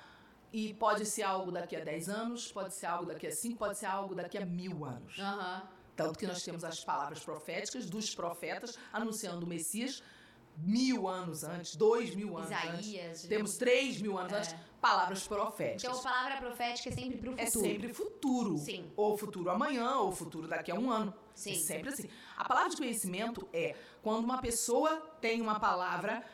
[0.57, 3.77] E pode ser algo daqui a 10 anos, pode ser algo daqui a 5, pode
[3.77, 5.19] ser algo daqui a mil anos.
[5.19, 5.69] Aham.
[5.97, 10.01] Tanto que nós temos as palavras proféticas dos profetas anunciando o Messias
[10.57, 12.87] mil anos antes, dois mil anos antes.
[12.87, 13.23] Isaías.
[13.23, 14.37] Temos três mil anos É.
[14.37, 15.83] antes, palavras proféticas.
[15.99, 17.65] Então, palavra profética é sempre pro é futuro.
[17.67, 18.59] sempre futuro.
[18.59, 18.93] Sim.
[18.97, 21.13] Ou futuro amanhã, ou futuro daqui a um ano.
[21.35, 21.51] Sim.
[21.51, 22.09] É sempre assim.
[22.37, 26.25] A palavra de conhecimento é quando uma pessoa tem uma palavra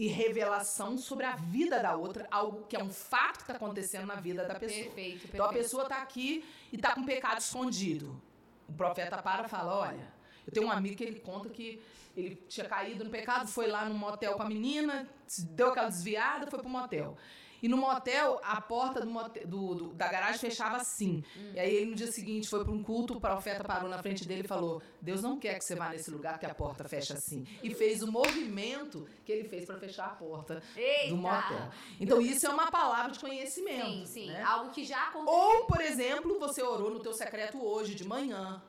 [0.00, 4.06] e revelação sobre a vida da outra, algo que é um fato que está acontecendo
[4.06, 4.84] na vida da pessoa.
[4.84, 5.34] Perfeito, perfeito.
[5.34, 8.18] Então a pessoa tá aqui e tá com pecado escondido.
[8.66, 10.10] O profeta para e fala: Olha,
[10.46, 11.82] eu tenho um amigo que ele conta que
[12.16, 15.06] ele tinha caído no pecado, foi lá no motel com a menina,
[15.50, 17.18] deu aquela desviada, foi pro motel.
[17.62, 21.22] E no motel, a porta do motel- do- do- da garagem fechava assim.
[21.54, 24.26] E aí ele no dia seguinte foi para um culto, o profeta parou na frente
[24.26, 27.14] dele e falou: Deus não quer que você vá nesse lugar que a porta fecha
[27.14, 27.46] assim.
[27.62, 31.08] E fez o movimento que ele fez para fechar a porta Eita!
[31.08, 31.70] do motel.
[32.00, 33.86] Então isso é uma palavra de conhecimento.
[33.86, 34.26] Sim, sim.
[34.28, 34.42] né?
[34.42, 35.34] Algo que já aconteceu.
[35.38, 38.62] Ou, por exemplo, você orou no teu secreto hoje, de manhã,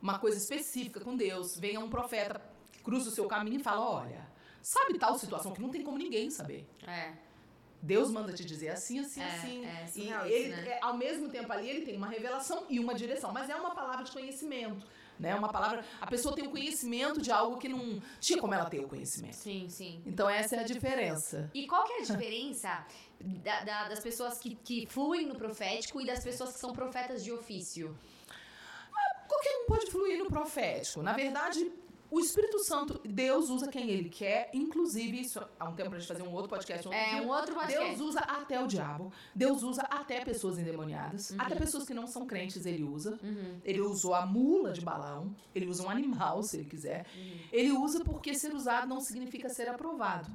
[0.00, 2.40] uma coisa específica com Deus, venha um profeta,
[2.84, 4.28] cruza o seu caminho e fala, olha,
[4.62, 6.66] sabe tal situação que não tem como ninguém saber.
[6.86, 7.12] É.
[7.80, 9.64] Deus manda te dizer assim, assim, É, assim.
[9.66, 10.78] é e surreal ele, né?
[10.82, 14.04] ao mesmo tempo ali, ele tem uma revelação e uma direção, mas é uma palavra
[14.04, 14.84] de conhecimento.
[15.18, 15.34] Né?
[15.34, 15.84] Uma palavra.
[16.00, 19.34] A pessoa tem o conhecimento de algo que não tinha como ela ter o conhecimento.
[19.34, 20.00] Sim, sim.
[20.06, 21.50] Então, essa é a diferença.
[21.52, 22.86] E qual que é a diferença
[23.20, 27.24] da- da- das pessoas que, que fluem no profético e das pessoas que são profetas
[27.24, 27.98] de ofício?
[29.26, 31.02] Qualquer um pode fluir no profético.
[31.02, 31.70] Na verdade,
[32.10, 36.08] o Espírito Santo, Deus usa quem ele quer, inclusive, isso há um tempo pra gente
[36.08, 36.88] fazer um outro podcast.
[36.88, 37.22] Um outro É dia.
[37.22, 37.84] um outro podcast.
[37.84, 39.12] Deus usa até o diabo.
[39.34, 41.30] Deus usa até pessoas endemoniadas.
[41.30, 41.36] Uhum.
[41.40, 43.18] Até pessoas que não são crentes, ele usa.
[43.22, 43.58] Uhum.
[43.64, 45.34] Ele usou a mula de balão.
[45.54, 47.06] Ele usa um animal, se ele quiser.
[47.16, 47.38] Uhum.
[47.52, 50.30] Ele usa porque ser usado não significa ser aprovado.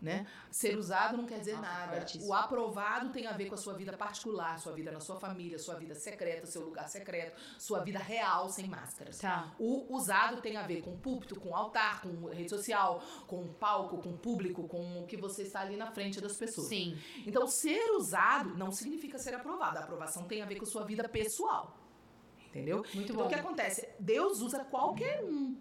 [0.00, 0.26] Né?
[0.50, 2.06] Ser usado não quer dizer nada.
[2.20, 5.58] O aprovado tem a ver com a sua vida particular, sua vida na sua família,
[5.58, 9.18] sua vida secreta, seu lugar secreto, sua vida real, sem máscaras.
[9.18, 9.52] Tá.
[9.58, 14.16] O usado tem a ver com púlpito, com altar, com rede social, com palco, com
[14.16, 16.68] público, com o que você está ali na frente das pessoas.
[16.68, 16.96] Sim.
[17.26, 19.78] Então, ser usado não significa ser aprovado.
[19.78, 21.76] A aprovação tem a ver com sua vida pessoal.
[22.48, 22.78] Entendeu?
[22.94, 23.26] Muito então, bom.
[23.26, 23.88] o que acontece?
[23.98, 25.56] Deus usa qualquer um.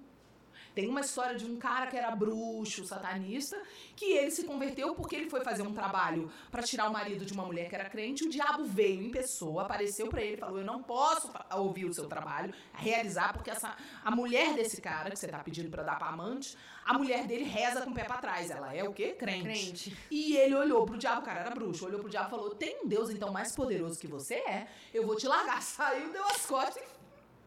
[0.77, 3.59] Tem uma história de um cara que era bruxo, satanista,
[3.95, 7.33] que ele se converteu porque ele foi fazer um trabalho para tirar o marido de
[7.33, 8.25] uma mulher que era crente.
[8.25, 11.93] O diabo veio em pessoa, apareceu para ele e falou: Eu não posso ouvir o
[11.95, 13.75] seu trabalho, realizar, porque essa,
[14.05, 16.55] a mulher desse cara que você tá pedindo para dar para amante,
[16.85, 18.51] a mulher dele reza com o pé para trás.
[18.51, 19.15] Ela é o quê?
[19.17, 19.43] Crente.
[19.45, 19.97] Crente.
[20.11, 22.83] E ele olhou pro diabo, o cara era bruxo, olhou pro diabo e falou: Tem
[22.83, 25.59] um Deus então mais poderoso que você é, eu vou te largar.
[25.65, 26.85] Saiu, deu as costas e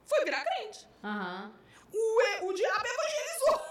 [0.05, 0.85] foi virar crente.
[1.05, 1.60] Aham.
[1.92, 3.66] O, o diabo evangelizou.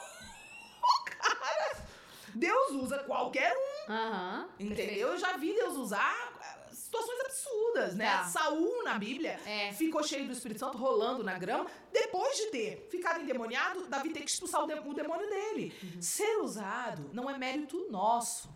[0.84, 1.88] O cara.
[2.36, 3.54] Deus usa qualquer
[3.90, 5.10] um, entendeu?
[5.10, 8.06] Eu já vi Deus usar eh, situações absurdas, né?
[8.18, 8.24] Tá.
[8.26, 9.74] Saul na Bíblia É.
[9.74, 11.66] ficou cheio do Espírito Santo rolando na grama.
[11.92, 15.74] Depois de ter ficado endemoniado, Davi tem que expulsar o, de- o demônio dele.
[15.82, 16.02] Uhum.
[16.02, 18.48] Ser usado não é mérito nosso.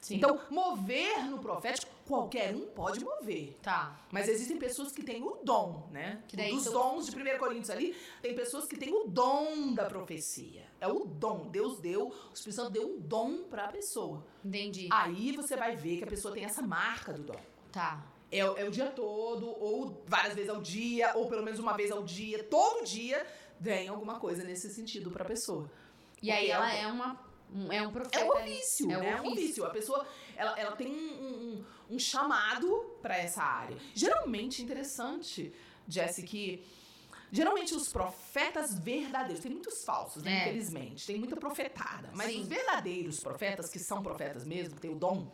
[0.00, 0.16] Sim.
[0.16, 3.56] Então, mover no profético, qualquer um pode mover.
[3.62, 3.98] Tá.
[4.10, 6.22] Mas existem pessoas que têm o dom, né?
[6.28, 9.72] Que daí Dos são- dons de 1 Coríntios ali, tem pessoas que têm o dom
[9.72, 10.64] da profecia.
[10.80, 11.48] É o dom.
[11.48, 14.24] Deus deu, o Espírito Santo deu um dom para a pessoa.
[14.44, 14.88] Entendi.
[14.90, 17.40] Aí você vai ver que a pessoa tem essa marca do dom.
[17.72, 18.04] Tá.
[18.32, 21.90] É, é o dia todo, ou várias vezes ao dia, ou pelo menos uma vez
[21.90, 22.42] ao dia.
[22.44, 23.26] Todo dia
[23.58, 25.70] vem alguma coisa nesse sentido para a pessoa.
[26.22, 26.76] E aí Porque é ela dom.
[26.76, 27.29] é uma Um-
[27.70, 28.18] É um profeta.
[28.20, 29.10] É um ofício, É um né?
[29.10, 29.64] É um ofício.
[29.64, 30.06] A pessoa,
[30.36, 30.94] ela, ela tem um,
[31.24, 33.76] um- um chamado pra essa área.
[33.94, 35.52] Geralmente, interessante,
[35.88, 36.64] Jesse, que
[37.32, 40.32] geralmente os profetas verdadeiros, tem muitos falsos, né?
[40.32, 40.42] É.
[40.48, 42.10] Infelizmente, tem muita profetada.
[42.14, 42.40] Mas Sim.
[42.40, 45.30] os verdadeiros profetas, que são profetas mesmo, que têm o dom,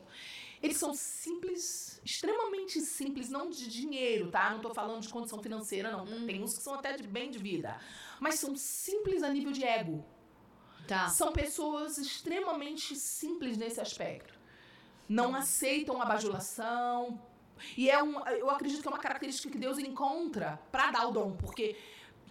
[0.63, 4.51] eles são simples, extremamente simples, não de dinheiro, tá?
[4.51, 6.05] Não tô falando de condição financeira, não.
[6.05, 6.27] Uhum.
[6.27, 7.79] Tem uns que são até de bem de vida.
[8.19, 10.03] Mas são simples a nível de ego.
[10.87, 11.09] Tá.
[11.09, 14.35] São pessoas extremamente simples nesse aspecto.
[15.09, 17.21] Não aceitam a bajulação.
[17.77, 21.11] E é um, eu acredito que é uma característica que Deus encontra pra dar o
[21.11, 21.33] dom.
[21.33, 21.77] Porque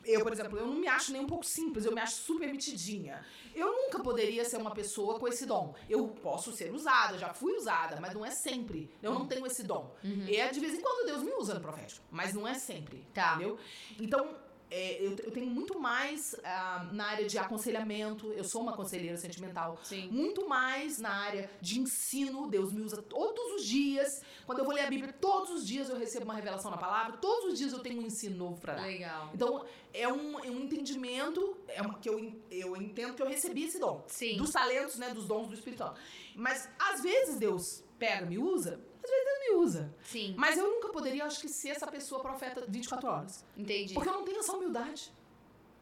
[0.06, 2.48] eu, por exemplo, eu não me acho nem um pouco simples, eu me acho super
[2.48, 3.26] metidinha.
[3.56, 5.74] Eu nunca poderia ser uma pessoa com esse dom.
[5.90, 8.92] Eu posso ser usada, já fui usada, mas não é sempre.
[9.02, 9.96] Eu não tenho esse dom.
[10.04, 10.28] Uhum.
[10.30, 13.08] É de vez em quando Deus me usa no profético, mas não é sempre.
[13.14, 13.36] Tá.
[13.36, 13.58] Entendeu?
[14.00, 14.36] Então,
[14.72, 18.32] é, eu, eu tenho muito mais ah, na área de aconselhamento.
[18.34, 19.78] Eu sou uma conselheira sentimental.
[19.84, 20.08] Sim.
[20.10, 22.48] Muito mais na área de ensino.
[22.48, 24.22] Deus me usa todos os dias.
[24.46, 27.18] Quando eu vou ler a Bíblia, todos os dias eu recebo uma revelação na palavra.
[27.18, 28.86] Todos os dias eu tenho um ensino novo para dar.
[28.86, 29.30] Legal.
[29.34, 33.64] Então, é um, é um entendimento é uma- que eu, eu entendo que eu recebi
[33.64, 34.04] esse dom.
[34.08, 34.38] Sim.
[34.38, 35.14] Dos talentos, né?
[35.14, 36.00] Dos dons do Espírito Santo.
[36.36, 38.80] Mas, às vezes, Deus pega, me usa.
[39.06, 39.96] Às vezes, Deus me usa.
[40.04, 40.36] Sim.
[40.36, 43.46] Mas eu nunca poderia, acho que, ser essa pessoa profeta 24 horas.
[43.56, 43.94] Entendi.
[43.94, 45.14] Porque eu não tenho essa humildade.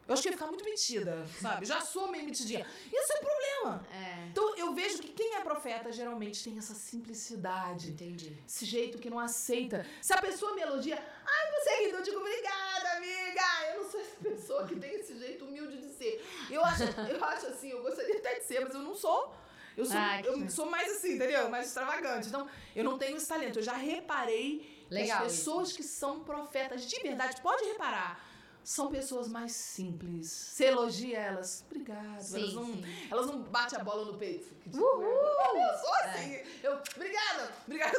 [0.05, 1.65] Eu acho que ia ficar muito metida, sabe?
[1.65, 2.67] Já sou meio metidinha.
[2.91, 3.87] Isso é um problema.
[3.89, 4.27] É.
[4.27, 7.91] Então eu vejo que quem é profeta geralmente tem essa simplicidade.
[7.91, 8.37] Entendi.
[8.45, 9.85] Esse jeito que não aceita.
[10.01, 13.41] Se a pessoa me elogia, ai, você é rindo, eu digo, obrigada, amiga.
[13.73, 16.21] Eu não sou essa pessoa que tem esse jeito humilde de ser.
[16.49, 19.33] Eu acho, eu acho assim, eu gostaria até de ser, mas eu não sou.
[19.75, 21.49] Eu sou, Ah, que eu sou mais assim, entendeu?
[21.49, 22.27] Mais extravagante.
[22.27, 23.59] Então, eu não tenho esse talento.
[23.59, 28.23] Eu já reparei que Legal as pessoas que são profetas de verdade, pode reparar,
[28.63, 30.29] são pessoas mais simples.
[30.29, 32.21] Você elogia elas, obrigado.
[32.21, 32.85] Sim, elas, não, sim.
[33.11, 34.55] elas não batem a bola no peito.
[34.73, 35.03] Uhul!
[35.03, 36.39] Eu sou assim.
[36.61, 37.97] Eu, obrigada, obrigada.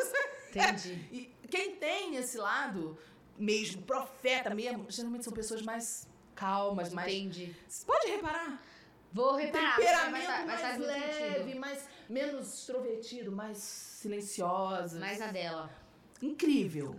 [0.50, 1.08] Entendi.
[1.44, 2.98] E quem tem esse lado,
[3.36, 7.12] mesmo, profeta mesmo, geralmente são pessoas mais calmas, mais.
[7.12, 7.54] Entendi.
[7.86, 8.60] Pode reparar?
[9.14, 9.76] Vou reparar.
[9.76, 14.98] Temperamento mas, faz- mas mais leve, mais, menos extrovertido, mais silenciosa.
[14.98, 15.70] Mais a dela.
[16.20, 16.98] Incrível.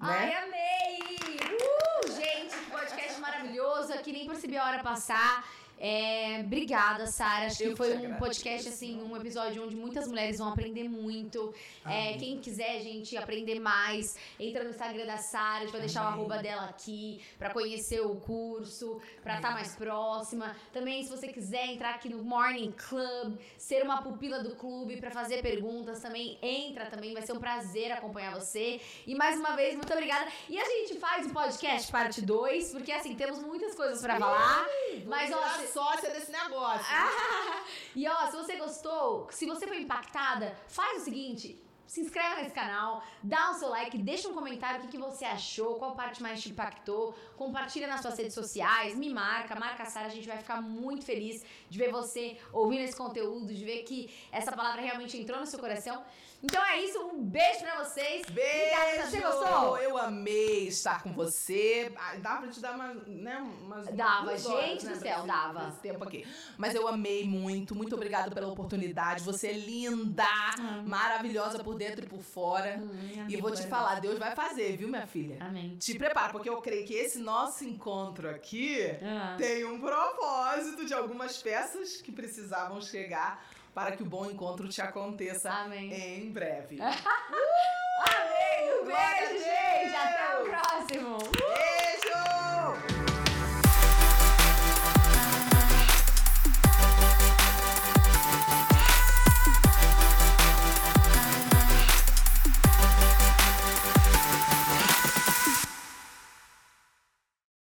[0.00, 0.36] Ai, Né?
[0.38, 1.36] amei!
[1.54, 3.92] Uh, gente, que podcast maravilhoso.
[3.92, 5.46] Aqui nem percebi a hora passar.
[5.78, 7.46] É, obrigada, Sara.
[7.46, 11.52] Acho Eu que foi um podcast, assim, um episódio onde muitas mulheres vão aprender muito.
[11.84, 16.04] É, quem quiser, gente, aprender mais, entra no Instagram da Sara, a gente vai deixar
[16.04, 20.56] o arroba dela aqui pra conhecer o curso, pra estar mais próxima.
[20.72, 25.10] Também, se você quiser entrar aqui no Morning Club, ser uma pupila do clube pra
[25.10, 28.80] fazer perguntas, também entra também, vai ser um prazer acompanhar você.
[29.06, 30.30] E mais uma vez, muito obrigada.
[30.48, 34.66] E a gente faz o podcast parte 2, porque assim, temos muitas coisas pra falar.
[35.06, 36.86] Mas, ó, sócia desse negócio.
[36.90, 37.64] ah,
[37.94, 41.64] e ó, se você gostou, se você foi impactada, faz o seguinte.
[41.86, 45.24] Se inscreve nesse canal, dá o seu like, deixa um comentário o que, que você
[45.24, 49.86] achou, qual parte mais te impactou, compartilha nas suas redes sociais, me marca, marca a
[49.86, 53.82] Sara, a gente vai ficar muito feliz de ver você ouvindo esse conteúdo, de ver
[53.82, 56.02] que essa palavra realmente entrou no seu coração.
[56.44, 58.26] Então é isso, um beijo pra vocês.
[58.28, 59.10] Beijo!
[59.10, 59.78] você gostou?
[59.78, 61.90] Eu amei estar com você.
[61.96, 65.26] Ah, Dá pra te dar uma, né, umas Dava, horas, gente né, do céu, esse-
[65.26, 65.68] dava.
[65.70, 66.26] esse tempo aqui.
[66.58, 67.74] Mas eu amei muito.
[67.74, 69.22] Muito obrigada pela oportunidade.
[69.24, 70.24] Você é linda,
[70.86, 72.78] maravilhosa por dentro e por fora.
[73.28, 75.38] E vou te falar, Deus vai fazer, viu, minha filha?
[75.40, 75.76] Amém.
[75.76, 79.34] Te prepara, porque eu creio que esse nosso encontro aqui Ah.
[79.38, 83.42] tem um propósito de algumas peças que precisavam chegar
[83.74, 85.92] para que o bom encontro te aconteça Amém.
[85.92, 86.78] em breve.
[86.84, 88.02] Uh!
[88.06, 88.80] Amém!
[88.80, 89.94] Um beijo, gente!
[89.94, 91.18] Até o próximo!
[91.18, 92.93] Beijo!